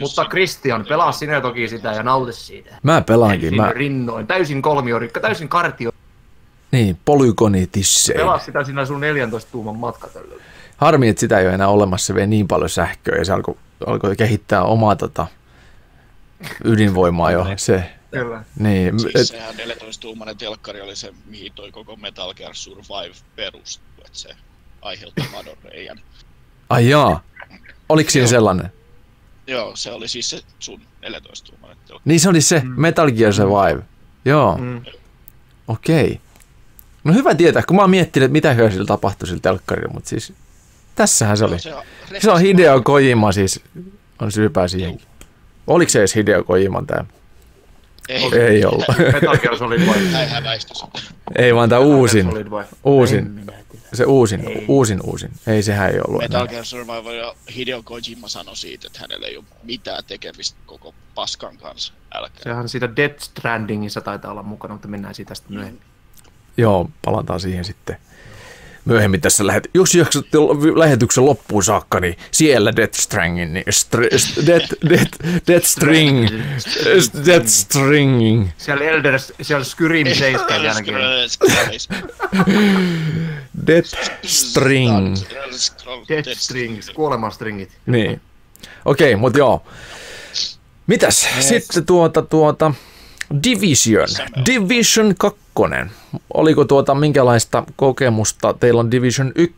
Mutta 0.00 0.24
Christian, 0.24 0.86
pelaa 0.88 1.12
sinä 1.12 1.40
toki 1.40 1.68
sitä 1.68 1.92
ja 1.92 2.02
nauti 2.02 2.32
siitä. 2.32 2.76
mä 2.82 3.00
pelaankin, 3.00 3.56
mä, 3.56 3.70
rinnoin, 3.72 4.26
täysin 4.26 4.62
kolmiorikka, 4.62 5.20
täysin 5.20 5.48
kartio. 5.48 5.90
Niin, 6.74 6.98
polygonitissei. 7.04 8.16
Pelaa 8.16 8.38
sitä 8.38 8.64
siinä 8.64 8.84
sun 8.86 9.00
14 9.00 9.50
tuuman 9.52 9.76
matkatöllä. 9.76 10.34
Harmi, 10.76 11.08
että 11.08 11.20
sitä 11.20 11.38
ei 11.38 11.46
ole 11.46 11.54
enää 11.54 11.68
olemassa, 11.68 12.06
se 12.06 12.14
vei 12.14 12.26
niin 12.26 12.48
paljon 12.48 12.70
sähköä 12.70 13.18
ja 13.18 13.24
se 13.24 13.32
alkoi, 13.32 13.54
alkoi 13.86 14.16
kehittää 14.16 14.62
omaa 14.62 14.96
tota, 14.96 15.26
ydinvoimaa 16.64 17.30
jo. 17.30 17.46
Se, 17.56 17.90
Kyllä. 18.10 18.44
niin, 18.58 19.00
Siis 19.00 19.14
et, 19.16 19.26
sehän 19.26 19.54
14-tuumainen 19.54 20.36
telkkari 20.38 20.80
oli 20.80 20.96
se, 20.96 21.14
mihin 21.26 21.52
toi 21.52 21.72
koko 21.72 21.96
Metal 21.96 22.34
Gear 22.34 22.54
Survive 22.54 23.14
perustuu, 23.36 23.84
että 23.98 24.18
se 24.18 24.28
aiheutti 24.82 25.22
madon 25.32 25.56
reijän. 25.64 26.00
ai 26.70 26.88
jaa, 26.88 27.22
oliko 27.88 28.10
siinä 28.10 28.24
Joo. 28.24 28.30
sellainen? 28.30 28.72
Joo, 29.46 29.76
se 29.76 29.92
oli 29.92 30.08
siis 30.08 30.30
se 30.30 30.40
sun 30.58 30.80
14-tuumainen 30.80 31.76
telkkari. 31.86 32.00
Niin 32.04 32.20
se 32.20 32.28
oli 32.28 32.40
se, 32.40 32.62
Metal 32.64 33.10
Gear 33.10 33.32
Survive. 33.32 33.82
Joo, 34.24 34.56
Mm. 34.58 34.82
okei. 35.68 36.20
No 37.04 37.12
hyvä 37.12 37.34
tietää, 37.34 37.62
kun 37.66 37.76
mä 37.76 37.82
oon 37.82 37.90
miettinyt, 37.90 38.24
että 38.24 38.32
mitä 38.32 38.52
hyötyä 38.52 38.70
sillä 38.74 38.86
tapahtui 38.86 39.28
sillä 39.28 39.40
telkkarilla, 39.40 39.94
mutta 39.94 40.08
siis 40.08 40.32
tässähän 40.94 41.36
se 41.36 41.44
oli. 41.44 41.58
Se, 41.58 41.74
on- 41.74 41.82
Se 42.18 42.30
on 42.30 42.40
Hideo 42.40 42.82
Kojima 42.82 43.32
siis, 43.32 43.60
on 44.22 44.32
syypää 44.32 44.68
siihenkin. 44.68 45.06
Oliko 45.66 45.90
se 45.90 45.98
edes 45.98 46.14
Hideo 46.14 46.44
Kojiman 46.44 46.86
tämä? 46.86 47.04
Ei, 48.08 48.22
Ei 48.38 48.64
ollut. 48.64 48.84
Metal 49.12 49.36
Gear 49.38 49.56
Solid. 49.58 49.80
Ei 51.38 51.54
vaan 51.54 51.68
tämä 51.68 51.78
uusin, 51.80 52.26
uusin, 52.84 53.46
se 53.92 54.04
uusin, 54.04 54.48
Ei. 54.48 54.64
uusin, 54.68 55.00
uusin. 55.04 55.30
Ei 55.46 55.62
sehän 55.62 55.90
ei 55.90 56.00
ollut 56.08 56.20
Metal. 56.22 56.46
Gear 56.48 56.64
Survivor 56.64 57.14
ja 57.14 57.34
Hideo 57.56 57.82
Kojima 57.82 58.28
sanoi 58.28 58.56
siitä, 58.56 58.86
että 58.86 58.98
hänellä 59.00 59.26
ei 59.26 59.36
ole 59.36 59.44
mitään 59.62 60.04
tekemistä 60.06 60.58
koko 60.66 60.94
paskan 61.14 61.56
kanssa. 61.58 61.92
Älkää. 62.14 62.42
Sehän 62.42 62.68
siitä 62.68 62.96
Death 62.96 63.22
Strandingissa 63.22 64.00
taitaa 64.00 64.30
olla 64.30 64.42
mukana, 64.42 64.74
mutta 64.74 64.88
mennään 64.88 65.14
siitä 65.14 65.34
sitten 65.34 65.56
myöhemmin. 65.56 65.82
Joo, 66.56 66.90
palataan 67.04 67.40
siihen 67.40 67.64
sitten 67.64 67.96
myöhemmin 68.84 69.20
tässä 69.20 69.46
lähet- 69.46 69.70
Jos 69.74 69.94
jaksatte 69.94 70.38
lähetyksen 70.76 71.24
loppuun 71.24 71.64
saakka, 71.64 72.00
niin 72.00 72.16
siellä 72.30 72.76
Death 72.76 72.98
Strangin, 72.98 73.52
niin 73.54 73.64
str- 73.70 74.16
st- 74.16 74.46
death, 74.46 74.74
death, 74.88 75.10
death 75.46 75.66
String, 75.66 76.28
Death 77.26 77.46
Stringing, 77.46 78.48
Siellä 78.58 78.84
Elder, 78.84 79.18
siellä 79.42 79.64
Skyrim 79.64 80.14
7 80.14 80.60
ainakin. 80.60 80.94
Death 83.66 83.88
String. 84.22 85.16
Death 86.08 86.28
Strings, 86.38 86.90
kuolemastringit. 86.90 87.70
Niin. 87.86 88.20
Okei, 88.84 89.16
mutta 89.16 89.38
joo. 89.38 89.62
Mitäs? 90.86 91.28
Sitten 91.40 91.86
tuota, 91.86 92.22
tuota, 92.22 92.72
Division. 93.42 94.08
Division 94.46 95.14
2. 95.18 95.40
Oliko 96.34 96.64
tuota 96.64 96.94
minkälaista 96.94 97.64
kokemusta 97.76 98.54
teillä 98.54 98.80
on 98.80 98.90
Division 98.90 99.32
1? 99.34 99.56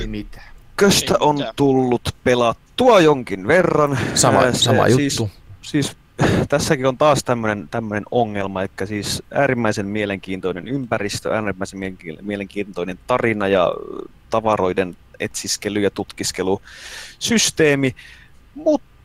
Ei 0.00 0.06
mitään. 0.06 0.46
Köstä 0.76 1.14
on 1.20 1.46
tullut 1.56 2.14
pelattua 2.24 3.00
jonkin 3.00 3.48
verran. 3.48 3.98
Sama, 4.14 4.52
se 4.52 4.58
sama 4.58 4.86
siis, 4.86 5.18
juttu. 5.18 5.30
Siis 5.62 5.96
tässäkin 6.48 6.86
on 6.86 6.98
taas 6.98 7.24
tämmöinen 7.24 8.04
ongelma, 8.10 8.62
että 8.62 8.86
siis 8.86 9.22
äärimmäisen 9.30 9.86
mielenkiintoinen 9.86 10.68
ympäristö, 10.68 11.34
äärimmäisen 11.34 11.78
mielenki- 11.78 12.22
mielenkiintoinen 12.22 12.98
tarina 13.06 13.48
ja 13.48 13.72
tavaroiden 14.30 14.96
etsiskely 15.20 15.80
ja 15.80 15.90
tutkiskelu 15.90 16.62
systeemi, 17.18 17.94
mutta 18.54 18.95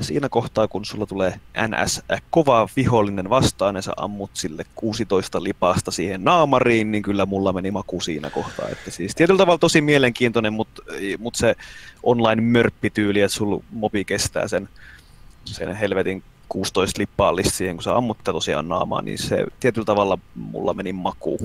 siinä 0.00 0.28
kohtaa, 0.28 0.68
kun 0.68 0.84
sulla 0.84 1.06
tulee 1.06 1.40
NS 1.68 2.02
kova 2.30 2.68
vihollinen 2.76 3.30
vastaan 3.30 3.76
ja 3.76 3.82
sä 3.82 3.92
ammut 3.96 4.30
sille 4.34 4.64
16 4.74 5.42
lipasta 5.42 5.90
siihen 5.90 6.24
naamariin, 6.24 6.92
niin 6.92 7.02
kyllä 7.02 7.26
mulla 7.26 7.52
meni 7.52 7.70
maku 7.70 8.00
siinä 8.00 8.30
kohtaa. 8.30 8.68
Että 8.68 8.90
siis 8.90 9.14
tietyllä 9.14 9.38
tavalla 9.38 9.58
tosi 9.58 9.80
mielenkiintoinen, 9.80 10.52
mutta, 10.52 10.82
mutta 11.18 11.38
se 11.38 11.56
online-mörppityyli, 12.02 13.20
että 13.20 13.34
sulla 13.36 13.64
mobi 13.70 14.04
kestää 14.04 14.48
sen, 14.48 14.68
sen 15.44 15.76
helvetin 15.76 16.22
16 16.48 17.00
lippaa 17.00 17.34
siihen, 17.42 17.76
kun 17.76 17.82
sä 17.82 17.96
ammut 17.96 18.18
tätä 18.18 18.32
tosiaan 18.32 18.68
naamaa, 18.68 19.02
niin 19.02 19.18
se 19.18 19.46
tietyllä 19.60 19.84
tavalla 19.84 20.18
mulla 20.34 20.74
meni 20.74 20.92
maku. 20.92 21.38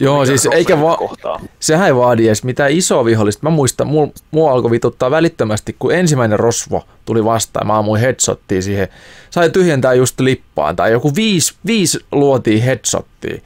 Joo, 0.00 0.26
siis 0.26 0.48
eikä 0.52 0.80
vaan, 0.80 0.98
kohtaa. 0.98 1.40
sehän 1.60 1.86
ei 1.86 1.94
vaadi 1.94 2.26
edes 2.26 2.44
mitään 2.44 2.70
isoa 2.70 3.04
vihollista. 3.04 3.46
Mä 3.46 3.50
muistan, 3.50 3.86
mua, 3.86 4.08
mua 4.30 4.52
alkoi 4.52 4.70
vituttaa 4.70 5.10
välittömästi, 5.10 5.76
kun 5.78 5.94
ensimmäinen 5.94 6.38
rosvo 6.38 6.84
tuli 7.04 7.24
vastaan. 7.24 7.66
Mä 7.66 7.78
ammuin 7.78 8.00
headshottia 8.00 8.62
siihen. 8.62 8.88
Sai 9.30 9.50
tyhjentää 9.50 9.94
just 9.94 10.20
lippaan. 10.20 10.76
Tai 10.76 10.92
joku 10.92 11.14
viisi, 11.14 11.54
viisi 11.66 11.98
luotiin 12.12 12.62
headshottia. 12.62 13.40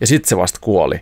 Ja 0.00 0.06
sitten 0.06 0.28
se 0.28 0.36
vasta 0.36 0.58
kuoli. 0.60 1.00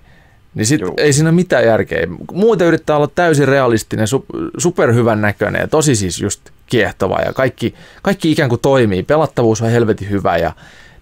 Niin 0.55 0.67
sit 0.67 0.81
ei 0.97 1.13
siinä 1.13 1.33
mitään 1.33 1.65
järkeä. 1.65 2.07
Muuten 2.33 2.67
yrittää 2.67 2.97
olla 2.97 3.09
täysin 3.15 3.49
realistinen, 3.49 4.09
su, 4.09 4.25
superhyvän 4.59 5.21
näköinen 5.21 5.61
ja 5.61 5.69
tosi 5.69 5.97
siis 5.97 6.21
just 6.21 6.41
kiehtova. 6.67 7.19
Ja 7.21 7.33
kaikki, 7.33 7.75
kaikki 8.03 8.33
ikään 8.33 8.49
kuin 8.49 8.61
toimii. 8.61 9.03
Pelattavuus 9.03 9.63
on 9.63 9.71
helvetin 9.71 10.11
hyvä 10.11 10.37
ja 10.37 10.53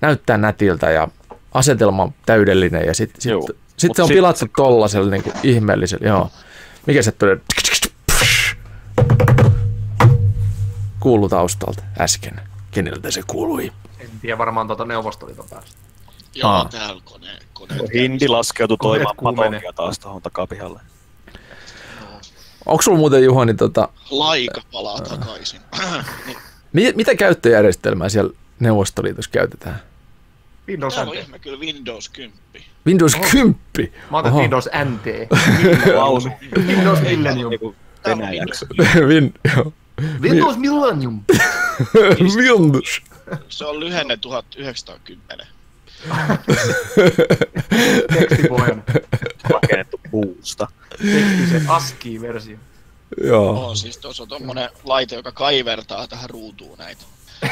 näyttää 0.01 0.37
nätiltä 0.37 0.91
ja 0.91 1.09
asetelma 1.55 2.03
on 2.03 2.15
täydellinen. 2.27 2.87
Ja 2.87 2.95
sitten 2.95 3.21
sit, 3.23 3.33
sit, 3.77 3.97
se 3.97 4.03
on 4.03 4.09
sit- 4.09 4.17
pilattu 4.17 4.47
tollasella 4.57 5.11
niin 5.11 5.33
ihmeellisellä. 5.43 6.09
Joo. 6.09 6.31
Mikä 6.87 7.03
se 7.03 7.13
tuli? 7.13 7.37
Kuulu 11.01 11.29
taustalta 11.29 11.83
äsken. 12.01 12.41
Keneltä 12.71 13.11
se 13.11 13.23
kuului? 13.27 13.73
En 14.01 14.11
tiedä 14.23 14.39
varmaan 14.39 14.67
tuota 14.67 14.85
Neuvostoliiton 14.85 15.47
päästä. 15.51 15.71
Joo, 16.35 16.65
täällä 16.71 17.03
kone, 17.05 17.27
kone. 17.27 17.48
Hindi 17.95 18.29
laskeutui 18.29 18.77
toimaan 18.83 19.17
patonkia 19.23 19.73
taas 19.73 19.99
tuohon 19.99 20.23
takapihalle. 20.23 20.81
Onko 22.67 22.83
sulla 22.83 22.99
muuten 22.99 23.25
Juhani, 23.25 23.55
tota, 23.55 23.89
Laika 24.11 24.61
palaa 24.73 25.01
takaisin. 25.01 25.61
niin, 26.27 26.39
mi- 26.73 26.93
mitä 26.95 27.15
käyttöjärjestelmää 27.15 28.09
siellä 28.09 28.33
Neuvostoliitossa 28.61 29.31
käytetään? 29.31 29.83
Windows 30.69 30.95
täällä 30.95 31.11
on 31.11 31.17
NT. 31.17 31.23
ihme 31.25 31.39
kyllä 31.39 31.59
Windows 31.59 32.09
10. 32.09 32.33
Windows 32.87 33.17
10. 33.33 33.57
Mä 34.11 34.19
otan 34.19 34.33
Oho. 34.33 34.41
Windows 34.41 34.69
NT. 34.85 35.05
Lausu. 35.95 36.29
Windows 36.67 37.01
Millennium. 37.01 37.53
On 37.63 37.75
Venäjäksi. 38.19 38.67
Win. 39.07 39.35
Windows 40.21 40.57
Millennium. 40.57 41.21
Windows. 42.37 43.03
Se 43.49 43.65
on 43.65 43.81
lyhenne 43.81 44.17
1910. 44.17 45.47
Tekstipohjan. 48.19 48.83
rakennettu 49.49 50.01
puusta. 50.11 50.69
Tekstisen 50.91 51.65
ASCII-versio. 51.69 52.57
Joo. 53.25 53.69
On 53.69 53.77
siis 53.77 53.99
tuossa 53.99 54.23
on 54.23 54.29
tommonen 54.29 54.71
laite, 54.85 55.17
joka 55.17 55.33
kaivertaa 55.33 56.07
tähän 56.07 56.31
ruutuun 56.31 56.79
näitä. 56.79 57.05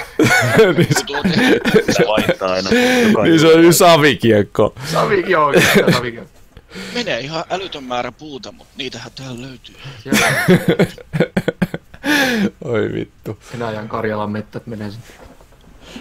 niin, 0.76 0.88
se, 1.92 2.04
aina. 2.40 2.70
Niin 3.22 3.40
se 3.40 3.46
on 3.46 3.64
ju 3.64 3.72
savikiekko. 3.72 4.74
Savik, 4.92 5.28
joo, 5.28 5.52
kyllä, 5.74 5.92
Savik. 5.92 6.20
Menee 6.94 7.20
ihan 7.20 7.44
älytön 7.50 7.84
määrä 7.84 8.12
puuta, 8.12 8.52
mutta 8.52 8.74
niitähän 8.76 9.12
täällä 9.14 9.42
löytyy. 9.42 9.74
Oi 12.64 12.92
vittu. 12.92 13.38
Venäjän 13.52 13.88
Karjalan 13.88 14.30
mettät 14.30 14.66
menee 14.66 14.90
sinne. 14.90 15.06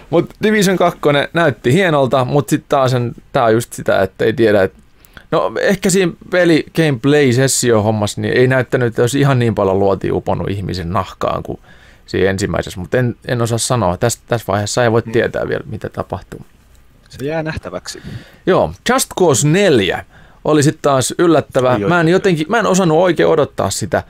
Mut 0.10 0.34
Division 0.44 0.78
2 0.78 1.00
näytti 1.34 1.74
hienolta, 1.74 2.26
mutta 2.26 2.50
sitten 2.50 2.70
taas 2.70 2.92
tää 3.32 3.44
on 3.44 3.54
just 3.54 3.74
sitä, 3.74 4.02
että 4.02 4.26
ei 4.26 4.34
tiedä, 4.34 4.64
että 4.64 4.80
No 5.32 5.52
ehkä 5.62 5.90
siinä 5.90 6.12
peli 6.32 6.66
gameplay 6.76 7.34
sessio 7.34 7.82
hommassa 7.82 8.22
niin 8.22 8.34
ei 8.34 8.48
näyttänyt, 8.48 8.88
että 8.88 9.02
olisi 9.04 9.20
ihan 9.20 9.40
niin 9.40 9.56
paljon 9.56 9.80
luotiin 9.80 10.14
uponnut 10.14 10.50
ihmisen 10.50 10.90
nahkaan 10.90 11.44
kuin 11.44 11.60
siinä 12.06 12.30
ensimmäisessä, 12.30 12.80
mutta 12.80 12.98
en, 12.98 13.16
en 13.28 13.42
osaa 13.42 13.58
sanoa. 13.58 13.98
Tässä, 13.98 14.20
tässä 14.28 14.46
vaiheessa 14.48 14.84
ei 14.84 14.92
voi 14.92 15.02
tietää 15.02 15.48
vielä, 15.48 15.64
mitä 15.66 15.90
tapahtuu. 15.90 16.46
Se 17.10 17.26
jää 17.26 17.44
nähtäväksi. 17.44 18.02
Joo, 18.46 18.74
Just 18.90 19.10
Cause 19.20 19.48
4 19.48 20.06
oli 20.46 20.64
sitten 20.64 20.82
taas 20.82 21.14
yllättävä. 21.18 21.80
Mä 21.80 22.02
en 22.02 22.08
jotenkin, 22.08 22.46
mä 22.50 22.60
en 22.60 22.66
osannut 22.66 22.98
oikein 22.98 23.30
odottaa 23.30 23.70
sitä. 23.70 24.04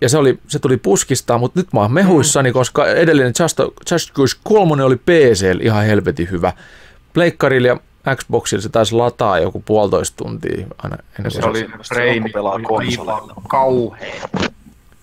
Ja 0.00 0.08
se, 0.08 0.18
oli, 0.18 0.38
se 0.48 0.58
tuli 0.58 0.76
puskista, 0.76 1.38
mutta 1.38 1.60
nyt 1.60 1.72
mä 1.72 1.80
oon 1.80 1.92
mehuissani, 1.92 2.52
koska 2.52 2.86
edellinen 2.86 3.32
Just, 3.40 3.58
Just 3.90 4.12
Cause 4.12 4.36
3 4.42 4.84
oli 4.84 4.96
PC 4.96 5.46
ihan 5.60 5.84
helvetin 5.84 6.30
hyvä. 6.30 6.52
Pleikkarilla 7.12 7.68
ja 7.68 7.76
Xboxilla 8.16 8.62
se 8.62 8.68
taisi 8.68 8.94
lataa 8.94 9.38
joku 9.38 9.60
puolitoista 9.60 10.16
tuntia 10.16 10.66
aina 10.78 10.96
ennen 11.18 11.30
Se 11.30 11.40
kuin 11.40 11.50
oli 11.50 11.68
frame, 11.88 12.30
pelaa 12.32 12.52
oli 12.52 12.62
konsoleilla. 12.62 13.22
aivan 13.22 13.44
kauhea. 13.48 14.28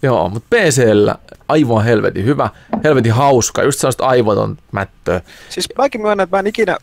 Joo, 0.01 0.30
mutta 0.30 0.55
PCllä 0.55 1.15
aivan 1.47 1.84
helvetin 1.84 2.26
hyvä, 2.26 2.49
helvetin 2.84 3.13
hauska, 3.13 3.63
just 3.63 3.80
sellaista 3.80 4.05
aivoton 4.05 4.57
mättöä. 4.71 5.21
Siis 5.49 5.69
mäkin 5.78 6.01
myönnän, 6.01 6.24
että 6.24 6.36
mä 6.38 6.39
en 6.39 6.47
ikinä 6.47 6.78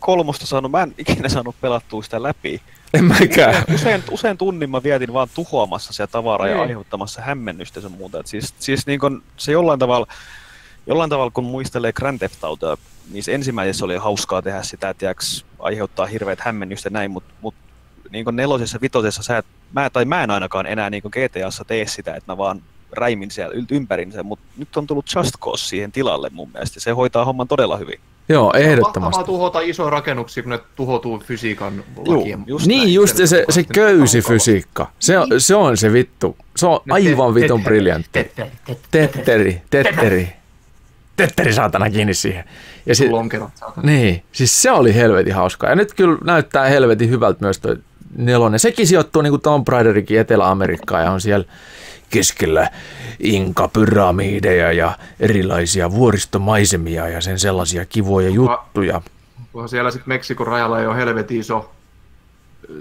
kolmosta 0.00 0.46
saanut, 0.46 0.70
mä 0.70 0.82
en 0.82 0.94
ikinä 0.98 1.28
saanut 1.28 1.56
pelattua 1.60 2.02
sitä 2.02 2.22
läpi. 2.22 2.60
En 2.94 3.04
mäkään. 3.04 3.64
Usein, 3.74 4.02
usein 4.10 4.38
tunnin 4.38 4.70
mä 4.70 4.82
vietin 4.82 5.12
vaan 5.12 5.28
tuhoamassa 5.34 5.92
sitä 5.92 6.06
tavaraa 6.06 6.48
ja 6.48 6.54
Niin. 6.54 6.62
aiheuttamassa 6.62 7.22
hämmennystä 7.22 7.78
ja 7.78 7.82
sun 7.82 7.92
muuta. 7.92 8.20
Et 8.20 8.26
siis, 8.26 8.54
siis 8.58 8.86
niin 8.86 9.00
kun, 9.00 9.22
se 9.36 9.52
jollain 9.52 9.78
tavalla, 9.78 10.06
jollain 10.86 11.10
tavalla, 11.10 11.30
kun 11.30 11.44
muistelee 11.44 11.92
Grand 11.92 12.18
Theft 12.18 12.44
Autoa, 12.44 12.76
niin 13.10 13.24
se 13.24 13.34
ensimmäisessä 13.34 13.84
oli 13.84 13.96
hauskaa 13.96 14.42
tehdä 14.42 14.62
sitä, 14.62 14.88
että 14.88 15.04
jääks, 15.04 15.44
aiheuttaa 15.58 16.06
hirveät 16.06 16.40
hämmennystä 16.40 16.86
ja 16.86 16.90
näin, 16.90 17.10
mutta 17.10 17.34
mut, 17.40 17.54
niin 18.10 18.24
kuin 18.24 18.36
nelosessa, 18.36 18.80
vitosessa 18.80 19.22
sä 19.22 19.38
et 19.38 19.46
mä, 19.72 19.90
tai 19.90 20.04
mä 20.04 20.22
en 20.22 20.30
ainakaan 20.30 20.66
enää 20.66 20.90
niin 20.90 21.02
GTAssa 21.06 21.64
tee 21.64 21.86
sitä, 21.86 22.14
että 22.14 22.32
mä 22.32 22.36
vaan 22.36 22.62
räimin 22.92 23.30
siellä 23.30 23.64
ympärinsä, 23.70 24.22
mutta 24.22 24.44
nyt 24.56 24.76
on 24.76 24.86
tullut 24.86 25.12
Just 25.16 25.38
Cause 25.40 25.66
siihen 25.66 25.92
tilalle 25.92 26.30
mun 26.32 26.50
mielestä. 26.52 26.80
Se 26.80 26.90
hoitaa 26.90 27.24
homman 27.24 27.48
todella 27.48 27.76
hyvin. 27.76 28.00
Joo, 28.28 28.44
Mahtavaa 28.44 28.66
ehdottomasti. 28.70 29.24
tuhota 29.24 29.60
isoja 29.60 29.90
rakennuksia, 29.90 30.42
kun 30.42 30.50
ne 30.50 30.58
tuhoutuu 30.76 31.18
fysiikan 31.26 31.84
lakien. 32.06 32.44
just 32.46 32.66
Niin 32.66 32.78
näin. 32.82 32.94
just 32.94 33.16
se, 33.16 33.26
se, 33.26 33.44
se 33.50 33.64
köysi 33.74 34.20
fysiikka. 34.22 34.90
Se 34.98 35.18
on, 35.18 35.26
se 35.38 35.54
on 35.54 35.76
se 35.76 35.92
vittu. 35.92 36.36
Se 36.56 36.66
on 36.66 36.80
Ne 36.84 36.94
aivan 36.94 37.34
te- 37.34 37.40
vitun 37.40 37.64
briljantti. 37.64 38.10
tetteri- 38.12 38.50
tetteri- 38.66 38.82
Tetteri, 38.90 39.62
tetteri. 39.70 40.28
Tetteri 41.16 41.52
saatana 41.52 41.90
kiinni 41.90 42.14
siihen. 42.14 42.44
Ja 42.86 42.94
si- 42.94 43.08
Lonkerot, 43.10 43.50
saatana. 43.54 43.86
niin, 43.86 44.22
siis 44.32 44.62
se 44.62 44.70
oli 44.70 44.94
helvetin 44.94 45.34
hauskaa. 45.34 45.70
Ja 45.70 45.76
nyt 45.76 45.94
kyllä 45.94 46.18
näyttää 46.24 46.66
helvetin 46.68 47.10
hyvältä 47.10 47.38
myös 47.40 47.58
toi 47.58 47.76
nelonen. 48.16 48.60
Sekin 48.60 48.86
sijoittuu 48.86 49.22
niin 49.22 49.30
kuin 49.30 49.42
Tomb 49.42 49.68
Raiderikin 49.68 50.18
Etelä-Amerikkaan 50.20 51.04
ja 51.04 51.10
on 51.10 51.20
siellä 51.20 51.44
keskellä 52.10 52.70
Inka-pyramideja 53.18 54.72
ja 54.72 54.98
erilaisia 55.20 55.90
vuoristomaisemia 55.90 57.08
ja 57.08 57.20
sen 57.20 57.38
sellaisia 57.38 57.86
kivoja 57.86 58.28
juttuja. 58.28 59.02
Kunhan 59.52 59.68
siellä 59.68 59.90
sitten 59.90 60.08
Meksikon 60.08 60.46
rajalla 60.46 60.80
ei 60.80 60.86
ole 60.86 60.96
helvetin 60.96 61.40
iso 61.40 61.72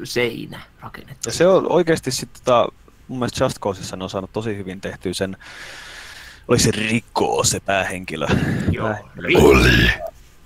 seinä 0.04 0.60
rakennettu. 0.82 1.30
Ja 1.30 1.34
se 1.34 1.48
on 1.48 1.72
oikeasti 1.72 2.12
sitten 2.12 2.42
tota, 2.44 2.68
mun 3.08 3.20
mielestä 3.20 3.44
Just 3.44 3.60
Causeissa 3.60 3.96
ne 3.96 4.04
on 4.04 4.10
saanut 4.10 4.34
tosi 4.34 4.58
hyvin 4.58 4.82
tehtyä 4.82 5.14
sen, 5.14 5.38
oli 6.48 6.60
se 6.60 6.72
Rico 6.72 7.44
se 7.44 7.60
päähenkilö. 7.60 8.28
Joo. 8.72 8.88
Päähenkilö. 8.88 9.90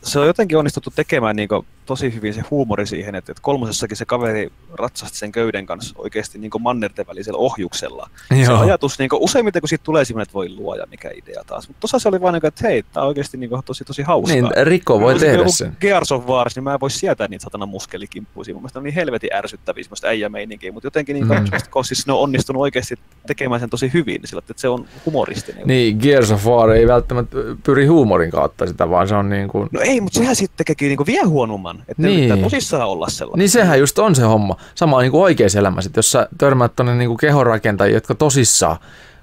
Se 0.03 0.19
on 0.19 0.27
jotenkin 0.27 0.57
onnistuttu 0.57 0.91
tekemään 0.95 1.35
niin 1.35 1.49
tosi 1.91 2.13
hyvin 2.15 2.33
se 2.33 2.43
huumori 2.51 2.87
siihen, 2.87 3.15
että, 3.15 3.31
että 3.31 3.41
kolmosessakin 3.41 3.97
se 3.97 4.05
kaveri 4.05 4.51
ratsasti 4.73 5.17
sen 5.17 5.31
köyden 5.31 5.65
kanssa 5.65 5.95
oikeasti 5.97 6.39
niin 6.39 6.51
mannerten 6.59 7.07
välisellä 7.07 7.37
ohjuksella. 7.37 8.09
Se 8.29 8.51
Joo. 8.51 8.59
ajatus, 8.59 8.99
niin 8.99 9.09
useimmiten 9.13 9.61
kun 9.61 9.69
siitä 9.69 9.83
tulee 9.83 10.05
semmoinen, 10.05 10.23
että 10.23 10.33
voi 10.33 10.49
luoja, 10.49 10.85
mikä 10.89 11.09
idea 11.15 11.43
taas. 11.47 11.67
Mutta 11.67 11.79
tuossa 11.79 11.99
se 11.99 12.09
oli 12.09 12.21
vaan, 12.21 12.33
niin 12.33 12.41
kuin, 12.41 12.47
että 12.47 12.67
hei, 12.67 12.83
tämä 12.83 13.01
on 13.03 13.07
oikeasti 13.07 13.37
niin 13.37 13.49
tosi 13.65 13.83
tosi 13.83 14.01
hauskaa. 14.01 14.35
Niin, 14.35 14.49
Rikko 14.63 14.99
voi 14.99 15.11
Olisi 15.11 15.25
tehdä 15.25 15.43
sen. 15.47 15.77
Gears 15.79 16.11
of 16.11 16.25
Wars, 16.25 16.55
niin 16.55 16.63
mä 16.63 16.73
en 16.73 16.79
voi 16.79 16.91
sietää 16.91 17.27
niitä 17.27 17.43
satana 17.43 17.65
muskelikimppuisia. 17.65 18.53
Mun 18.53 18.61
mielestä 18.61 18.79
on 18.79 18.83
niin 18.83 18.93
helvetin 18.93 19.33
ärsyttäviä 19.33 19.83
semmoista 19.83 20.07
äijämeininkiä, 20.07 20.71
mutta 20.71 20.87
jotenkin 20.87 21.13
niin 21.13 21.27
Mm. 21.27 21.83
siis 21.83 22.07
ne 22.07 22.13
on 22.13 22.19
onnistunut 22.19 22.61
oikeasti 22.61 22.95
tekemään 23.27 23.59
sen 23.59 23.69
tosi 23.69 23.93
hyvin, 23.93 24.21
sillä 24.25 24.39
että 24.49 24.61
se 24.61 24.69
on 24.69 24.85
humoristinen. 25.05 25.67
Niin, 25.67 25.97
Gears 26.01 26.31
of 26.31 26.45
War 26.45 26.69
ei 26.69 26.87
välttämättä 26.87 27.37
pyri 27.63 27.85
huumorin 27.85 28.31
kautta 28.31 28.67
sitä, 28.67 28.89
vaan 28.89 29.07
se 29.07 29.15
on 29.15 29.29
niin 29.29 29.47
kuin... 29.47 29.69
No 29.71 29.81
ei, 29.81 30.01
mutta 30.01 30.19
sehän 30.19 30.35
sitten 30.35 30.57
tekeekin 30.57 30.87
niinku 30.87 31.05
vielä 31.05 31.27
huonomman, 31.27 31.80
että 31.87 32.01
Niin. 32.01 32.15
niin. 32.17 32.29
ne 32.29 32.35
pitää 32.35 32.43
tosissaan 32.49 32.87
olla 32.89 33.09
sellainen. 33.09 33.39
Niin 33.39 33.49
sehän 33.49 33.79
just 33.79 33.99
on 33.99 34.15
se 34.15 34.23
homma. 34.23 34.55
Sama 34.75 35.01
niin 35.01 35.11
kuin 35.11 35.21
oikeassa 35.23 35.59
elämässä, 35.59 35.87
että 35.89 35.97
jos 35.97 36.11
sä 36.11 36.27
törmäät 36.37 36.75
tuonne 36.75 36.95
niin 36.95 37.17
kehonrakentajia, 37.17 37.93
jotka 37.97 38.15
tosissaan 38.15 38.77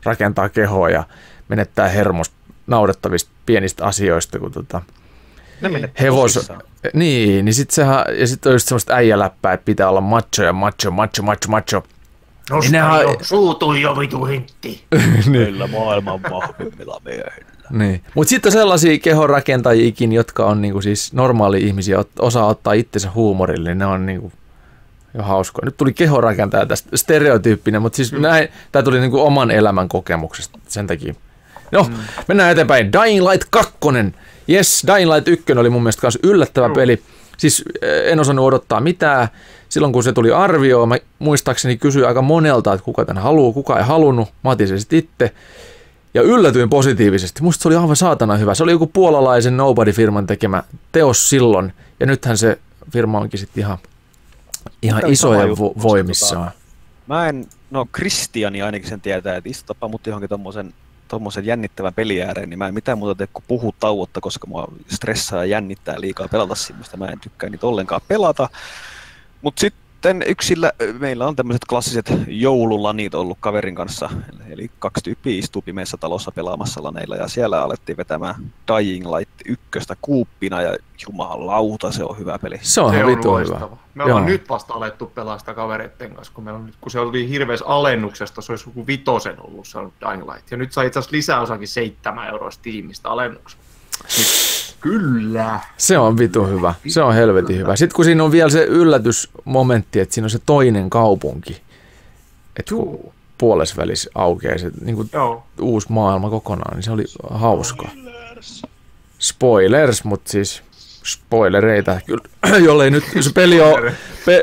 rakentaa 0.05 0.49
kehoa 0.49 0.91
ja 0.91 1.05
menettää 1.49 1.89
hermos 1.89 2.33
naurettavista 2.67 3.31
pienistä 3.47 3.85
asioista, 3.85 4.39
kun 4.39 4.53
tota, 4.53 4.83
ne 5.61 5.91
hevos... 6.01 6.35
tosissaan. 6.35 6.61
Niin, 6.95 7.45
niin 7.45 7.55
sit 7.55 7.71
sehän, 7.71 8.05
ja 8.19 8.27
sitten 8.27 8.51
on 8.51 8.55
just 8.55 8.69
semmoista 8.69 8.95
äijäläppää, 8.95 9.53
että 9.53 9.65
pitää 9.65 9.89
olla 9.89 10.01
macho 10.01 10.43
ja 10.43 10.53
macho, 10.53 10.91
macho, 10.91 11.23
macho, 11.23 11.49
macho. 11.49 11.83
Nosta 12.51 12.73
nehän- 12.73 13.03
jo, 13.03 13.17
suutu 13.23 13.73
jo 13.73 13.99
vitu 13.99 14.25
hintti. 14.25 14.85
Meillä 15.31 15.67
maailman 15.67 16.23
vahvimmilla 16.23 17.01
miehillä. 17.05 17.58
Niin. 17.71 18.03
Mutta 18.15 18.29
sitten 18.29 18.53
sellaisia 18.53 18.99
kehonrakentajiakin, 18.99 20.13
jotka 20.13 20.47
on 20.47 20.63
niinku 20.63 20.83
siis 20.83 21.13
normaali 21.13 21.63
ihmisiä, 21.63 22.05
osaa 22.19 22.47
ottaa 22.47 22.73
itsensä 22.73 23.11
huumorille, 23.15 23.69
niin 23.69 23.79
ne 23.79 23.87
on 23.87 24.07
niinku 24.07 24.33
jo 25.15 25.23
hauskoja. 25.23 25.65
Nyt 25.65 25.77
tuli 25.77 25.93
kehonrakentaja 25.93 26.67
tästä 26.67 26.97
stereotyyppinen, 26.97 27.83
mutta 27.83 27.97
siis 27.97 28.13
mm. 28.13 28.21
näin, 28.21 28.49
tämä 28.73 28.83
tuli 28.83 29.01
niinku 29.01 29.21
oman 29.21 29.51
elämän 29.51 29.89
kokemuksesta 29.89 30.59
sen 30.69 30.87
takia. 30.87 31.15
No, 31.73 31.83
mm. 31.83 31.95
mennään 32.29 32.53
eteenpäin. 32.53 32.93
Dying 32.93 33.29
Light 33.29 33.49
2. 33.51 33.73
Yes, 34.51 34.87
Dying 34.87 35.15
Light 35.15 35.29
1 35.29 35.53
oli 35.53 35.71
mun 35.71 35.83
mielestä 35.83 36.07
myös 36.07 36.19
yllättävä 36.23 36.67
Joo. 36.67 36.75
peli. 36.75 37.03
Siis 37.39 37.65
eh, 37.83 38.13
en 38.13 38.21
osannut 38.21 38.47
odottaa 38.47 38.81
mitään. 38.81 39.29
Silloin 39.69 39.93
kun 39.93 40.03
se 40.03 40.13
tuli 40.13 40.33
arvioon, 40.33 40.89
mä 40.89 40.97
muistaakseni 41.19 41.77
kysyin 41.77 42.07
aika 42.07 42.23
monelta, 42.23 42.73
että 42.73 42.85
kuka 42.85 43.05
tämän 43.05 43.23
haluaa, 43.23 43.53
kuka 43.53 43.79
ei 43.79 43.85
halunnut. 43.85 44.29
Mä 44.45 44.51
otin 44.51 44.69
sen 44.69 44.81
sitten 44.81 44.99
itse. 44.99 45.33
Ja 46.15 46.23
yllätyin 46.23 46.71
positiivisesti. 46.71 47.43
Musta 47.43 47.63
se 47.63 47.69
oli 47.69 47.77
aivan 47.77 47.97
saatana 47.97 48.37
hyvä. 48.37 48.55
Se 48.55 48.63
oli 48.63 48.73
joku 48.73 48.87
puolalaisen 48.87 49.57
Nobody-firman 49.57 50.27
tekemä 50.27 50.63
teos 50.93 51.31
silloin. 51.31 51.73
Ja 52.01 52.07
nythän 52.07 52.39
se 52.39 52.59
firma 52.93 53.19
onkin 53.19 53.41
sitten 53.41 53.61
ihan, 53.61 53.79
ihan 54.83 55.01
Tämä 55.01 55.13
isojen 55.13 55.49
juttu, 55.49 55.75
vo- 55.77 55.83
voimissaan. 55.83 56.51
Mä 57.07 57.29
en, 57.29 57.47
no 57.71 57.87
Kristiani 57.93 58.63
ainakin 58.63 58.89
sen 58.89 59.01
tietää, 59.01 59.37
että 59.37 59.51
istutapa 59.51 59.89
mut 59.89 60.07
johonkin 60.07 60.29
tommosen, 60.29 60.75
tommosen 61.09 61.47
jännittävän 61.47 61.95
peli 61.95 62.23
ääreen, 62.23 62.51
niin 62.51 62.59
mä 62.59 62.69
en 62.69 62.75
mitään 62.75 62.99
muuta 62.99 63.15
tee 63.15 63.29
kuin 63.33 63.45
puhua 63.49 63.73
tauotta, 63.81 64.21
koska 64.21 64.47
mua 64.47 64.69
stressaa 64.89 65.39
ja 65.39 65.45
jännittää 65.45 66.01
liikaa 66.01 66.29
pelata 66.29 66.55
semmoista. 66.55 66.97
Mä 66.97 67.07
en 67.07 67.21
tykkää 67.21 67.51
niitä 67.51 67.67
ollenkaan 67.67 68.01
pelata. 68.09 68.49
Mut 69.43 69.59
sitten 69.59 69.88
yksillä, 70.27 70.73
meillä 70.99 71.27
on 71.27 71.37
tämmöiset 71.37 71.65
klassiset 71.69 72.13
joululanit 72.29 73.15
ollut 73.15 73.39
kaverin 73.41 73.75
kanssa, 73.75 74.11
eli 74.51 74.71
kaksi 74.79 75.05
tyyppiä 75.05 75.39
istuu 75.39 75.63
pimeässä 75.63 75.97
talossa 75.97 76.33
pelaamassa 76.33 76.83
laneilla, 76.83 77.17
ja 77.17 77.29
siellä 77.29 77.63
alettiin 77.63 77.97
vetämään 77.97 78.35
Dying 78.69 79.07
Light 79.17 79.35
ykköstä 79.45 79.97
kuuppina, 80.03 80.63
ja 80.63 80.77
jumalauta, 81.07 81.93
se 81.93 82.05
on 82.05 82.19
hyvä 82.19 82.39
peli. 82.39 82.59
Se 82.63 82.81
on 82.81 82.93
Se 82.93 83.05
on 83.05 83.11
vitu 83.11 83.37
hyvä. 83.37 83.51
loistava. 83.51 83.77
Me 83.95 84.05
ollaan 84.05 84.23
Joo. 84.23 84.29
nyt 84.29 84.49
vasta 84.49 84.75
alettu 84.75 85.07
pelaa 85.07 85.39
sitä 85.39 85.55
kavereitten 85.55 86.15
kanssa, 86.15 86.35
kun, 86.35 86.45
meillä 86.45 86.59
on 86.59 86.67
nyt, 86.67 86.77
kun 86.81 86.91
se 86.91 87.01
oli 87.01 87.29
hirveässä 87.29 87.67
alennuksesta, 87.67 88.43
se 88.43 88.53
olisi 88.53 88.69
joku 88.69 88.87
vitosen 88.87 89.37
ollut 89.41 89.67
se 89.69 89.79
on 89.79 89.93
Dying 90.09 90.31
Light. 90.33 90.51
Ja 90.51 90.57
nyt 90.57 90.73
sai 90.73 90.87
itse 90.87 90.99
asiassa 90.99 91.17
lisäosakin 91.17 91.69
7 91.69 92.29
euroa 92.29 92.51
Steamista 92.51 93.09
alennuksesta. 93.09 93.63
Nyt, 94.19 94.27
kyllä. 94.81 95.61
Se 95.77 95.99
on 95.99 96.19
vitu 96.19 96.47
hyvä. 96.47 96.75
Se 96.89 97.03
on 97.03 97.15
helvetin 97.15 97.59
hyvä. 97.59 97.77
Sitten 97.77 97.97
kun 97.97 98.05
siinä 98.05 98.25
on 98.25 98.33
vielä 98.33 98.51
se 98.51 98.65
yllätysmomentti, 98.65 100.01
että 100.01 100.15
siinä 100.15 100.27
on 100.27 100.31
se 100.31 100.39
toinen 100.47 100.91
kaupunki. 100.91 101.63
Että 102.57 102.75
kun 102.75 103.13
puolesvälis 103.39 104.11
aukeaa 104.15 104.59
se 104.59 104.71
niin 104.81 104.97
kuin 104.97 105.11
Joo. 105.13 105.43
uusi 105.61 105.93
maailma 105.93 106.31
kokonaan, 106.31 106.77
niin 106.77 106.83
se 106.83 106.91
oli 106.91 107.05
hauska. 107.31 107.89
Spoilers, 109.19 110.05
mutta 110.05 110.31
siis 110.31 110.63
spoilereita. 111.05 112.01
Kyllä, 112.07 112.25
jollei 112.67 112.91
nyt 112.91 113.05
se 113.21 113.33
peli 113.35 113.61
on, 113.61 113.93
pe, 114.27 114.43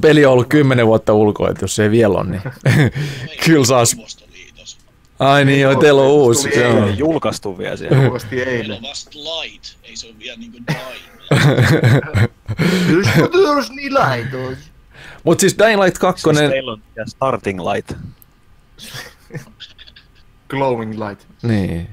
peli 0.00 0.26
on 0.26 0.32
ollut 0.32 0.48
kymmenen 0.48 0.86
vuotta 0.86 1.12
ulkoa, 1.12 1.50
että 1.50 1.64
jos 1.64 1.76
se 1.76 1.82
ei 1.82 1.90
vielä 1.90 2.14
ole, 2.14 2.30
niin 2.30 2.42
kyllä 3.46 3.64
saa... 3.64 3.84
sp-. 3.84 4.27
Ai 5.18 5.44
niin, 5.44 5.60
joo, 5.60 5.74
teillä 5.74 6.02
on 6.02 6.08
uusi. 6.08 6.48
Eilen. 6.48 6.84
Ei 6.84 6.98
julkaistu 6.98 7.58
vielä 7.58 7.76
siellä. 7.76 7.96
Meillä 7.96 8.50
eilen. 8.50 8.76
on 8.76 8.82
vasta 8.82 9.10
light, 9.18 9.64
ei 9.84 9.96
se 9.96 10.06
ole 10.06 10.14
vielä 10.18 10.36
niinku 10.36 10.58
dying. 10.68 12.28
Yskutus 12.98 13.70
niin 13.70 13.94
laitos. 14.00 14.58
Mutta 15.24 15.40
siis 15.40 15.56
Dying 15.58 15.82
Light 15.82 15.98
2, 15.98 16.22
Siis 16.22 16.38
teillä 16.50 16.72
on 16.72 16.80
ja 16.96 17.04
starting 17.06 17.60
light. 17.60 17.92
Glowing 20.50 21.08
light. 21.08 21.26
niin. 21.42 21.88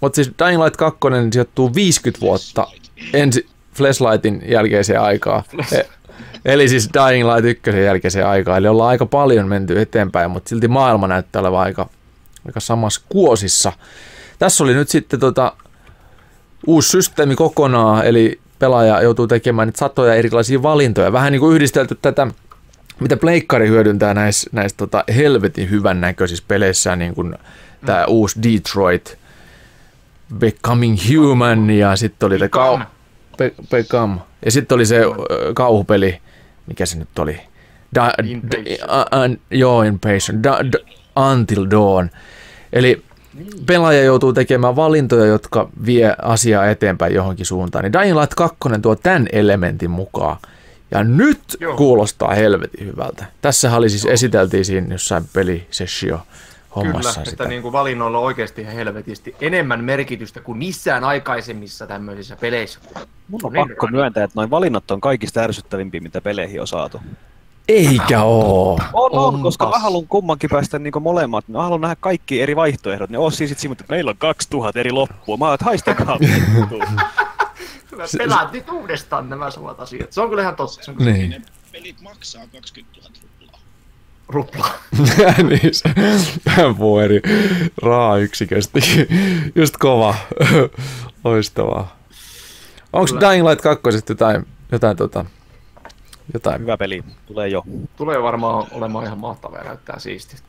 Mutta 0.00 0.16
siis 0.16 0.30
Dying 0.46 0.62
Light 0.62 0.76
2 0.76 1.00
sijoittuu 1.32 1.74
50 1.74 2.20
vuotta 2.20 2.66
ensi 3.12 3.46
Flashlightin 3.74 4.42
jälkeiseen 4.48 5.00
aikaan. 5.00 5.42
E- 5.72 5.82
Eli 6.44 6.68
siis 6.68 6.90
Dying 6.94 7.28
Light 7.34 7.44
1 7.68 7.82
jälkeiseen 7.84 8.26
aikaan. 8.26 8.58
Eli 8.58 8.68
ollaan 8.68 8.90
aika 8.90 9.06
paljon 9.06 9.48
menty 9.48 9.80
eteenpäin, 9.80 10.30
mutta 10.30 10.48
silti 10.48 10.68
maailma 10.68 11.06
näyttää 11.08 11.40
olevan 11.40 11.60
aika, 11.60 11.88
aika 12.46 12.60
samassa 12.60 13.00
kuosissa. 13.08 13.72
Tässä 14.38 14.64
oli 14.64 14.74
nyt 14.74 14.88
sitten 14.88 15.20
tota, 15.20 15.52
uusi 16.66 16.88
systeemi 16.88 17.34
kokonaan, 17.36 18.06
eli 18.06 18.40
pelaaja 18.58 19.02
joutuu 19.02 19.26
tekemään 19.26 19.68
nyt 19.68 19.76
satoja 19.76 20.14
erilaisia 20.14 20.62
valintoja. 20.62 21.12
Vähän 21.12 21.32
niin 21.32 21.40
kuin 21.40 21.54
yhdistelty 21.54 21.98
tätä, 22.02 22.26
mitä 23.00 23.16
Pleikkari 23.16 23.68
hyödyntää 23.68 24.14
näissä, 24.14 24.50
näissä 24.52 24.76
tota 24.76 25.04
helvetin 25.16 25.70
hyvän 25.70 26.00
näköisissä 26.00 26.44
peleissä, 26.48 26.96
niin 26.96 27.14
kuin 27.14 27.34
tämä 27.86 28.04
uusi 28.04 28.40
Detroit, 28.42 29.18
Becoming 30.38 30.96
Human 31.08 31.70
ja 31.70 31.96
sitten 31.96 32.26
oli 32.26 32.38
Become. 32.38 32.84
Be- 33.38 33.54
Become. 33.70 34.16
Ja 34.44 34.50
sitten 34.50 34.76
oli 34.76 34.86
se 34.86 35.00
kauhupeli, 35.54 36.20
mikä 36.66 36.86
se 36.86 36.98
nyt 36.98 37.18
oli? 37.18 37.40
Da, 37.94 38.10
d- 38.22 38.26
Inpatient. 38.26 38.80
a- 38.88 39.00
a- 39.00 39.36
joo, 39.50 39.82
Inpatient. 39.82 40.42
Da, 40.44 40.58
d- 40.64 40.93
Until 41.32 41.66
Dawn. 41.70 42.10
Eli 42.72 43.02
pelaaja 43.66 44.02
joutuu 44.02 44.32
tekemään 44.32 44.76
valintoja, 44.76 45.26
jotka 45.26 45.68
vie 45.86 46.14
asiaa 46.22 46.66
eteenpäin 46.66 47.14
johonkin 47.14 47.46
suuntaan. 47.46 47.84
Niin 47.84 47.92
Dying 47.92 48.20
Light 48.20 48.34
2 48.34 48.58
tuo 48.82 48.96
tämän 48.96 49.26
elementin 49.32 49.90
mukaan. 49.90 50.36
Ja 50.90 51.04
nyt 51.04 51.40
Joo. 51.60 51.76
kuulostaa 51.76 52.34
helvetin 52.34 52.86
hyvältä. 52.86 53.24
Tässä 53.42 53.76
oli 53.76 53.90
siis 53.90 54.04
esiteltiin 54.04 54.64
siinä 54.64 54.94
jossain 54.94 55.24
pelisessio 55.32 56.20
hommassa 56.76 57.12
Kyllä, 57.12 57.24
sitä. 57.24 57.30
että 57.30 57.44
niin 57.44 57.62
kuin 57.62 57.72
valinnoilla 57.72 58.18
on 58.18 58.24
oikeasti 58.24 58.62
ihan 58.62 58.74
helvetisti 58.74 59.36
enemmän 59.40 59.84
merkitystä 59.84 60.40
kuin 60.40 60.58
missään 60.58 61.04
aikaisemmissa 61.04 61.86
tämmöisissä 61.86 62.36
peleissä. 62.36 62.80
Mun 63.28 63.40
on 63.44 63.52
pakko 63.52 63.86
myöntää, 63.86 64.24
että 64.24 64.40
noin 64.40 64.50
valinnat 64.50 64.90
on 64.90 65.00
kaikista 65.00 65.40
ärsyttävimpiä, 65.40 66.00
mitä 66.00 66.20
peleihin 66.20 66.60
on 66.60 66.66
saatu. 66.66 67.00
Eikä 67.68 68.22
oo. 68.22 68.78
On, 68.92 69.10
on, 69.12 69.34
On 69.34 69.42
koska 69.42 69.64
mä 69.64 69.70
tossa. 69.70 69.82
haluan 69.82 70.06
kummankin 70.08 70.50
päästä 70.50 70.78
niin 70.78 70.92
molemmat. 71.00 71.48
Mä 71.48 71.62
haluan 71.62 71.80
nähdä 71.80 71.96
kaikki 72.00 72.42
eri 72.42 72.56
vaihtoehdot. 72.56 73.10
Ne 73.10 73.18
on 73.18 73.32
siis 73.32 73.50
sit 73.50 73.58
siinä, 73.58 73.72
että 73.72 73.84
meillä 73.88 74.10
on 74.10 74.16
2000 74.18 74.80
eri 74.80 74.90
loppua. 74.90 75.36
Mä 75.36 75.44
oon, 75.44 75.54
että 75.54 75.64
haistakaa. 75.64 76.18
pelaat 78.18 78.52
nyt 78.52 78.68
uudestaan 78.70 79.30
nämä 79.30 79.50
samat 79.50 79.80
asiat. 79.80 80.12
Se 80.12 80.20
on 80.20 80.28
kyllä 80.28 80.42
ihan 80.42 80.56
totta. 80.56 80.84
Se 80.84 80.90
on 80.90 80.96
kyllä 80.96 81.12
Niin. 81.12 81.30
Ne 81.30 81.42
pelit 81.72 82.00
maksaa 82.00 82.42
20 82.52 83.00
000 83.00 83.10
ruplaa. 83.24 83.60
rupla. 84.28 84.66
niin 85.48 85.74
se 85.74 85.88
eri 87.04 87.20
raa-yksiköstä. 87.82 88.78
Just 89.54 89.76
kova. 89.76 90.14
Loistavaa. 91.24 91.96
Onko. 92.92 93.20
Dying 93.20 93.48
Light 93.48 93.62
2 93.62 93.82
jotain, 94.08 94.46
jotain, 94.72 94.96
tota, 94.96 95.24
jotain? 96.34 96.60
Hyvä 96.60 96.76
peli. 96.76 97.04
Tulee 97.26 97.48
jo. 97.48 97.62
Tulee 97.96 98.22
varmaan 98.22 98.66
olemaan 98.70 99.04
ihan 99.06 99.18
mahtavaa 99.18 99.58
ja 99.58 99.64
näyttää 99.64 99.98
siististi. 99.98 100.48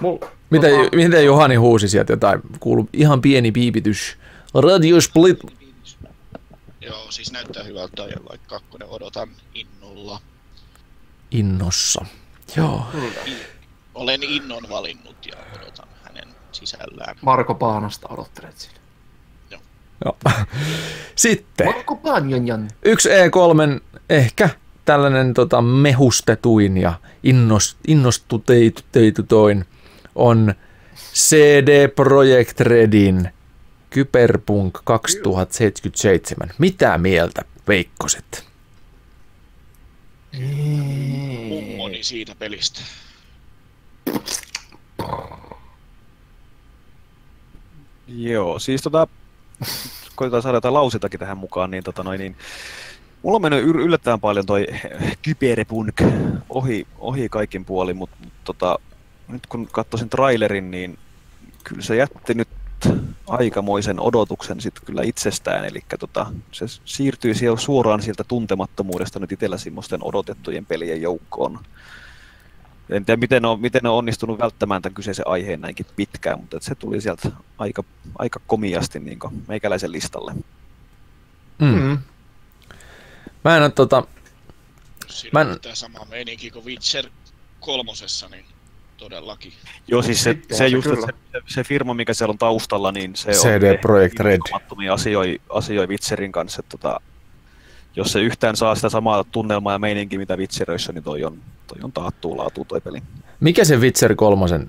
Mul, 0.00 0.18
Miten, 0.50 0.70
tota, 0.70 0.96
miten 0.96 1.24
Johani 1.24 1.54
huusi 1.56 1.88
sieltä 1.88 2.12
jotain? 2.12 2.40
Kuulu 2.60 2.88
ihan 2.92 3.20
pieni 3.20 3.52
piipitys. 3.52 4.16
Radio 4.54 5.00
Split. 5.00 5.38
Joo, 6.80 7.10
siis 7.10 7.32
näyttää 7.32 7.62
hyvältä 7.62 8.02
ja 8.02 8.16
Light 8.30 8.46
2 8.46 8.66
odotan 8.88 9.28
innolla. 9.54 10.20
Innossa. 11.30 12.04
Joo. 12.56 12.82
Olen 13.94 14.22
innon 14.22 14.62
valinnut 14.70 15.26
ja 15.26 15.36
odotan 15.56 15.88
hänen 16.02 16.28
sisällään. 16.52 17.16
Marko 17.22 17.54
Paanasta 17.54 18.08
odottelet 18.10 18.58
siinä. 18.58 18.78
Joo. 20.04 20.16
Sitten. 21.16 21.66
Marko 21.66 21.96
Paanjanjan. 21.96 22.70
Yksi 22.84 23.08
E3 23.08 23.80
ehkä 24.10 24.48
tällainen 24.88 25.34
tota, 25.34 25.62
mehustetuin 25.62 26.76
ja 26.76 26.92
innos, 27.22 27.76
innostuteitutoin 27.88 29.64
on 30.14 30.54
CD 31.14 31.88
Projekt 31.88 32.60
Redin 32.60 33.30
Kyberpunk 33.90 34.78
2077. 34.84 36.50
Mitä 36.58 36.98
mieltä 36.98 37.42
veikkoset? 37.68 38.44
Mummoni 41.48 42.02
siitä 42.02 42.34
pelistä. 42.38 42.80
Joo, 48.06 48.58
siis 48.58 48.82
tota, 48.82 49.06
koitetaan 50.14 50.42
saada 50.42 50.56
jotain 50.56 50.74
lausitakin 50.74 51.20
tähän 51.20 51.38
mukaan, 51.38 51.70
niin, 51.70 51.84
tota 51.84 52.02
noin, 52.02 52.18
niin 52.18 52.36
mulla 53.22 53.36
on 53.36 53.42
mennyt 53.42 53.64
yllättävän 53.64 54.20
paljon 54.20 54.46
toi 54.46 54.66
Kyberpunk 55.22 56.02
ohi, 56.48 56.86
ohi 56.98 57.28
kaikin 57.28 57.64
puolin, 57.64 57.96
mutta 57.96 58.16
mut, 58.24 58.32
tota, 58.44 58.78
nyt 59.28 59.46
kun 59.46 59.68
katsoisin 59.72 60.08
trailerin, 60.08 60.70
niin 60.70 60.98
kyllä 61.64 61.82
se 61.82 61.96
jätti 61.96 62.34
nyt 62.34 62.48
aikamoisen 63.26 64.00
odotuksen 64.00 64.60
sitten 64.60 64.84
kyllä 64.86 65.02
itsestään, 65.02 65.64
eli 65.64 65.80
tota, 65.98 66.26
se 66.52 66.64
siirtyy 66.84 67.34
siellä 67.34 67.58
suoraan 67.58 68.02
sieltä 68.02 68.24
tuntemattomuudesta 68.24 69.18
nyt 69.18 69.32
itsellä 69.32 69.58
semmoisten 69.58 70.00
odotettujen 70.02 70.66
pelien 70.66 71.02
joukkoon. 71.02 71.58
En 72.90 73.04
tiedä, 73.04 73.20
miten 73.20 73.42
ne 73.42 73.48
on, 73.48 73.60
miten 73.60 73.80
ne 73.82 73.88
on 73.88 73.98
onnistunut 73.98 74.38
välttämään 74.38 74.82
tämän 74.82 74.94
kyseisen 74.94 75.26
aiheen 75.28 75.60
näinkin 75.60 75.86
pitkään, 75.96 76.40
mutta 76.40 76.58
se 76.60 76.74
tuli 76.74 77.00
sieltä 77.00 77.30
aika, 77.58 77.84
aika 78.18 78.40
komiasti 78.46 79.00
niin 79.00 79.18
meikäläisen 79.48 79.92
listalle. 79.92 80.34
Mm. 81.58 81.80
Mm. 81.80 81.98
Mä 83.48 83.56
en 83.56 83.62
ole 83.62 83.70
tota, 83.70 84.02
Siinä 85.06 85.44
Mä 85.44 85.50
en- 85.52 85.60
tämä 85.60 85.74
sama 85.74 85.98
meininki 86.10 86.50
kuin 86.50 86.64
Witcher 86.64 87.04
kolmosessa, 87.60 88.28
niin 88.28 88.44
todellakin. 88.96 89.52
Joo, 89.88 90.02
siis 90.02 90.24
se, 90.24 90.38
se, 90.50 90.56
se 90.56 90.68
just, 90.68 90.88
se, 90.88 90.96
se, 91.32 91.40
se, 91.46 91.64
firma, 91.64 91.94
mikä 91.94 92.14
siellä 92.14 92.32
on 92.32 92.38
taustalla, 92.38 92.92
niin 92.92 93.16
se 93.16 93.30
CD 93.32 93.72
on 93.72 93.78
Projekt 93.78 94.20
Red. 94.20 94.40
asioi, 94.92 95.40
asioi 95.50 95.86
Witcherin 95.86 96.32
kanssa. 96.32 96.60
Että, 96.60 96.70
tota, 96.78 97.00
jos 97.96 98.12
se 98.12 98.20
yhtään 98.20 98.56
saa 98.56 98.74
sitä 98.74 98.88
samaa 98.88 99.24
tunnelmaa 99.24 99.72
ja 99.72 99.78
meininkiä, 99.78 100.18
mitä 100.18 100.36
Witcheröissä, 100.36 100.92
niin 100.92 101.04
toi 101.04 101.24
on, 101.24 101.38
toi 101.66 101.78
on 101.82 101.92
taattua 101.92 102.36
laatu 102.36 102.64
toi 102.64 102.80
peli. 102.80 103.02
mikä 103.40 103.64
se 103.64 103.76
Witcher 103.76 104.14
kolmosen, 104.14 104.68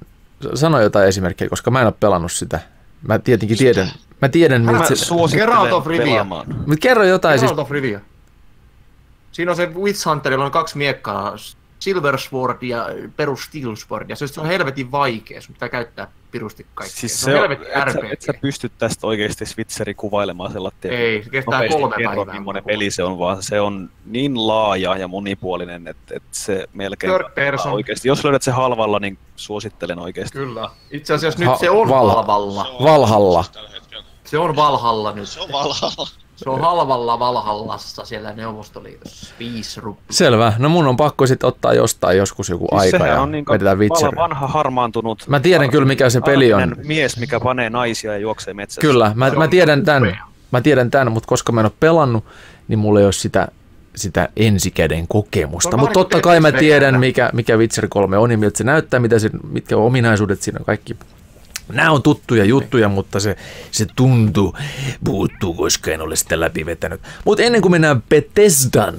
sano 0.54 0.82
jotain 0.82 1.08
esimerkkejä, 1.08 1.50
koska 1.50 1.72
mä 1.72 1.82
en 1.82 1.88
ole 1.88 1.94
pelannut 2.00 2.32
sitä. 2.32 2.60
Mä 3.02 3.20
tietenkin 3.20 3.58
tiedän, 3.58 3.92
mä 4.22 4.30
tiedän, 4.30 4.62
Mä 4.62 4.72
mitä 4.72 4.96
se, 4.96 5.06
Geralt 5.32 5.72
of 5.72 5.88
Rivia. 5.88 6.26
kerro 6.82 7.04
jotain 7.04 7.40
siis, 7.40 7.52
Geralt 7.52 7.66
of 7.66 7.72
Rivia. 7.72 8.00
Siinä 9.32 9.52
on 9.52 9.56
se 9.58 9.66
Witch 9.76 10.06
Hunterilla 10.06 10.46
on 10.46 10.52
kaksi 10.52 10.78
miekkaa, 10.78 11.34
Silver 11.80 12.18
Sword 12.20 12.58
ja 12.62 12.86
perus 13.16 13.44
Steel 13.44 13.76
Sword, 13.76 14.10
ja 14.10 14.16
se 14.16 14.42
on 14.42 14.48
helvetin 14.48 14.92
vaikea, 14.92 15.42
sun 15.42 15.54
pitää 15.54 15.70
käyttää 15.70 16.08
pirusti 16.32 16.66
kaikkea. 16.76 16.98
Siis 17.00 17.20
se, 17.22 17.26
se 17.26 17.32
on 17.32 17.36
on, 17.36 17.42
helvetin 17.42 17.68
et, 17.68 17.74
sä, 17.92 18.00
RPG. 18.00 18.12
et 18.14 18.22
sä 18.22 18.34
pysty 18.42 18.72
tästä 18.78 19.08
oikeasti 19.08 19.46
Switcheri 19.46 19.94
kuvailemaan 19.94 20.52
sellainen. 20.52 20.94
Ei, 20.94 21.24
se 21.24 21.30
kestää 21.30 21.68
kolme 21.68 21.96
kerro, 21.98 22.16
päivää. 22.26 22.40
millainen 22.40 22.64
peli 22.64 22.92
se 22.92 23.04
on, 23.04 23.20
vaan 23.20 23.44
se 23.44 23.62
on 23.62 23.90
niin 24.06 24.48
laaja 24.48 24.98
ja 24.98 25.08
monipuolinen, 25.08 25.88
että, 25.88 26.16
että 26.16 26.30
se 26.32 26.68
melkein 26.74 27.14
Third 27.14 27.30
person. 27.36 27.72
oikeasti. 27.74 28.08
Jos 28.08 28.24
löydät 28.24 28.42
se 28.42 28.52
halvalla, 28.52 29.00
niin 29.00 29.18
suosittelen 29.36 30.00
oikeasti. 30.00 30.38
Kyllä. 30.38 30.70
Itse 30.92 31.14
asiassa 31.14 31.46
Ha- 31.46 31.52
nyt 31.52 31.60
se 31.60 31.70
on 31.70 31.90
Val- 31.90 32.08
Valhalla. 32.08 32.64
Se 32.64 32.70
on 32.72 32.84
Valhalla. 32.84 33.46
Se 34.24 34.38
on 34.38 34.56
Valhalla 34.56 35.12
nyt. 35.12 35.30
Se 35.30 35.40
on 35.42 35.52
Valhalla. 35.52 36.08
Se 36.44 36.50
on 36.50 36.62
halvalla 36.62 37.20
Valhallassa 37.20 38.06
siellä 38.06 38.34
Neuvostoliitossa. 38.34 39.34
Viisi 39.40 39.82
ruppia. 39.82 40.06
selvä. 40.10 40.54
No 40.58 40.70
mun 40.70 40.88
on 40.88 40.98
pakko 40.98 41.28
sitten 41.28 41.48
ottaa 41.48 41.74
jostain 41.74 42.18
joskus 42.18 42.50
joku 42.50 42.68
Siis 42.70 42.82
aika 42.82 42.98
sehän 42.98 43.16
ja 43.16 43.22
on 43.22 43.32
niin 43.32 43.46
vedetään 43.50 43.80
Witcher. 43.80 44.16
vanha 44.16 44.48
harmaantunut. 44.48 45.24
Mä 45.28 45.40
tiedän 45.40 45.70
kyllä, 45.70 45.86
mikä 45.88 46.10
se 46.10 46.22
peli 46.22 46.54
on. 46.54 46.76
mies, 46.86 47.18
mikä 47.20 47.40
panee 47.40 47.70
naisia 47.70 48.12
ja 48.12 48.18
juoksee 48.18 48.54
metsässä. 48.54 48.82
Kyllä, 48.82 49.12
mä, 49.16 49.30
Se 49.30 49.36
mä 49.36 49.48
tiedän 49.48 49.86
tämän, 49.86 50.20
mä 50.52 50.62
tiedän 50.62 50.92
tämän, 50.92 51.12
mutta 51.12 51.28
koska 51.28 51.52
mä 51.52 51.62
en 51.62 51.66
ole 51.66 51.74
pelannut, 51.80 52.26
niin 52.68 52.80
mulla 52.80 53.00
ei 53.00 53.06
ole 53.06 53.14
sitä, 53.14 53.48
sitä 53.96 54.30
ensikäden 54.36 55.08
kokemusta. 55.08 55.78
Mutta 55.78 55.94
totta 55.94 56.22
kai 56.22 56.40
mä 56.40 56.52
tiedän, 56.52 57.00
mikä, 57.00 57.30
mikä 57.34 57.58
Witcher 57.58 57.88
3 57.90 58.18
on 58.18 58.32
ja 58.32 58.38
miltä 58.38 58.58
se 58.58 58.64
näyttää, 58.64 59.00
mitä 59.00 59.20
se, 59.20 59.30
mitkä 59.52 59.78
ominaisuudet 59.78 60.42
siinä 60.42 60.60
on 60.60 60.66
kaikki. 60.66 60.98
Nämä 61.70 61.92
on 61.92 62.04
tuttuja 62.04 62.46
juttuja, 62.46 62.90
mutta 62.90 63.20
se, 63.20 63.36
se 63.72 63.86
tuntuu, 63.96 64.58
puuttuu, 65.04 65.54
koska 65.54 65.92
en 65.92 66.02
ole 66.02 66.16
sitä 66.16 66.40
läpi 66.40 66.66
vetänyt. 66.66 67.02
Mutta 67.26 67.44
ennen 67.44 67.62
kuin 67.62 67.72
mennään 67.72 68.02
Bethesdan 68.02 68.96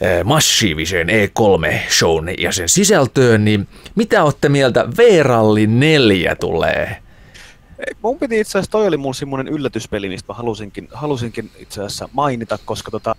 eh, 0.00 0.24
massiiviseen 0.24 1.08
E3-shown 1.08 2.34
ja 2.38 2.52
sen 2.52 2.68
sisältöön, 2.68 3.44
niin 3.44 3.68
mitä 3.94 4.24
olette 4.24 4.48
mieltä 4.48 4.88
V-Ralli 4.96 5.66
4 5.66 6.36
tulee? 6.36 7.02
Mun 8.02 8.18
piti 8.18 8.40
itse 8.40 8.50
asiassa, 8.50 8.70
toi 8.70 8.86
oli 8.86 8.96
mun 8.96 9.14
semmoinen 9.14 9.48
yllätyspeli, 9.48 10.08
mistä 10.08 10.32
mä 10.32 10.36
halusinkin, 10.36 10.88
halusinkin 10.92 11.50
itse 11.58 11.80
asiassa 11.80 12.08
mainita, 12.12 12.58
koska 12.64 12.90
tota, 12.90 13.14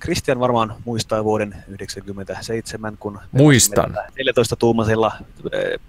Christian 0.00 0.40
varmaan 0.40 0.74
muistaa 0.84 1.24
vuoden 1.24 1.50
1997, 1.50 2.96
kun 3.00 3.18
Muistan. 3.32 3.96
14-tuumaisella 4.10 5.12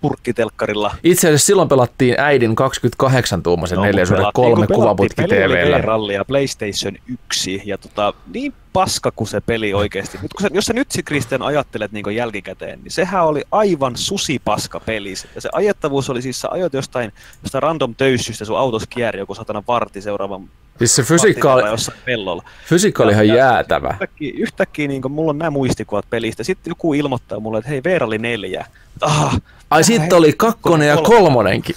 purkkitelkkarilla 0.01 0.95
Itse 1.03 1.27
asiassa 1.27 1.45
silloin 1.45 1.69
pelattiin 1.69 2.15
äidin 2.17 2.51
28-tuumaisen 2.51 3.75
no, 3.75 3.81
4 3.81 4.05
3 4.33 4.67
kuvaputki 4.67 5.23
TVllä. 5.23 5.77
ralli 5.77 6.13
ja 6.13 6.25
PlayStation 6.25 6.93
1 7.07 7.61
ja 7.65 7.77
tota, 7.77 8.13
niin 8.33 8.53
paska 8.73 9.11
kuin 9.11 9.27
se 9.27 9.41
peli 9.41 9.73
oikeasti. 9.73 10.19
Nyt 10.21 10.33
kun 10.33 10.41
sä, 10.41 10.49
jos 10.53 10.65
sä 10.65 10.73
nyt 10.73 10.91
sit 10.91 11.05
Christian 11.05 11.41
ajattelet 11.41 11.91
niin 11.91 12.15
jälkikäteen, 12.15 12.79
niin 12.83 12.91
sehän 12.91 13.25
oli 13.25 13.43
aivan 13.51 13.97
susipaska 13.97 14.79
peli. 14.79 15.13
Ja 15.35 15.41
se 15.41 15.49
ajettavuus 15.53 16.09
oli 16.09 16.21
siis, 16.21 16.41
sä 16.41 16.47
ajoit 16.51 16.73
jostain, 16.73 17.13
jostain 17.43 17.63
random 17.63 17.95
töyssystä 17.95 18.45
sun 18.45 18.57
autos 18.57 18.87
kierri 18.87 19.19
joku 19.19 19.35
satana 19.35 19.63
varti 19.67 20.01
seuraavan 20.01 20.49
Siis 20.77 20.95
se 20.95 21.03
fysiikka 21.03 21.49
vartin 21.49 21.71
oli, 21.71 21.99
pellolla. 22.05 22.43
fysiikka 22.65 23.03
oli 23.03 23.11
ihan 23.11 23.27
jäätävä. 23.27 23.89
Yhtäkkiä, 23.91 24.33
yhtäkkiä 24.37 24.87
niin 24.87 25.11
mulla 25.11 25.29
on 25.29 25.37
nämä 25.37 25.49
muistikuvat 25.51 26.05
pelistä. 26.09 26.43
Sitten 26.43 26.71
joku 26.71 26.93
ilmoittaa 26.93 27.39
mulle, 27.39 27.57
että 27.57 27.69
hei, 27.69 27.81
Veera 27.83 28.07
oli 28.07 28.17
neljä. 28.17 28.65
Ah, 29.01 29.41
Ai 29.71 29.83
sitten 29.83 30.17
oli 30.17 30.33
kakkonen 30.37 30.87
ja 30.87 30.97
kolmonenkin. 30.97 31.75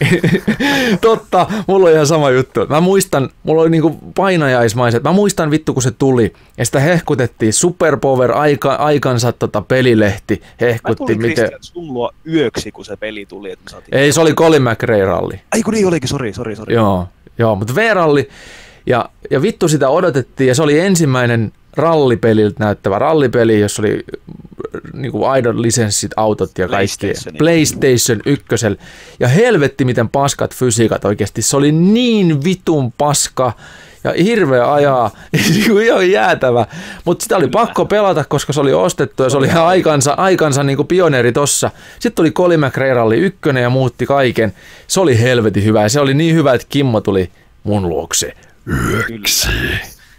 Totta, 1.00 1.46
mulla 1.66 1.86
on 1.86 1.92
ihan 1.92 2.06
sama 2.06 2.30
juttu. 2.30 2.66
Mä 2.66 2.80
muistan, 2.80 3.28
mulla 3.42 3.62
oli 3.62 3.70
niinku 3.70 3.98
painajaismaiset. 4.14 5.02
Mä 5.02 5.12
muistan 5.12 5.50
vittu 5.50 5.74
kun 5.74 5.82
se 5.82 5.90
tuli. 5.90 6.32
Ja 6.58 6.64
sitä 6.64 6.80
hehkutettiin 6.80 7.52
Superpower 7.52 8.32
aika, 8.32 8.74
aikansa 8.74 9.32
tota 9.32 9.62
pelilehti. 9.62 10.42
mä 10.42 10.66
Hehkutti 10.66 10.96
tulin 10.96 11.22
miten... 11.22 11.50
Luo 11.74 12.10
yöksi, 12.32 12.72
kun 12.72 12.84
se 12.84 12.96
peli 12.96 13.26
tuli. 13.26 13.50
Että 13.50 13.70
saatiin... 13.70 13.94
Ei, 13.94 14.12
se 14.12 14.20
oli 14.20 14.34
Colin 14.34 14.62
McRae 14.62 15.04
ralli. 15.04 15.40
Ai 15.52 15.62
kun 15.62 15.74
niin 15.74 15.86
olikin, 15.86 16.08
sori, 16.08 16.32
sori, 16.32 16.56
sori. 16.56 16.74
Joo, 16.74 17.08
joo 17.38 17.54
mutta 17.54 17.74
V-ralli. 17.74 18.28
Ja, 18.86 19.08
ja 19.30 19.42
vittu 19.42 19.68
sitä 19.68 19.88
odotettiin 19.88 20.48
ja 20.48 20.54
se 20.54 20.62
oli 20.62 20.78
ensimmäinen 20.78 21.52
rallipeliltä 21.76 22.64
näyttävä 22.64 22.98
rallipeli, 22.98 23.60
jossa 23.60 23.82
oli 23.82 24.04
niin 24.92 25.12
kuin 25.12 25.30
aidon 25.30 25.62
lisenssit, 25.62 26.10
autot 26.16 26.58
ja 26.58 26.68
kaikki. 26.68 27.12
PlayStation 27.38 28.20
1. 28.26 28.44
Ja 29.20 29.28
helvetti 29.28 29.84
miten 29.84 30.08
paskat 30.08 30.54
fysiikat 30.54 31.04
oikeasti. 31.04 31.42
Se 31.42 31.56
oli 31.56 31.72
niin 31.72 32.44
vitun 32.44 32.92
paska 32.92 33.52
ja 34.04 34.12
hirveä 34.24 34.72
ajaa, 34.72 35.10
niinku 35.50 35.78
ihan 35.78 36.10
jäätävä. 36.10 36.66
Mutta 37.04 37.22
sitä 37.22 37.36
oli 37.36 37.48
pakko 37.48 37.84
pelata, 37.84 38.24
koska 38.24 38.52
se 38.52 38.60
oli 38.60 38.72
ostettu 38.72 39.22
ja 39.22 39.30
se 39.30 39.36
oli 39.36 39.46
ihan 39.46 39.66
aikansa, 39.66 40.12
aikansa 40.12 40.62
niin 40.62 40.76
kuin 40.76 40.88
pioneeri 40.88 41.32
tossa. 41.32 41.70
Sitten 41.92 42.12
tuli 42.12 42.30
Colin 42.30 42.60
McRae 42.60 42.94
Rally 42.94 43.16
1 43.16 43.40
ja 43.62 43.70
muutti 43.70 44.06
kaiken. 44.06 44.52
Se 44.86 45.00
oli 45.00 45.20
helvetin 45.20 45.64
hyvä 45.64 45.82
ja 45.82 45.88
se 45.88 46.00
oli 46.00 46.14
niin 46.14 46.34
hyvä, 46.34 46.54
että 46.54 46.66
Kimmo 46.70 47.00
tuli 47.00 47.30
mun 47.64 47.88
luokse. 47.88 48.34
Yksi. 49.10 49.48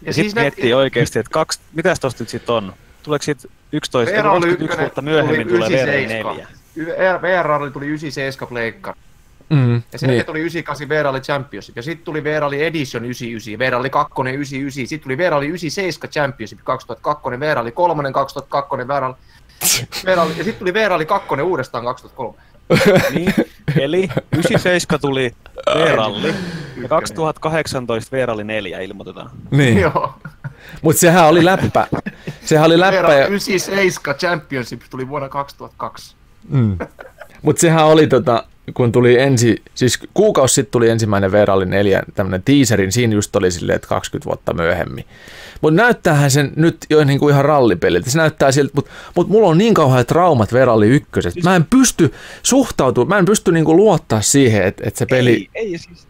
Ja, 0.05 0.13
sitten 0.13 0.31
siis 0.31 0.35
miettii 0.35 0.73
oikeasti, 0.73 1.19
että 1.19 1.29
kaksi, 1.31 1.59
mitäs 1.73 1.99
tosta 1.99 2.23
nyt 2.23 2.29
sit 2.29 2.49
on? 2.49 2.73
Tuleeko 3.03 3.23
siitä 3.23 3.47
11, 3.71 4.15
VR 4.15 4.27
oli 4.27 4.39
21 4.39 4.63
ykkönen, 4.63 4.79
vuotta 4.85 5.01
myöhemmin 5.01 5.47
tuli 5.47 5.59
tulee 5.59 5.69
VR 5.69 5.89
97. 5.89 6.35
4? 6.35 6.47
Y- 6.75 7.21
VR 7.21 7.51
oli 7.51 7.71
tuli 7.71 7.85
97 7.87 8.49
pleikka. 8.49 8.95
Mm, 9.49 9.81
Ja 9.93 9.99
sen 9.99 10.09
niin. 10.09 10.25
tuli 10.25 10.39
98 10.39 10.89
VR 10.89 11.07
oli 11.07 11.21
Championship. 11.21 11.75
Ja 11.75 11.81
sitten 11.83 12.05
tuli 12.05 12.23
VR 12.23 12.43
oli 12.43 12.63
Edition 12.63 13.03
99, 13.05 13.59
VR 13.59 13.75
oli 13.75 13.89
2 13.89 14.13
99, 14.21 14.87
sitten 14.87 15.03
tuli 15.03 15.17
VR 15.17 15.33
oli 15.33 15.45
97 15.47 16.09
Championship 16.11 16.59
2002, 16.63 17.39
VR 17.39 17.59
oli 17.59 17.71
3 17.71 18.11
2002, 18.11 18.77
VR 18.87 19.03
oli, 19.03 19.15
VR 20.05 20.17
ja 20.37 20.43
sitten 20.43 20.55
tuli 20.59 20.73
VR 20.73 20.91
oli 20.91 21.05
2 21.05 21.41
uudestaan 21.41 21.83
2003. 21.83 22.37
Niin, 23.13 23.33
eli 23.79 24.09
97 24.33 24.99
tuli 25.01 25.31
V-ralli 25.75 26.35
ja 26.81 26.89
2018 26.89 28.15
V-ralli 28.15 28.43
4 28.43 28.79
ilmoitetaan. 28.79 29.29
niin. 29.51 29.79
Joo. 29.79 30.13
Mutta 30.81 30.99
sehän 30.99 31.27
oli 31.27 31.45
läppä. 31.45 31.87
Sehän 32.45 32.65
oli 32.65 32.79
läppä. 32.79 33.07
oli 33.07 33.19
Ja, 33.19 33.27
97 33.27 34.15
Championship 34.19 34.81
tuli 34.89 35.09
vuonna 35.09 35.29
2002. 35.29 36.15
mm. 36.49 36.77
Mutta 37.41 37.59
sehän 37.59 37.85
oli 37.85 38.07
tota, 38.07 38.43
kun 38.73 38.91
tuli 38.91 39.19
ensi, 39.19 39.63
siis 39.75 39.99
kuukausi 40.13 40.53
sitten 40.53 40.71
tuli 40.71 40.89
ensimmäinen 40.89 41.31
Verali 41.31 41.65
4 41.65 42.03
tämmöinen 42.15 42.43
teaserin, 42.43 42.91
siinä 42.91 43.13
just 43.13 43.35
oli 43.35 43.51
silleen, 43.51 43.75
että 43.75 43.87
20 43.87 44.25
vuotta 44.25 44.53
myöhemmin. 44.53 45.05
Mutta 45.61 45.81
näyttäähän 45.81 46.31
sen 46.31 46.51
nyt 46.55 46.77
jo 46.89 47.03
niin 47.03 47.19
kuin 47.19 47.33
ihan 47.33 47.45
rallipeliltä. 47.45 48.09
Se 48.09 48.17
näyttää 48.17 48.51
siltä, 48.51 48.71
mutta 48.75 48.91
mut 49.15 49.29
mulla 49.29 49.47
on 49.47 49.57
niin 49.57 49.73
kauheat 49.73 50.07
traumat 50.07 50.53
Verali 50.53 50.87
ykkösestä. 50.87 51.39
Mä 51.43 51.55
en 51.55 51.65
pysty 51.69 52.13
suhtautumaan, 52.43 53.09
mä 53.09 53.17
en 53.19 53.25
pysty 53.25 53.51
niin 53.51 53.65
kuin 53.65 53.77
luottaa 53.77 54.21
siihen, 54.21 54.63
että, 54.63 54.83
että 54.87 54.97
se 54.97 55.05
peli... 55.05 55.31
Ei, 55.31 55.49
ei 55.53 55.77
siis 55.77 56.07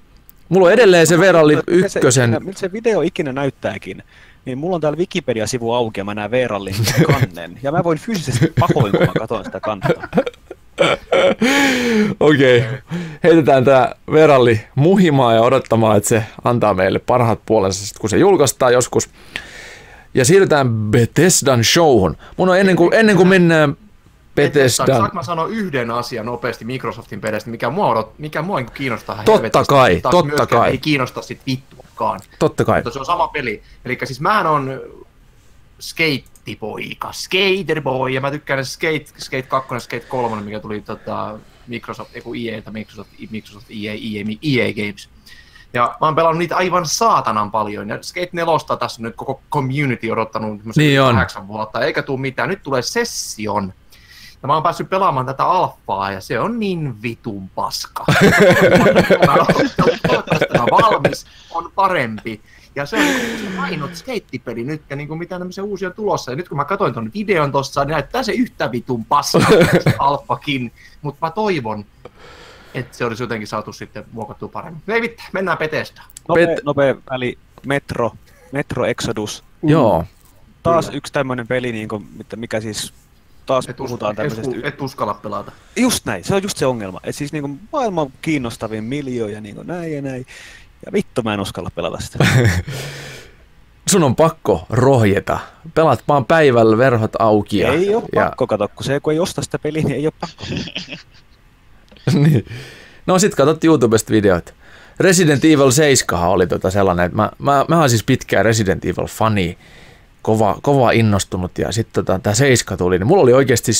Mulla 0.49 0.67
on 0.67 0.73
edelleen 0.73 1.07
se 1.07 1.15
se 1.17 1.63
ykkösen... 1.67 2.29
ikinä- 2.29 2.39
Miltä 2.39 2.59
se 2.59 2.71
video 2.71 3.01
ikinä 3.01 3.33
näyttääkin, 3.33 4.03
niin 4.45 4.57
mulla 4.57 4.75
on 4.75 4.81
täällä 4.81 4.97
Wikipedia-sivu 4.97 5.73
auki 5.73 5.99
ja 5.99 6.03
mä 6.03 6.13
näen 6.13 6.31
V-rallin 6.31 6.75
kannen. 7.11 7.59
Ja 7.63 7.71
mä 7.71 7.83
voin 7.83 7.97
fyysisesti 7.97 8.53
pahoin, 8.59 8.91
kun 8.91 9.01
mä 9.07 9.13
katson 9.19 9.45
sitä 9.45 9.59
kantaa. 9.59 10.07
Okei, 12.19 12.59
okay. 12.59 12.77
heitetään 13.23 13.65
tää 13.65 13.95
Veralli 14.11 14.61
muhimaan 14.75 15.35
ja 15.35 15.41
odottamaan, 15.41 15.97
että 15.97 16.09
se 16.09 16.23
antaa 16.43 16.73
meille 16.73 16.99
parhaat 16.99 17.39
puolensa, 17.45 17.85
sit 17.85 17.97
kun 17.97 18.09
se 18.09 18.17
julkaistaan 18.17 18.73
joskus. 18.73 19.09
Ja 20.13 20.25
siirrytään 20.25 20.69
Bethesdan 20.69 21.63
showhun. 21.63 22.17
Mun 22.37 22.49
on 22.49 22.59
ennen 22.59 22.75
kuin, 22.75 22.93
ennen 22.93 23.15
kuin 23.15 23.27
mennään 23.27 23.77
Bethesdan... 24.35 24.87
Saanko 24.87 25.15
mä 25.15 25.23
sanoa 25.23 25.47
yhden 25.47 25.91
asian 25.91 26.25
nopeasti 26.25 26.65
Microsoftin 26.65 27.21
peleistä, 27.21 27.49
mikä 27.49 27.69
mua, 27.69 27.87
odot, 27.87 28.19
mikä 28.19 28.41
mua 28.41 28.59
niin 28.59 28.71
kiinnostaa 28.71 29.15
Totta 29.15 29.31
helvetisti, 29.31 29.65
kai, 29.67 30.01
taas 30.01 30.15
totta 30.15 30.45
kai. 30.45 30.69
Ei 30.71 30.77
kiinnosta 30.77 31.21
sit 31.21 31.41
vittuakaan. 31.47 32.19
Totta 32.39 32.65
kai. 32.65 32.79
Mutta 32.79 32.91
se 32.91 32.99
on 32.99 33.05
sama 33.05 33.27
peli. 33.27 33.63
Eli 33.85 33.97
siis 34.03 34.21
mähän 34.21 34.47
on 34.47 34.81
skeittipoika, 35.79 37.11
skaterboy, 37.11 38.09
ja 38.09 38.21
mä 38.21 38.31
tykkään 38.31 38.65
Skate, 38.65 39.05
Skate 39.17 39.41
2, 39.41 39.79
Skate 39.79 40.05
3, 40.05 40.41
mikä 40.41 40.59
tuli 40.59 40.81
tota, 40.81 41.39
Microsoft, 41.67 42.15
ei 42.15 42.21
kun 42.21 42.35
EA, 42.37 42.61
Microsoft, 42.71 43.09
Microsoft 43.29 43.65
EA, 43.69 43.93
EA, 43.93 44.25
EA 44.43 44.73
Games. 44.73 45.09
Ja 45.73 45.97
mä 46.01 46.07
oon 46.07 46.15
pelannut 46.15 46.39
niitä 46.39 46.57
aivan 46.57 46.85
saatanan 46.85 47.51
paljon. 47.51 47.89
Ja 47.89 47.97
Skate 48.01 48.29
4 48.31 48.77
tässä 48.79 49.01
nyt 49.01 49.15
koko 49.15 49.41
community 49.51 50.09
odottanut 50.09 50.61
Niin 50.75 51.01
on. 51.01 51.13
kahdeksan 51.13 51.47
vuotta, 51.47 51.81
eikä 51.81 52.01
tuu 52.01 52.17
mitään. 52.17 52.49
Nyt 52.49 52.63
tulee 52.63 52.81
Session. 52.81 53.73
Ja 54.45 54.47
mä 54.47 54.53
oon 54.53 54.63
päässyt 54.63 54.89
pelaamaan 54.89 55.25
tätä 55.25 55.45
alfaa 55.45 56.11
ja 56.11 56.21
se 56.21 56.39
on 56.39 56.59
niin 56.59 57.01
vitun 57.01 57.49
paska. 57.49 58.05
Toivottavasti 60.07 60.45
valmis 60.71 61.25
on 61.51 61.71
parempi. 61.75 62.41
Ja 62.75 62.85
se 62.85 62.97
on 62.97 63.03
se 63.03 63.59
ainut 63.59 63.95
skeittipeli 63.95 64.63
nyt, 64.63 64.81
ja 64.89 64.95
niinku 64.95 65.15
mitä 65.15 65.37
tämmöisiä 65.39 65.63
uusia 65.63 65.91
tulossa. 65.91 66.31
Ja 66.31 66.35
nyt 66.35 66.49
kun 66.49 66.57
mä 66.57 66.65
katsoin 66.65 66.93
ton 66.93 67.11
videon 67.13 67.51
tossa, 67.51 67.85
niin 67.85 67.91
näyttää 67.91 68.23
se 68.23 68.31
yhtä 68.31 68.71
vitun 68.71 69.05
paska, 69.05 69.39
se 69.83 69.93
alfakin. 69.99 70.71
Mutta 71.01 71.25
mä 71.25 71.31
toivon, 71.31 71.85
että 72.73 72.97
se 72.97 73.05
olisi 73.05 73.23
jotenkin 73.23 73.47
saatu 73.47 73.73
sitten 73.73 74.05
muokattua 74.11 74.49
paremmin. 74.49 74.81
Ei 74.87 75.01
mitään, 75.01 75.29
mennään 75.33 75.57
Bethesdaan. 75.57 76.07
Nopea, 76.27 76.45
Pet- 76.45 76.61
nopea 76.63 76.95
väli, 77.11 77.37
Metro, 77.65 78.11
Metro 78.51 78.85
Exodus. 78.85 79.43
Joo. 79.63 80.05
Taas 80.63 80.85
Kyllä. 80.85 80.97
yksi 80.97 81.13
tämmöinen 81.13 81.47
peli, 81.47 81.71
niin 81.71 81.87
kuin, 81.87 82.07
mikä 82.35 82.61
siis 82.61 82.93
taas 83.45 83.69
Et, 83.69 83.75
puhutaan 83.75 84.11
us- 84.11 84.15
tämmöisestä... 84.15 84.57
et, 84.57 84.65
et 84.73 84.81
uskalla 84.81 85.13
pelata. 85.13 85.51
Just 85.75 86.05
näin, 86.05 86.23
se 86.23 86.35
on 86.35 86.43
just 86.43 86.57
se 86.57 86.65
ongelma. 86.65 86.99
Et 87.03 87.15
siis 87.15 87.33
niinku 87.33 87.49
maailman 87.71 88.13
kiinnostavin 88.21 88.83
miljoja 88.83 89.33
ja 89.33 89.41
niinku 89.41 89.63
näin 89.63 89.93
ja 89.93 90.01
näin. 90.01 90.25
Ja 90.85 90.91
vittu 90.91 91.21
mä 91.23 91.33
en 91.33 91.39
uskalla 91.39 91.69
pelata 91.75 91.97
sitä. 91.99 92.25
Sun 93.91 94.03
on 94.03 94.15
pakko 94.15 94.65
rohjeta. 94.69 95.39
Pelaat 95.73 96.03
vaan 96.07 96.25
päivällä 96.25 96.77
verhot 96.77 97.11
auki. 97.19 97.59
Ja, 97.59 97.73
ei 97.73 97.95
ole 97.95 98.03
ja, 98.15 98.23
pakko, 98.23 98.47
kato, 98.47 98.67
kun 98.75 98.83
se 98.83 98.99
kun 98.99 99.13
ei 99.13 99.19
osta 99.19 99.41
sitä 99.41 99.59
peliä, 99.59 99.83
niin 99.83 99.95
ei 99.95 100.07
ole 100.07 100.13
pakko. 100.19 100.45
niin. 102.23 102.45
No 103.05 103.19
sit 103.19 103.35
katsot 103.35 103.63
YouTubesta 103.63 104.11
videoita. 104.11 104.53
Resident 104.99 105.45
Evil 105.45 105.71
7 105.71 106.29
oli 106.29 106.47
tota 106.47 106.71
sellainen, 106.71 107.05
että 107.05 107.15
mä, 107.15 107.31
mä, 107.39 107.65
mä 107.67 107.79
oon 107.79 107.89
siis 107.89 108.03
pitkään 108.03 108.45
Resident 108.45 108.85
Evil 108.85 109.07
fani, 109.07 109.57
kova, 110.25 110.57
kova 110.61 110.91
innostunut 110.91 111.57
ja 111.57 111.71
sitten 111.71 112.05
tota, 112.05 112.19
tämä 112.19 112.33
7 112.33 112.77
tuli, 112.77 112.99
niin 112.99 113.07
mulla 113.07 113.23
oli 113.23 113.33
oikeasti, 113.33 113.71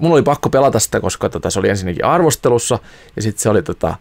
mulla 0.00 0.14
oli 0.14 0.22
pakko 0.22 0.50
pelata 0.50 0.78
sitä, 0.78 1.00
koska 1.00 1.28
tota, 1.28 1.50
se 1.50 1.58
oli 1.58 1.68
ensinnäkin 1.68 2.04
arvostelussa 2.04 2.78
ja 3.16 3.22
sitten 3.22 3.42
se 3.42 3.48
oli 3.48 3.62
tota, 3.62 3.94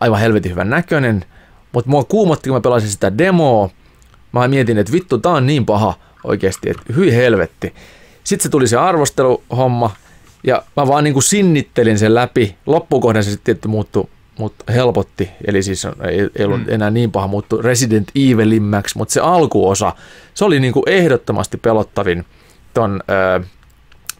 aivan 0.00 0.20
helvetin 0.20 0.50
hyvän 0.50 0.70
näköinen, 0.70 1.24
mutta 1.72 1.90
mua 1.90 2.04
kuumotti, 2.04 2.48
kun 2.48 2.56
mä 2.56 2.60
pelasin 2.60 2.90
sitä 2.90 3.18
demoa, 3.18 3.70
mä 4.32 4.48
mietin, 4.48 4.78
että 4.78 4.92
vittu, 4.92 5.18
tää 5.18 5.32
on 5.32 5.46
niin 5.46 5.66
paha 5.66 5.94
oikeasti, 6.24 6.70
että 6.70 6.92
hyi 6.96 7.14
helvetti. 7.14 7.74
Sitten 8.24 8.42
se 8.42 8.48
tuli 8.48 8.68
se 8.68 8.76
arvosteluhomma, 8.76 9.90
ja 10.44 10.62
mä 10.76 10.86
vaan 10.86 11.04
niin 11.04 11.14
kuin 11.14 11.22
sinnittelin 11.22 11.98
sen 11.98 12.14
läpi. 12.14 12.56
Loppukohdan 12.66 13.24
se 13.24 13.30
sitten 13.30 13.58
muuttui, 13.66 14.08
mutta 14.38 14.72
helpotti. 14.72 15.30
Eli 15.46 15.62
siis 15.62 15.84
ei, 15.84 16.28
ei 16.38 16.44
ollut 16.44 16.60
Mm. 16.60 16.66
enää 16.68 16.90
niin 16.90 17.12
paha 17.12 17.26
muuttu 17.26 17.62
Resident 17.62 18.08
Evilimmäksi, 18.14 18.98
mutta 18.98 19.14
se 19.14 19.20
alkuosa, 19.20 19.92
se 20.34 20.44
oli 20.44 20.60
niin 20.60 20.72
kuin 20.72 20.88
ehdottomasti 20.88 21.56
pelottavin 21.56 22.24
ton, 22.74 23.00
öö, 23.10 23.40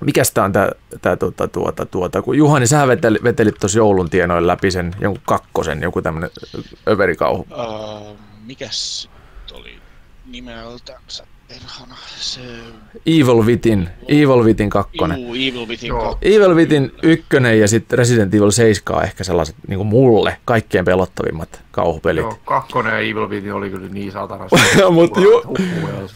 mikäs 0.00 0.30
tää 0.30 0.44
on 0.44 0.52
tää, 0.52 0.72
tää 1.02 1.16
tuota, 1.16 1.48
tuota, 1.48 1.86
tuota, 1.86 2.22
kun 2.22 2.36
Juhani, 2.38 2.66
sä 2.66 2.86
veteli, 2.88 3.18
vetelit 3.24 3.54
tuossa 3.60 3.78
joulun 3.78 4.10
tienoin 4.10 4.46
läpi 4.46 4.70
sen 4.70 4.94
jonkun 5.00 5.22
kakkosen, 5.26 5.82
joku 5.82 6.02
tämmönen 6.02 6.30
överikauhu. 6.88 7.46
Uh, 7.50 8.16
mikäs 8.46 9.10
oli 9.52 9.78
nimeltänsä 10.26 11.26
perhana? 11.48 11.94
Se... 12.16 12.40
Evil 13.06 13.46
Within, 13.46 13.88
Evil 14.08 14.44
Within 14.44 14.70
kakkonen. 14.70 15.20
Juu, 15.22 15.34
Evil 15.34 15.68
Within 15.68 15.88
Joo. 15.88 16.02
Joo. 16.04 16.18
Evil 16.22 16.54
Within 16.54 16.92
ykkönen 17.02 17.60
ja 17.60 17.68
sitten 17.68 17.98
Resident 17.98 18.34
Evil 18.34 18.50
7 18.50 18.98
on 18.98 19.04
ehkä 19.04 19.24
sellaiset 19.24 19.56
niin 19.68 19.76
kuin 19.78 19.86
mulle 19.86 20.36
kaikkein 20.44 20.84
pelottavimmat 20.84 21.62
kauhupelit. 21.70 22.22
Joo, 22.22 22.38
kakkonen 22.44 22.92
ja 22.92 22.98
Evil 22.98 23.28
Within 23.28 23.52
oli 23.52 23.70
kyllä 23.70 23.88
niin 23.88 24.12
saatana. 24.12 24.46
Mut 24.90 25.16
ju- 25.16 25.42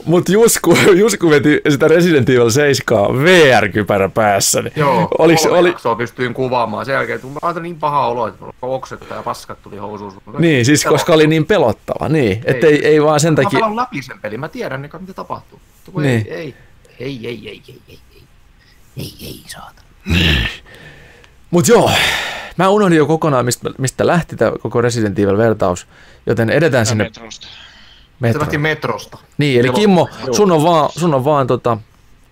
Mutta 0.04 0.32
just 0.32 0.56
kun, 0.62 0.76
just 0.98 1.16
kun 1.16 1.30
veti 1.30 1.60
sitä 1.68 1.88
Resident 1.88 2.28
Evil 2.28 2.50
7 2.50 3.04
VR-kypärä 3.24 4.08
päässä, 4.08 4.62
niin 4.62 4.72
Joo, 4.76 5.08
Oliks- 5.18 5.48
oli- 5.50 5.68
jaksoa 5.68 5.94
pystyin 5.96 6.34
kuvaamaan. 6.34 6.86
Sen 6.86 6.92
jälkeen 6.92 7.20
tuli 7.20 7.32
aina 7.42 7.60
niin 7.60 7.76
paha 7.76 8.06
olo, 8.08 8.26
että 8.26 8.44
oksettaa 8.62 9.16
ja 9.16 9.22
paskat 9.22 9.62
tuli 9.62 9.76
housuun. 9.76 10.12
niin, 10.38 10.64
siis 10.64 10.84
koska 10.84 11.12
oli 11.14 11.26
niin 11.26 11.46
pelottava, 11.46 12.08
niin, 12.08 12.40
että 12.44 12.66
ei, 12.66 12.86
ei 12.86 13.02
vaan 13.02 13.20
sen 13.20 13.32
Mä 13.32 13.42
takia, 13.42 13.56
pelaan 13.58 13.76
läpi 13.76 14.02
sen 14.02 14.20
pelin, 14.20 14.40
mä 14.40 14.48
tiedän 14.48 14.82
niin, 14.82 14.90
mitä 15.00 15.17
tapahtuu. 15.18 15.60
Kun 15.92 16.02
Niin. 16.02 16.26
Ei, 16.30 16.54
ei, 17.00 17.26
ei, 17.26 17.26
ei, 17.26 17.48
ei, 17.48 17.62
ei, 17.68 17.80
ei, 17.88 17.98
ei, 18.16 18.22
ei, 18.96 19.14
ei, 19.20 19.42
saatana. 19.46 19.88
mutta 21.50 21.72
joo, 21.72 21.90
mä 22.56 22.68
unohdin 22.68 22.98
jo 22.98 23.06
kokonaan, 23.06 23.44
mistä, 23.44 23.70
mistä 23.78 24.06
lähti 24.06 24.36
tämä 24.36 24.52
koko 24.62 24.80
Resident 24.80 25.18
Evil-vertaus, 25.18 25.86
joten 26.26 26.50
edetään 26.50 26.86
sinne 26.86 27.04
Metrosta. 27.04 27.46
Se 27.46 27.52
metroon. 28.20 28.40
lähti 28.40 28.58
metrosta. 28.58 29.18
Niin, 29.38 29.60
eli. 29.60 29.70
Kimmo, 29.70 30.08
sun 30.32 30.52
on 30.52 30.62
vaan, 30.62 30.90
sun 30.96 31.14
on 31.14 31.24
vaan 31.24 31.46
tota, 31.46 31.78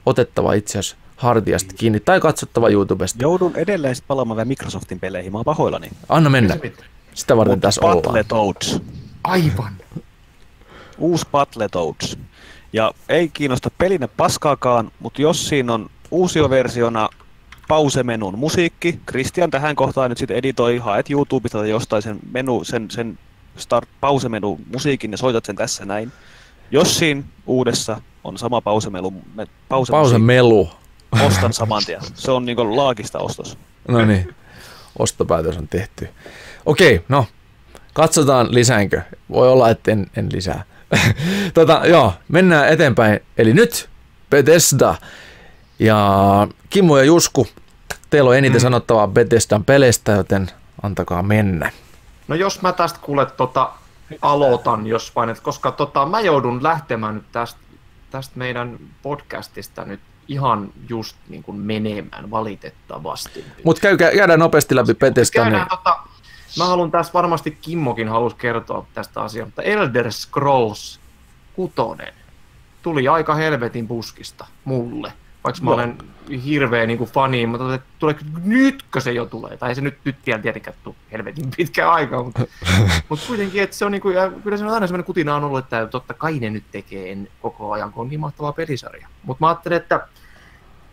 otettava 0.07 0.53
itse 0.53 0.79
asiassa 0.79 0.97
hartiasta 1.17 1.75
kiinni 1.79 2.01
tai 2.01 2.21
katsottava 2.21 2.69
YouTubesta. 2.69 3.23
Joudun 3.23 3.57
edelleen 3.57 3.97
palaamaan 4.07 4.37
vielä 4.37 4.49
Microsoftin 4.49 5.01
peleihin, 5.01 5.33
mä 5.33 5.39
oon 5.39 5.45
pahoillani. 5.45 5.91
Anna 6.09 6.31
mennä. 6.31 6.55
Se. 6.63 6.73
Sitä 7.15 7.37
varten 7.37 7.61
tässä 7.61 7.81
ollaan. 7.81 8.03
Battletoads. 8.03 8.81
Aivan. 9.25 9.73
Uusi 10.99 11.27
Battletoads. 11.33 12.19
Ja 12.73 12.93
ei 13.09 13.29
kiinnosta 13.29 13.71
pelinä 13.79 14.09
paskaakaan, 14.09 14.91
mutta 15.01 15.23
jos 15.23 15.49
siinä 15.49 15.73
on 15.75 15.91
uusioversiona 16.11 17.09
pausemenun 17.69 18.39
musiikki, 18.39 19.01
Christian 19.11 19.51
tähän 19.51 19.77
kohtaan 19.77 20.11
nyt 20.11 20.19
sitten 20.19 20.37
editoi, 20.37 20.79
haet 20.79 21.11
YouTubesta 21.11 21.59
tai 21.59 21.71
jostain 21.71 22.03
sen 22.03 22.19
menu, 22.33 22.65
sen, 22.65 22.91
sen 22.91 23.19
start 23.57 23.89
pausemenu 24.01 24.61
musiikin 24.73 25.11
ja 25.11 25.17
soitat 25.17 25.45
sen 25.45 25.57
tässä 25.57 25.85
näin. 25.85 26.13
Jos 26.71 26.99
siinä 26.99 27.23
uudessa 27.47 28.01
on 28.25 28.39
sama 28.39 28.61
pausemelu, 28.61 29.13
me, 29.35 29.47
pause, 29.69 29.91
Pausemelu. 29.91 30.71
ostan 31.27 31.53
saman 31.53 31.83
tien. 31.87 32.01
Se 32.15 32.31
on 32.31 32.45
niinku 32.47 32.77
laagista 32.77 33.19
ostos. 33.19 33.59
No 33.89 34.05
niin, 34.05 34.35
ostopäätös 34.99 35.57
on 35.57 35.69
tehty. 35.69 36.09
Okei, 36.67 37.05
no, 37.09 37.27
katsotaan 37.93 38.55
lisäänkö. 38.55 39.03
Voi 39.31 39.49
olla, 39.49 39.71
että 39.71 39.91
en, 39.91 40.07
en 40.17 40.29
lisää. 40.33 40.65
tota, 41.55 41.83
joo, 41.85 42.13
mennään 42.29 42.69
eteenpäin. 42.69 43.21
Eli 43.37 43.55
nyt 43.55 43.89
Bethesda. 44.31 44.95
Ja 45.79 46.49
Kimmo 46.71 46.99
ja 46.99 47.05
Jusku, 47.05 47.47
teillä 48.11 48.31
on 48.31 48.37
eniten 48.37 48.61
mm. 48.61 48.63
sanottavaa 48.63 49.09
Bethesdan 49.09 49.65
peleistä, 49.65 50.13
joten 50.13 50.51
antakaa 50.83 51.23
mennä. 51.23 51.71
No 52.29 52.35
jos 52.37 52.63
mä 52.63 52.73
tästä 52.73 52.99
kuule 53.03 53.27
tota, 53.27 53.71
aloitan, 54.23 54.87
jos 54.87 55.17
vain, 55.17 55.31
että 55.31 55.43
koska 55.43 55.73
tota, 55.73 56.07
mä 56.07 56.21
joudun 56.21 56.63
lähtemään 56.63 57.15
nyt 57.15 57.33
tästä, 57.33 57.61
tästä 58.11 58.39
meidän 58.39 58.79
podcastista 59.03 59.85
nyt 59.85 60.01
ihan 60.29 60.73
just 60.89 61.17
niin 61.29 61.43
kuin 61.43 61.57
menemään 61.57 62.31
valitettavasti. 62.31 63.45
Mutta 63.65 63.81
käy, 63.81 63.97
käydään 63.97 64.39
nopeasti 64.39 64.77
läpi 64.77 64.95
Bethesda. 64.95 65.45
Niin... 65.45 65.53
Käydään, 65.53 65.69
tota, 65.69 65.99
mä 66.59 66.65
haluan 66.65 66.91
tässä, 66.91 67.13
varmasti 67.13 67.59
Kimmokin 67.63 68.09
halusi 68.09 68.37
kertoa 68.37 68.87
tästä 68.95 69.21
asiasta, 69.21 69.47
mutta 69.47 69.63
Elder 69.63 70.13
Scrolls 70.13 71.01
6 71.55 71.73
tuli 72.83 73.09
aika 73.09 73.35
helvetin 73.35 73.89
puskista 73.89 74.47
mulle. 74.65 75.13
Vaikka 75.45 75.63
mä 75.63 75.71
Joo. 75.71 75.75
olen 75.75 75.99
hirveä 76.45 76.87
niin 76.87 76.99
kuin 76.99 77.11
fani, 77.11 77.47
mutta 77.47 77.79
tuleeko 77.99 78.21
nytkö 78.45 79.01
se 79.01 79.13
jo 79.13 79.27
tulee? 79.27 79.57
Tai 79.57 79.69
ei 79.69 79.75
se 79.75 79.81
nyt, 79.81 79.99
nyt 80.05 80.17
vielä 80.27 80.43
tietenkään 80.43 80.77
tule 80.85 80.95
helvetin 81.13 81.51
pitkään 81.57 81.91
aikaa, 81.91 82.23
mutta, 82.23 82.41
mutta 83.09 83.27
kuitenkin, 83.27 83.63
että 83.63 83.77
se 83.77 83.85
on 83.85 83.93
niin 83.93 84.03
kuin, 84.03 84.17
ja 84.17 84.31
kyllä 84.31 84.57
se 84.57 84.65
on 84.65 84.71
aina 84.71 84.87
sellainen 84.87 85.05
kutina 85.05 85.37
on 85.37 85.45
ollut, 85.45 85.59
että 85.59 85.87
totta 85.87 86.15
kai 86.15 86.39
ne 86.39 86.51
nyt 86.51 86.65
tekee 86.73 87.17
koko 87.43 87.73
ajan, 87.73 87.93
kun 87.93 88.01
on 88.03 88.09
niin 88.09 88.21
mahtava 88.21 88.53
pelisarja. 88.53 89.09
Mutta 89.23 89.45
mä 89.45 89.49
ajattelin, 89.49 89.77
että, 89.77 90.09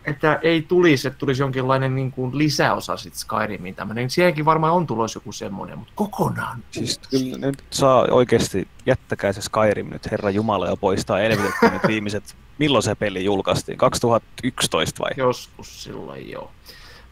että 0.04 0.38
ei 0.42 0.62
tulisi, 0.62 1.08
että 1.08 1.18
tulisi 1.18 1.42
jonkinlainen 1.42 1.94
niin 1.94 2.12
kuin 2.12 2.38
lisäosa 2.38 2.96
sitten 2.96 3.20
Skyrimiin 3.20 3.74
tämmöinen. 3.74 4.10
Siihenkin 4.10 4.44
varmaan 4.44 4.72
on 4.72 4.86
tulossa 4.86 5.16
joku 5.16 5.32
semmoinen, 5.32 5.78
mutta 5.78 5.92
kokonaan. 5.94 6.64
Siis 6.70 7.00
kyllä 7.10 7.46
nyt 7.46 7.64
saa 7.70 8.06
oikeasti, 8.10 8.68
jättäkää 8.86 9.32
se 9.32 9.42
Skyrim 9.42 9.90
nyt 9.90 10.10
Herra 10.10 10.30
Jumala 10.30 10.66
ja 10.66 10.76
poistaa 10.76 11.20
elvytetty 11.20 11.70
nyt 11.72 11.86
viimeiset, 11.86 12.36
milloin 12.58 12.82
se 12.82 12.94
peli 12.94 13.24
julkaistiin? 13.24 13.78
2011 13.78 15.04
vai? 15.04 15.10
Joskus 15.16 15.84
silloin 15.84 16.30
joo. 16.30 16.50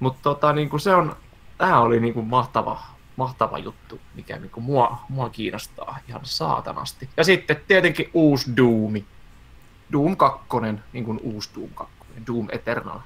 Mutta 0.01 0.23
tota, 0.23 0.53
niin 0.53 0.69
kuin 0.69 0.81
se 0.81 0.95
on, 0.95 1.17
tämä 1.59 1.81
oli 1.81 2.01
niin 2.01 2.15
kuin 2.15 2.27
mahtava, 2.27 2.81
mahtava 3.17 3.59
juttu, 3.59 4.01
mikä 4.15 4.39
niin 4.39 4.51
kuin 4.51 4.65
mua, 4.65 4.99
mua 5.09 5.31
kiinnostaa 5.31 5.99
ihan 6.09 6.21
saatanasti. 6.25 7.09
Ja 7.17 7.25
sitten 7.25 7.57
tietenkin 7.69 8.11
uusi 8.15 8.57
Doomi. 8.57 9.05
Doom 9.93 10.17
2, 10.17 10.47
niin 10.93 11.05
kuin 11.05 11.21
uusi 11.23 11.51
Doom 11.57 11.71
2, 11.75 11.93
Doom 12.27 12.49
Eternal. 12.53 12.99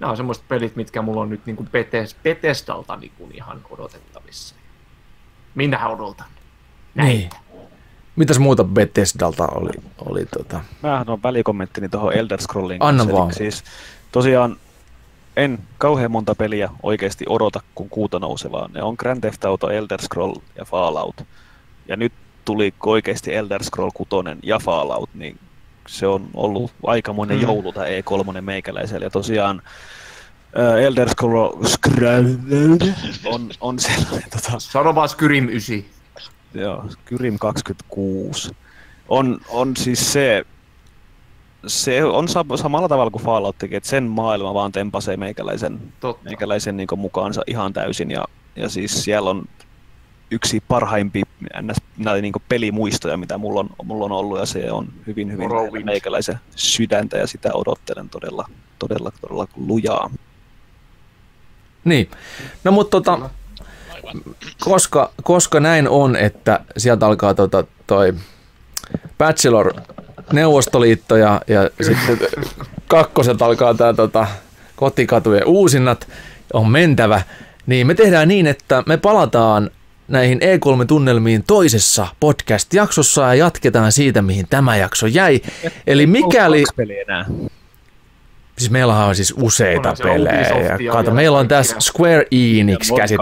Nämä 0.00 0.10
on 0.10 0.16
semmoiset 0.16 0.48
pelit, 0.48 0.76
mitkä 0.76 1.02
mulla 1.02 1.20
on 1.20 1.30
nyt 1.30 1.46
niin 1.46 1.56
kuin 1.56 1.68
Bethes- 1.68 2.16
Bethesdalta 2.22 2.96
niin 2.96 3.12
kuin 3.18 3.34
ihan 3.34 3.60
odotettavissa. 3.70 4.54
Minä 5.54 5.88
odotan. 5.88 6.26
Niin. 6.94 7.30
Mitäs 8.16 8.38
muuta 8.38 8.64
Bethesdalta 8.64 9.46
oli? 9.46 9.72
oli 9.98 10.26
tota... 10.26 10.60
Mähän 10.82 11.10
on 11.10 11.22
välikommenttini 11.22 11.88
tuohon 11.88 12.12
Elder 12.12 12.40
Scrolliin. 12.40 12.82
Anna 12.82 12.98
kanssa, 12.98 13.10
eli 13.10 13.18
vaan. 13.20 13.34
Siis 13.34 13.64
tosiaan 14.12 14.56
en 15.36 15.58
kauhean 15.78 16.10
monta 16.10 16.34
peliä 16.34 16.70
oikeasti 16.82 17.24
odota, 17.28 17.60
kun 17.74 17.88
kuuta 17.88 18.18
nousevaa. 18.18 18.68
Ne 18.74 18.82
on 18.82 18.94
Grand 18.98 19.20
Theft 19.20 19.44
Auto, 19.44 19.70
Elder 19.70 20.02
Scroll 20.02 20.34
ja 20.56 20.64
Fallout. 20.64 21.16
Ja 21.88 21.96
nyt 21.96 22.12
tuli 22.44 22.74
oikeasti 22.86 23.34
Elder 23.34 23.64
Scroll 23.64 23.90
6 23.94 24.10
ja 24.42 24.58
Fallout, 24.58 25.10
niin 25.14 25.38
se 25.92 26.06
on 26.06 26.28
ollut 26.34 26.72
aikamoinen 26.86 27.36
Mm. 27.36 27.42
joulu 27.42 27.72
tämä 27.72 27.86
E3 27.86 28.40
meikäläisellä. 28.40 29.06
Ja 29.06 29.10
tosiaan 29.10 29.62
ää, 30.56 30.78
Elder 30.78 31.08
Scroll 31.08 31.64
Scroll 31.64 32.24
on, 33.24 33.50
on 33.60 33.78
sellainen 33.78 34.30
tota, 34.30 34.58
Sano 34.60 34.94
vaan 34.94 35.08
Skyrim 35.08 35.48
9. 35.48 35.82
Joo, 36.54 36.84
Kyrim 37.04 37.38
26. 37.38 38.52
On, 39.08 39.40
on 39.48 39.76
siis 39.76 40.12
se, 40.12 40.44
se 41.66 42.04
on 42.04 42.28
sa- 42.28 42.44
samalla 42.56 42.88
tavalla 42.88 43.10
kuin 43.10 43.24
Fallout 43.24 43.58
teki, 43.58 43.76
että 43.76 43.88
sen 43.88 44.04
maailma 44.04 44.54
vaan 44.54 44.72
tempasee 44.72 45.16
meikäläisen, 45.16 45.80
Totta. 46.00 46.24
meikäläisen 46.24 46.76
niin 46.76 46.88
mukaansa 46.96 47.42
ihan 47.46 47.72
täysin. 47.72 48.10
Ja, 48.10 48.24
ja 48.56 48.68
siis 48.68 49.04
siellä 49.04 49.30
on 49.30 49.44
yksi 50.30 50.62
parhaimpi 50.68 51.22
näitä 51.96 52.22
niin 52.22 52.32
pelimuistoja, 52.48 53.16
mitä 53.16 53.38
mulla 53.38 53.60
on, 53.60 53.70
mulla 53.84 54.04
on 54.04 54.12
ollut, 54.12 54.38
ja 54.38 54.46
se 54.46 54.72
on 54.72 54.88
hyvin, 55.06 55.32
hyvin 55.32 55.86
meikäläisen 55.86 56.40
sydäntä, 56.56 57.18
ja 57.18 57.26
sitä 57.26 57.50
odottelen 57.54 58.08
todella, 58.08 58.48
todella, 58.78 59.12
todella 59.20 59.48
lujaa. 59.56 60.10
Niin. 61.84 62.10
No 62.64 62.72
mutta 62.72 62.90
tota, 62.90 63.30
koska, 64.60 65.12
koska 65.22 65.60
näin 65.60 65.88
on, 65.88 66.16
että 66.16 66.60
sieltä 66.76 67.06
alkaa 67.06 67.34
tota, 67.34 67.64
toi 67.86 68.14
Bachelor 69.18 69.74
Neuvostoliitto 70.32 71.16
ja, 71.16 71.40
ja 71.48 71.70
sitten 71.84 72.18
kakkoset 72.86 73.42
alkaa 73.42 73.74
tämä 73.74 73.92
tota, 73.92 74.26
kotikatujen 74.76 75.46
uusinnat, 75.46 76.08
on 76.52 76.70
mentävä, 76.70 77.22
niin 77.66 77.86
me 77.86 77.94
tehdään 77.94 78.28
niin, 78.28 78.46
että 78.46 78.82
me 78.86 78.96
palataan 78.96 79.70
näihin 80.12 80.40
E3-tunnelmiin 80.40 81.44
toisessa 81.46 82.06
podcast-jaksossa 82.20 83.22
ja 83.22 83.34
jatketaan 83.34 83.92
siitä, 83.92 84.22
mihin 84.22 84.46
tämä 84.50 84.76
jakso 84.76 85.06
jäi. 85.06 85.40
Eli 85.86 86.06
mikäli... 86.06 86.64
Siis 88.58 88.70
meillä 88.70 89.04
on 89.04 89.16
siis 89.16 89.34
useita 89.36 89.94
se 89.94 90.04
pelejä. 90.04 90.78
Ja 90.80 90.92
kato, 90.92 91.10
meillä 91.10 91.38
on 91.38 91.48
tässä. 91.48 91.76
Square 91.80 92.26
Enix 92.30 92.90
2 92.90 93.14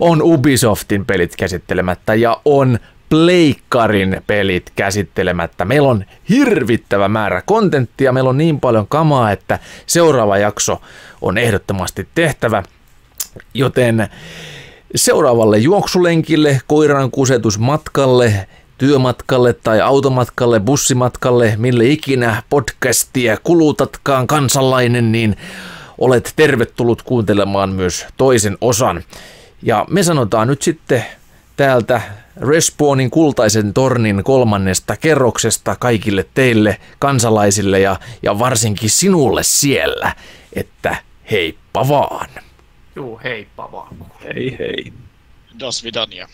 on 0.00 0.22
Ubisoftin 0.22 1.06
pelit 1.06 1.36
käsittelemättä 1.36 2.14
ja 2.14 2.40
on 2.44 2.78
Pleikkarin 3.08 4.22
pelit 4.26 4.72
käsittelemättä. 4.76 5.64
Meillä 5.64 5.88
on 5.88 6.04
hirvittävä 6.28 7.08
määrä 7.08 7.42
kontenttia, 7.46 8.12
meillä 8.12 8.30
on 8.30 8.38
niin 8.38 8.60
paljon 8.60 8.86
kamaa, 8.88 9.32
että 9.32 9.58
seuraava 9.86 10.38
jakso 10.38 10.82
on 11.20 11.38
ehdottomasti 11.38 12.08
tehtävä. 12.14 12.62
Joten 13.54 14.08
seuraavalle 14.94 15.58
juoksulenkille, 15.58 16.60
koiran 16.66 17.10
kusetusmatkalle, 17.10 18.48
työmatkalle 18.78 19.52
tai 19.52 19.80
automatkalle, 19.80 20.60
bussimatkalle, 20.60 21.54
mille 21.56 21.86
ikinä 21.86 22.42
podcastia 22.50 23.36
kulutatkaan 23.42 24.26
kansalainen, 24.26 25.12
niin 25.12 25.36
olet 25.98 26.32
tervetullut 26.36 27.02
kuuntelemaan 27.02 27.70
myös 27.70 28.06
toisen 28.16 28.58
osan. 28.60 29.02
Ja 29.62 29.86
me 29.90 30.02
sanotaan 30.02 30.48
nyt 30.48 30.62
sitten 30.62 31.04
täältä 31.56 32.00
Respawnin 32.40 33.10
kultaisen 33.10 33.74
tornin 33.74 34.24
kolmannesta 34.24 34.96
kerroksesta 34.96 35.76
kaikille 35.80 36.26
teille 36.34 36.76
kansalaisille 36.98 37.80
ja, 37.80 37.96
ja 38.22 38.38
varsinkin 38.38 38.90
sinulle 38.90 39.42
siellä, 39.42 40.12
että 40.52 40.96
heippa 41.30 41.88
vaan. 41.88 42.28
Juu, 42.98 43.20
heippa 43.24 43.72
vaan. 43.72 43.96
Hei 44.24 44.56
hei. 44.58 44.92
Das 45.60 45.84
vidania. 45.84 46.28